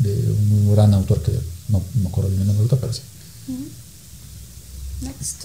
de 0.00 0.32
un 0.32 0.72
gran 0.74 0.92
autor 0.92 1.22
que 1.22 1.30
no, 1.68 1.78
no 1.78 2.02
me 2.02 2.08
acuerdo 2.08 2.28
bien 2.28 2.42
el 2.42 2.48
nombre 2.48 2.76
pero 2.80 2.92
sí. 2.92 3.02
Next. 5.00 5.44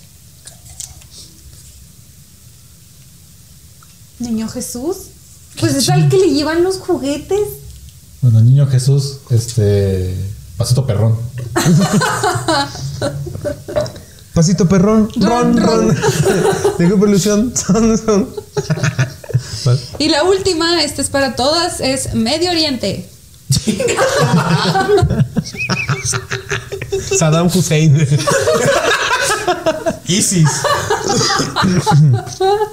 Niño 4.20 4.48
Jesús. 4.48 4.98
Pues 5.60 5.76
es 5.76 5.90
al 5.90 6.10
que 6.10 6.18
le 6.18 6.32
llevan 6.32 6.64
los 6.64 6.78
juguetes. 6.78 7.48
Bueno, 8.22 8.42
niño 8.42 8.68
Jesús, 8.68 9.18
este. 9.30 10.16
Pasito 10.58 10.88
perrón. 10.88 11.16
Pasito 14.38 14.70
perrón, 14.70 15.10
ron, 15.16 15.58
ron. 15.58 15.98
De 16.78 16.86
Grupo 16.86 17.08
Ilusión, 17.08 17.54
son, 17.58 17.98
son. 17.98 18.30
Y 19.98 20.10
la 20.10 20.22
última, 20.26 20.84
esta 20.84 21.02
es 21.02 21.10
para 21.10 21.36
todas, 21.36 21.82
es 21.82 22.14
Medio 22.14 22.52
Oriente. 22.52 23.10
Saddam 27.18 27.48
Hussein. 27.48 27.98
Isis. 30.06 30.52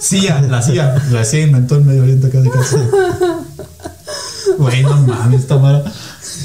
CIA, 0.00 0.42
la 0.42 0.60
CIA. 0.60 1.02
La 1.12 1.24
CIA 1.24 1.44
inventó 1.44 1.76
el 1.76 1.84
Medio 1.86 2.02
Oriente 2.02 2.28
casi 2.28 2.50
casi. 2.50 2.76
Güey, 4.58 4.82
no 4.82 4.98
mames, 4.98 5.46
Tamara. 5.46 5.82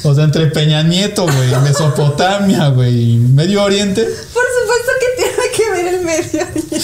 O 0.03 0.15
sea, 0.15 0.23
entre 0.23 0.47
Peña 0.47 0.81
Nieto, 0.83 1.23
güey, 1.23 1.61
Mesopotamia, 1.61 2.69
güey, 2.69 3.17
Medio 3.17 3.63
Oriente. 3.63 4.07
Por 4.33 4.43
supuesto 4.79 4.91
que 4.99 5.23
tiene 5.23 5.43
que 5.55 5.71
ver 5.71 5.93
el 5.95 6.05
Medio 6.05 6.45
Oriente. 6.45 6.81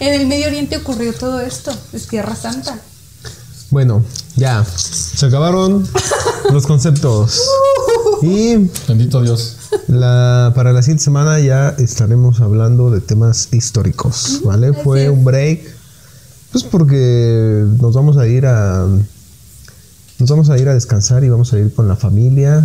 En 0.00 0.20
el 0.20 0.26
Medio 0.26 0.46
Oriente 0.46 0.76
ocurrió 0.78 1.12
todo 1.12 1.40
esto, 1.40 1.72
es 1.92 2.06
Tierra 2.06 2.34
Santa. 2.34 2.80
Bueno, 3.70 4.02
ya. 4.36 4.64
Se 4.64 5.26
acabaron 5.26 5.86
los 6.52 6.66
conceptos. 6.66 7.40
Y 8.22 8.56
Bendito 8.88 9.22
Dios. 9.22 9.56
la, 9.88 10.52
para 10.54 10.72
la 10.72 10.82
siguiente 10.82 11.04
semana 11.04 11.38
ya 11.40 11.70
estaremos 11.78 12.40
hablando 12.40 12.90
de 12.90 13.00
temas 13.00 13.48
históricos, 13.52 14.40
¿vale? 14.44 14.72
Fue 14.72 15.08
un 15.08 15.24
break. 15.24 15.60
Pues 16.52 16.64
porque 16.64 17.64
nos 17.80 17.94
vamos 17.94 18.16
a 18.16 18.26
ir 18.26 18.46
a. 18.46 18.86
Nos 20.20 20.28
vamos 20.30 20.50
a 20.50 20.58
ir 20.58 20.68
a 20.68 20.74
descansar 20.74 21.24
y 21.24 21.28
vamos 21.30 21.52
a 21.52 21.58
ir 21.58 21.72
con 21.74 21.88
la 21.88 21.96
familia. 21.96 22.62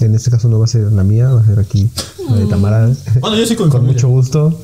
En 0.00 0.14
este 0.14 0.30
caso 0.30 0.48
no 0.48 0.58
va 0.58 0.64
a 0.64 0.68
ser 0.68 0.92
la 0.92 1.04
mía, 1.04 1.28
va 1.28 1.40
a 1.40 1.44
ser 1.46 1.58
aquí 1.58 1.90
la 2.30 2.36
de 2.36 2.46
Tamara. 2.46 2.90
Bueno, 3.20 3.36
yo 3.36 3.46
sí 3.46 3.56
con, 3.56 3.68
con 3.70 3.84
mucho 3.84 4.08
gusto. 4.08 4.58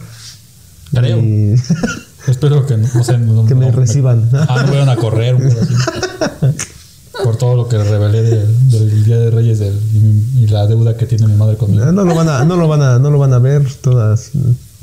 Creo. 0.92 1.18
Y- 1.18 1.54
Espero 2.26 2.66
que 2.66 2.76
no, 2.76 2.86
no 2.94 3.02
sé, 3.04 3.16
no- 3.18 3.46
Que 3.46 3.54
me 3.54 3.66
no 3.66 3.72
reciban. 3.72 4.28
Ah, 4.32 4.62
no 4.66 4.72
vayan 4.72 4.88
a 4.90 4.96
correr. 4.96 5.36
Por 7.24 7.36
todo 7.36 7.54
lo 7.56 7.68
que 7.68 7.76
revelé 7.82 8.22
de- 8.22 8.46
del 8.46 9.04
Día 9.04 9.18
de 9.18 9.30
Reyes 9.30 9.58
del- 9.58 9.78
y, 9.92 10.44
y 10.44 10.46
la 10.48 10.66
deuda 10.66 10.96
que 10.96 11.06
tiene 11.06 11.26
mi 11.26 11.34
madre 11.34 11.56
conmigo. 11.56 11.82
Ah, 11.84 11.92
no 11.92 12.04
lo 12.04 12.14
van 12.14 12.28
a, 12.28 12.44
no 12.44 12.56
lo 12.56 12.66
van 12.68 12.82
a, 12.82 12.98
no 12.98 13.10
lo 13.10 13.18
van 13.18 13.32
a 13.34 13.38
ver 13.38 13.66
todas 13.82 14.30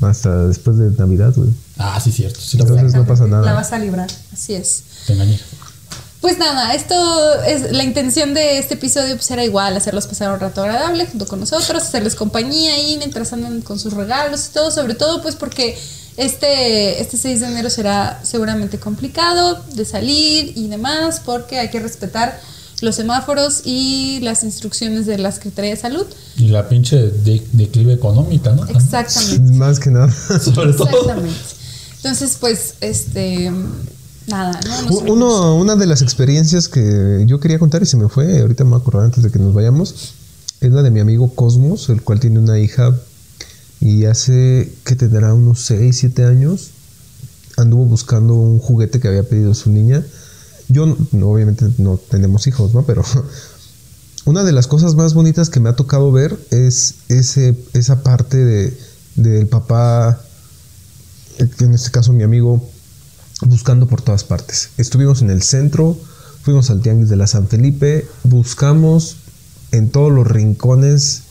hasta 0.00 0.46
después 0.46 0.78
de 0.78 0.90
Navidad, 0.92 1.32
güey. 1.36 1.50
Ah, 1.78 1.98
sí, 2.00 2.12
cierto. 2.12 2.38
Sí, 2.40 2.56
la 2.58 2.64
Entonces 2.64 2.94
no 2.94 3.06
pasa 3.06 3.24
La 3.24 3.30
nada. 3.38 3.52
vas 3.54 3.72
a 3.72 3.78
librar, 3.78 4.08
así 4.32 4.54
es. 4.54 4.82
te 5.06 5.14
engañé. 5.14 5.40
Pues 6.20 6.36
nada, 6.38 6.74
esto 6.74 6.94
es 7.44 7.70
la 7.72 7.84
intención 7.84 8.34
de 8.34 8.58
este 8.58 8.74
episodio 8.74 9.14
pues 9.14 9.30
era 9.30 9.44
igual, 9.44 9.76
hacerlos 9.76 10.06
pasar 10.08 10.32
un 10.32 10.40
rato 10.40 10.62
agradable 10.62 11.06
junto 11.06 11.28
con 11.28 11.38
nosotros, 11.38 11.82
hacerles 11.82 12.16
compañía 12.16 12.74
ahí 12.74 12.96
mientras 12.98 13.32
andan 13.32 13.60
con 13.60 13.78
sus 13.78 13.92
regalos 13.92 14.48
y 14.50 14.52
todo, 14.52 14.70
sobre 14.72 14.94
todo 14.94 15.22
pues 15.22 15.36
porque 15.36 15.78
este, 16.16 17.00
este 17.00 17.16
6 17.16 17.40
de 17.40 17.46
enero 17.46 17.70
será 17.70 18.18
seguramente 18.24 18.78
complicado 18.80 19.62
de 19.74 19.84
salir 19.84 20.52
y 20.56 20.66
demás, 20.66 21.22
porque 21.24 21.60
hay 21.60 21.70
que 21.70 21.78
respetar 21.78 22.40
los 22.80 22.96
semáforos 22.96 23.62
y 23.64 24.18
las 24.22 24.42
instrucciones 24.42 25.06
de 25.06 25.18
la 25.18 25.30
Secretaría 25.30 25.70
de 25.70 25.76
Salud. 25.76 26.06
Y 26.36 26.48
la 26.48 26.68
pinche 26.68 26.96
de- 26.96 27.46
declive 27.52 27.92
económica, 27.92 28.50
¿no? 28.52 28.66
Exactamente. 28.66 29.52
Más 29.52 29.78
que 29.78 29.90
nada. 29.90 30.10
Sobre 30.40 30.72
todo. 30.72 30.88
Exactamente. 30.88 31.38
Entonces, 31.96 32.36
pues, 32.40 32.74
este, 32.80 33.52
nada, 34.28 34.60
¿no? 34.66 34.82
Nos 34.82 34.90
U- 34.90 35.12
Uno, 35.12 35.56
una 35.56 35.76
de 35.76 35.86
las 35.86 36.02
experiencias 36.02 36.68
que 36.68 37.24
yo 37.26 37.40
quería 37.40 37.58
contar 37.58 37.82
y 37.82 37.86
se 37.86 37.96
me 37.96 38.08
fue, 38.08 38.40
ahorita 38.40 38.64
me 38.64 38.70
voy 38.70 38.78
a 38.78 38.82
acordar 38.82 39.04
antes 39.04 39.22
de 39.22 39.30
que 39.30 39.38
nos 39.38 39.54
vayamos, 39.54 40.14
es 40.60 40.72
la 40.72 40.82
de 40.82 40.90
mi 40.90 41.00
amigo 41.00 41.34
Cosmos, 41.34 41.88
el 41.88 42.02
cual 42.02 42.20
tiene 42.20 42.38
una 42.38 42.58
hija 42.58 42.94
y 43.80 44.04
hace 44.06 44.72
que 44.84 44.96
tendrá 44.96 45.32
unos 45.34 45.60
6, 45.60 45.96
7 45.98 46.24
años 46.24 46.70
anduvo 47.56 47.84
buscando 47.86 48.34
un 48.34 48.58
juguete 48.60 49.00
que 49.00 49.08
había 49.08 49.22
pedido 49.28 49.52
su 49.54 49.70
niña. 49.70 50.04
Yo, 50.68 50.86
no- 51.12 51.28
obviamente, 51.28 51.66
no 51.78 51.96
tenemos 51.96 52.46
hijos, 52.46 52.72
¿no? 52.74 52.84
Pero 52.84 53.02
una 54.24 54.44
de 54.44 54.52
las 54.52 54.66
cosas 54.66 54.94
más 54.94 55.14
bonitas 55.14 55.48
que 55.50 55.58
me 55.60 55.68
ha 55.68 55.76
tocado 55.76 56.12
ver 56.12 56.38
es 56.50 56.96
ese, 57.08 57.56
esa 57.72 58.02
parte 58.02 58.36
de, 58.36 58.78
del 59.16 59.46
papá, 59.48 60.20
que 61.56 61.64
en 61.64 61.74
este 61.74 61.90
caso 61.90 62.12
mi 62.12 62.22
amigo, 62.24 62.68
buscando 63.46 63.86
por 63.86 64.02
todas 64.02 64.24
partes. 64.24 64.70
Estuvimos 64.78 65.22
en 65.22 65.30
el 65.30 65.42
centro, 65.42 65.96
fuimos 66.42 66.70
al 66.70 66.80
Tianguis 66.80 67.08
de 67.08 67.16
la 67.16 67.26
San 67.26 67.46
Felipe, 67.48 68.06
buscamos 68.24 69.16
en 69.72 69.90
todos 69.90 70.10
los 70.12 70.26
rincones 70.26 71.22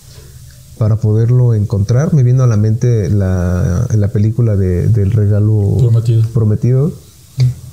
para 0.77 0.97
poderlo 0.97 1.53
encontrar. 1.55 2.13
Me 2.13 2.23
vino 2.23 2.43
a 2.43 2.47
la 2.47 2.55
mente 2.57 3.09
la, 3.09 3.87
la 3.95 4.07
película 4.09 4.55
de- 4.55 4.87
del 4.87 5.11
regalo 5.11 5.75
Prometido. 5.79 6.23
prometido. 6.33 6.91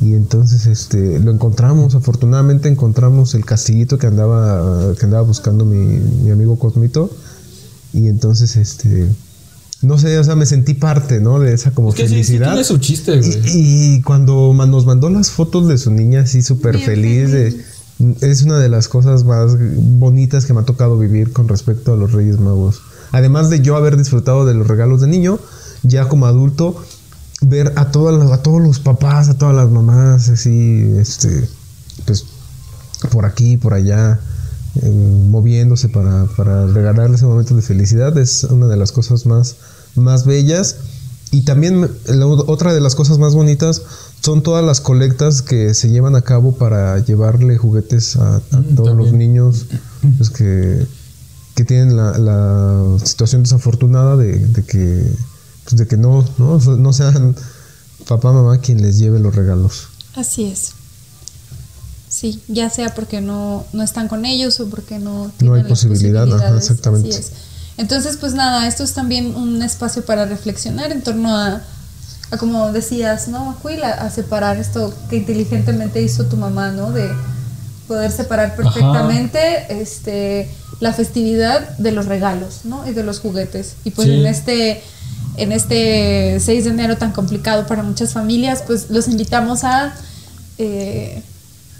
Y 0.00 0.12
entonces 0.14 0.66
este 0.66 1.18
lo 1.20 1.30
encontramos, 1.30 1.94
afortunadamente 1.94 2.68
encontramos 2.68 3.34
el 3.34 3.46
castillito 3.46 3.96
que 3.98 4.06
andaba 4.06 4.94
que 4.98 5.06
andaba 5.06 5.22
buscando 5.22 5.64
mi, 5.64 5.76
mi 5.76 6.30
amigo 6.30 6.58
Cosmito 6.58 7.10
y 7.94 8.08
entonces 8.08 8.56
este 8.56 9.08
no 9.84 9.98
sé, 9.98 10.18
o 10.18 10.24
sea, 10.24 10.34
me 10.34 10.46
sentí 10.46 10.74
parte, 10.74 11.20
¿no? 11.20 11.38
De 11.38 11.52
esa 11.54 11.70
como 11.72 11.90
Es 11.90 11.94
que 11.94 12.02
sí, 12.02 12.08
sí 12.08 12.14
felicidad. 12.14 12.48
tiene 12.48 12.64
su 12.64 12.78
chiste, 12.78 13.18
güey. 13.18 13.30
Y, 13.54 13.94
y 13.96 14.02
cuando 14.02 14.52
nos 14.66 14.86
mandó 14.86 15.10
las 15.10 15.30
fotos 15.30 15.68
de 15.68 15.78
su 15.78 15.90
niña 15.90 16.20
así 16.22 16.42
súper 16.42 16.78
feliz, 16.78 17.30
de- 17.32 17.64
es 18.20 18.42
una 18.42 18.58
de 18.58 18.68
las 18.68 18.88
cosas 18.88 19.24
más 19.24 19.52
bonitas 19.76 20.46
que 20.46 20.52
me 20.52 20.60
ha 20.60 20.64
tocado 20.64 20.98
vivir 20.98 21.32
con 21.32 21.46
respecto 21.48 21.92
a 21.92 21.96
los 21.96 22.12
Reyes 22.12 22.40
Magos. 22.40 22.80
Además 23.12 23.50
de 23.50 23.60
yo 23.60 23.76
haber 23.76 23.96
disfrutado 23.96 24.44
de 24.46 24.54
los 24.54 24.66
regalos 24.66 25.00
de 25.00 25.06
niño, 25.06 25.38
ya 25.84 26.08
como 26.08 26.26
adulto, 26.26 26.74
ver 27.40 27.72
a, 27.76 27.90
todas 27.92 28.16
las- 28.18 28.32
a 28.32 28.42
todos 28.42 28.60
los 28.62 28.80
papás, 28.80 29.28
a 29.28 29.34
todas 29.38 29.54
las 29.54 29.70
mamás, 29.70 30.28
así, 30.28 30.82
este, 30.98 31.46
pues 32.06 32.24
por 33.12 33.26
aquí, 33.26 33.56
por 33.56 33.74
allá, 33.74 34.18
eh, 34.82 34.90
moviéndose 34.90 35.88
para, 35.88 36.26
para 36.36 36.66
regalarle 36.66 37.16
ese 37.16 37.26
momento 37.26 37.54
de 37.54 37.62
felicidad 37.62 38.16
es 38.18 38.44
una 38.44 38.66
de 38.66 38.76
las 38.76 38.92
cosas 38.92 39.26
más, 39.26 39.56
más 39.94 40.24
bellas. 40.26 40.76
Y 41.30 41.42
también 41.42 41.90
la 42.06 42.26
otra 42.26 42.72
de 42.72 42.80
las 42.80 42.94
cosas 42.94 43.18
más 43.18 43.34
bonitas 43.34 43.82
son 44.20 44.42
todas 44.42 44.64
las 44.64 44.80
colectas 44.80 45.42
que 45.42 45.74
se 45.74 45.90
llevan 45.90 46.14
a 46.14 46.22
cabo 46.22 46.52
para 46.56 46.98
llevarle 47.00 47.56
juguetes 47.56 48.16
a, 48.16 48.36
a 48.36 48.40
Mm, 48.58 48.74
todos 48.76 48.96
los 48.96 49.12
niños 49.12 49.66
pues, 50.16 50.30
que, 50.30 50.86
que 51.56 51.64
tienen 51.64 51.96
la, 51.96 52.18
la 52.18 52.98
situación 53.04 53.42
desafortunada 53.42 54.16
de, 54.16 54.38
de 54.38 54.62
que, 54.62 55.04
pues, 55.64 55.76
de 55.76 55.86
que 55.88 55.96
no, 55.96 56.24
no, 56.38 56.58
no 56.58 56.92
sean 56.92 57.34
papá, 58.06 58.32
mamá 58.32 58.58
quien 58.58 58.80
les 58.80 58.98
lleve 58.98 59.18
los 59.18 59.34
regalos. 59.34 59.88
Así 60.14 60.44
es. 60.44 60.72
Sí, 62.14 62.40
ya 62.46 62.70
sea 62.70 62.94
porque 62.94 63.20
no, 63.20 63.64
no 63.72 63.82
están 63.82 64.06
con 64.08 64.24
ellos 64.24 64.60
o 64.60 64.68
porque 64.68 64.98
no 65.00 65.24
No 65.24 65.30
tienen 65.30 65.56
hay 65.56 65.62
las 65.62 65.68
posibilidad, 65.68 66.32
ajá, 66.32 66.56
exactamente. 66.56 67.08
Así 67.08 67.18
es. 67.18 67.32
Entonces, 67.76 68.16
pues 68.18 68.34
nada, 68.34 68.68
esto 68.68 68.84
es 68.84 68.92
también 68.92 69.34
un 69.34 69.60
espacio 69.62 70.04
para 70.04 70.24
reflexionar 70.26 70.92
en 70.92 71.02
torno 71.02 71.34
a, 71.36 71.60
a 72.30 72.36
como 72.38 72.70
decías, 72.70 73.26
¿no, 73.26 73.50
Acuil? 73.50 73.82
A, 73.82 73.94
a 73.94 74.10
separar 74.10 74.58
esto 74.58 74.94
que 75.10 75.16
inteligentemente 75.16 76.00
hizo 76.00 76.26
tu 76.26 76.36
mamá, 76.36 76.70
¿no? 76.70 76.92
De 76.92 77.10
poder 77.88 78.12
separar 78.12 78.54
perfectamente 78.54 79.66
este 79.82 80.48
la 80.80 80.92
festividad 80.92 81.76
de 81.78 81.90
los 81.92 82.06
regalos, 82.06 82.60
¿no? 82.64 82.86
Y 82.88 82.92
de 82.92 83.02
los 83.02 83.18
juguetes. 83.18 83.74
Y 83.84 83.90
pues 83.90 84.06
Sí. 84.06 84.14
en 84.14 84.26
este 84.26 84.82
en 85.36 85.50
este 85.50 86.38
6 86.38 86.64
de 86.64 86.70
enero 86.70 86.96
tan 86.96 87.10
complicado 87.10 87.66
para 87.66 87.82
muchas 87.82 88.12
familias, 88.12 88.62
pues 88.64 88.88
los 88.90 89.08
invitamos 89.08 89.64
a 89.64 89.94
eh, 90.58 91.22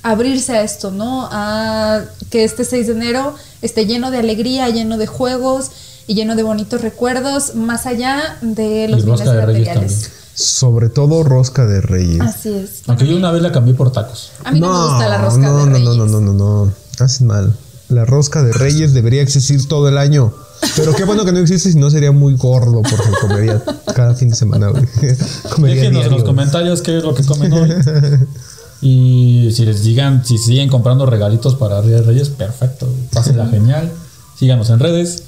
abrirse 0.04 0.52
a 0.52 0.62
esto, 0.62 0.92
¿no? 0.92 1.28
A 1.32 2.02
que 2.30 2.44
este 2.44 2.64
6 2.64 2.86
de 2.86 2.92
enero 2.92 3.34
esté 3.62 3.86
lleno 3.86 4.12
de 4.12 4.18
alegría, 4.18 4.68
lleno 4.68 4.98
de 4.98 5.06
juegos 5.06 5.70
y 6.06 6.14
lleno 6.14 6.36
de 6.36 6.42
bonitos 6.42 6.82
recuerdos, 6.82 7.56
más 7.56 7.86
allá 7.86 8.36
de 8.42 8.86
los 8.88 9.00
Y 9.02 9.06
bienes 9.06 9.26
materiales. 9.26 10.10
Sobre 10.34 10.90
todo 10.90 11.22
rosca 11.22 11.64
de 11.64 11.80
reyes. 11.80 12.20
Así 12.20 12.52
es. 12.52 12.82
Aunque 12.86 13.06
yo 13.06 13.16
una 13.16 13.32
vez 13.32 13.40
la 13.40 13.50
cambié 13.50 13.74
por 13.74 13.92
tacos. 13.92 14.32
A 14.44 14.52
mí 14.52 14.60
no, 14.60 14.72
me 14.72 14.90
gusta 14.90 15.08
la 15.08 15.18
rosca 15.18 15.40
no, 15.40 15.58
de 15.58 15.66
no, 15.66 15.72
reyes. 15.72 15.88
No, 15.88 16.06
no, 16.06 16.20
no, 16.20 16.32
no, 16.32 16.64
no, 16.64 16.72
hacen 16.98 17.26
mal. 17.26 17.56
La 17.88 18.04
rosca 18.04 18.42
de 18.42 18.52
reyes 18.52 18.92
debería 18.92 19.22
existir 19.22 19.66
todo 19.68 19.88
el 19.88 19.96
año. 19.96 20.34
Pero 20.76 20.94
qué 20.94 21.04
bueno 21.04 21.24
que 21.24 21.32
no 21.32 21.38
existe, 21.38 21.72
si 21.72 21.78
no 21.78 21.90
sería 21.90 22.12
muy 22.12 22.34
gordo 22.34 22.82
porque 22.82 23.10
comería 23.20 23.62
cada 23.94 24.14
fin 24.14 24.30
de 24.30 24.36
semana. 24.36 24.70
Déjenos 25.58 26.06
en 26.06 26.12
los 26.12 26.24
comentarios 26.24 26.82
qué 26.82 26.98
es 26.98 27.04
lo 27.04 27.14
que 27.14 27.24
comen 27.24 27.52
hoy. 27.52 27.70
Y 28.80 29.50
si 29.52 29.64
les 29.64 29.82
digan, 29.82 30.24
si 30.24 30.38
siguen 30.38 30.68
comprando 30.68 31.06
regalitos 31.06 31.54
para 31.54 31.80
Día 31.82 31.96
de 31.96 32.02
Reyes, 32.02 32.28
perfecto. 32.28 32.88
Pásenla 33.12 33.46
genial. 33.50 33.90
Síganos 34.38 34.70
en 34.70 34.78
redes. 34.80 35.24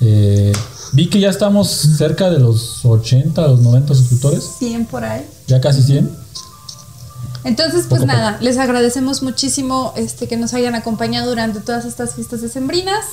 Eh, 0.00 0.52
vi 0.92 1.08
que 1.08 1.20
ya 1.20 1.30
estamos 1.30 1.68
cerca 1.70 2.30
de 2.30 2.38
los 2.38 2.84
80, 2.84 3.48
los 3.48 3.60
90 3.60 3.94
suscriptores. 3.94 4.44
100 4.58 4.86
por 4.86 5.04
ahí. 5.04 5.26
Ya 5.46 5.60
casi 5.60 5.82
100. 5.82 6.24
Entonces, 7.44 7.86
pues 7.88 8.00
Poco 8.00 8.12
nada, 8.12 8.38
les 8.40 8.56
agradecemos 8.56 9.22
muchísimo 9.22 9.92
este, 9.96 10.26
que 10.28 10.36
nos 10.36 10.54
hayan 10.54 10.74
acompañado 10.74 11.28
durante 11.28 11.60
todas 11.60 11.84
estas 11.84 12.14
fiestas 12.14 12.40
decembrinas. 12.40 13.04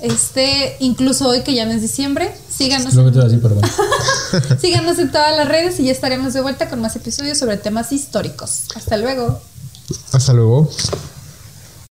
Este, 0.00 0.76
incluso 0.78 1.28
hoy 1.28 1.42
que 1.42 1.54
ya 1.54 1.64
no 1.64 1.72
es 1.72 1.82
diciembre, 1.82 2.32
síganos, 2.48 2.94
lo 2.94 3.04
que 3.04 3.10
te 3.10 3.18
decir, 3.18 3.40
pero 3.42 3.56
bueno. 3.56 3.68
síganos 4.60 4.98
en 4.98 5.10
todas 5.10 5.36
las 5.36 5.48
redes 5.48 5.80
y 5.80 5.84
ya 5.84 5.92
estaremos 5.92 6.34
de 6.34 6.40
vuelta 6.40 6.68
con 6.68 6.80
más 6.80 6.94
episodios 6.94 7.38
sobre 7.38 7.56
temas 7.56 7.92
históricos. 7.92 8.64
Hasta 8.76 8.96
luego. 8.96 9.40
Hasta 10.12 10.32
luego. 10.32 10.70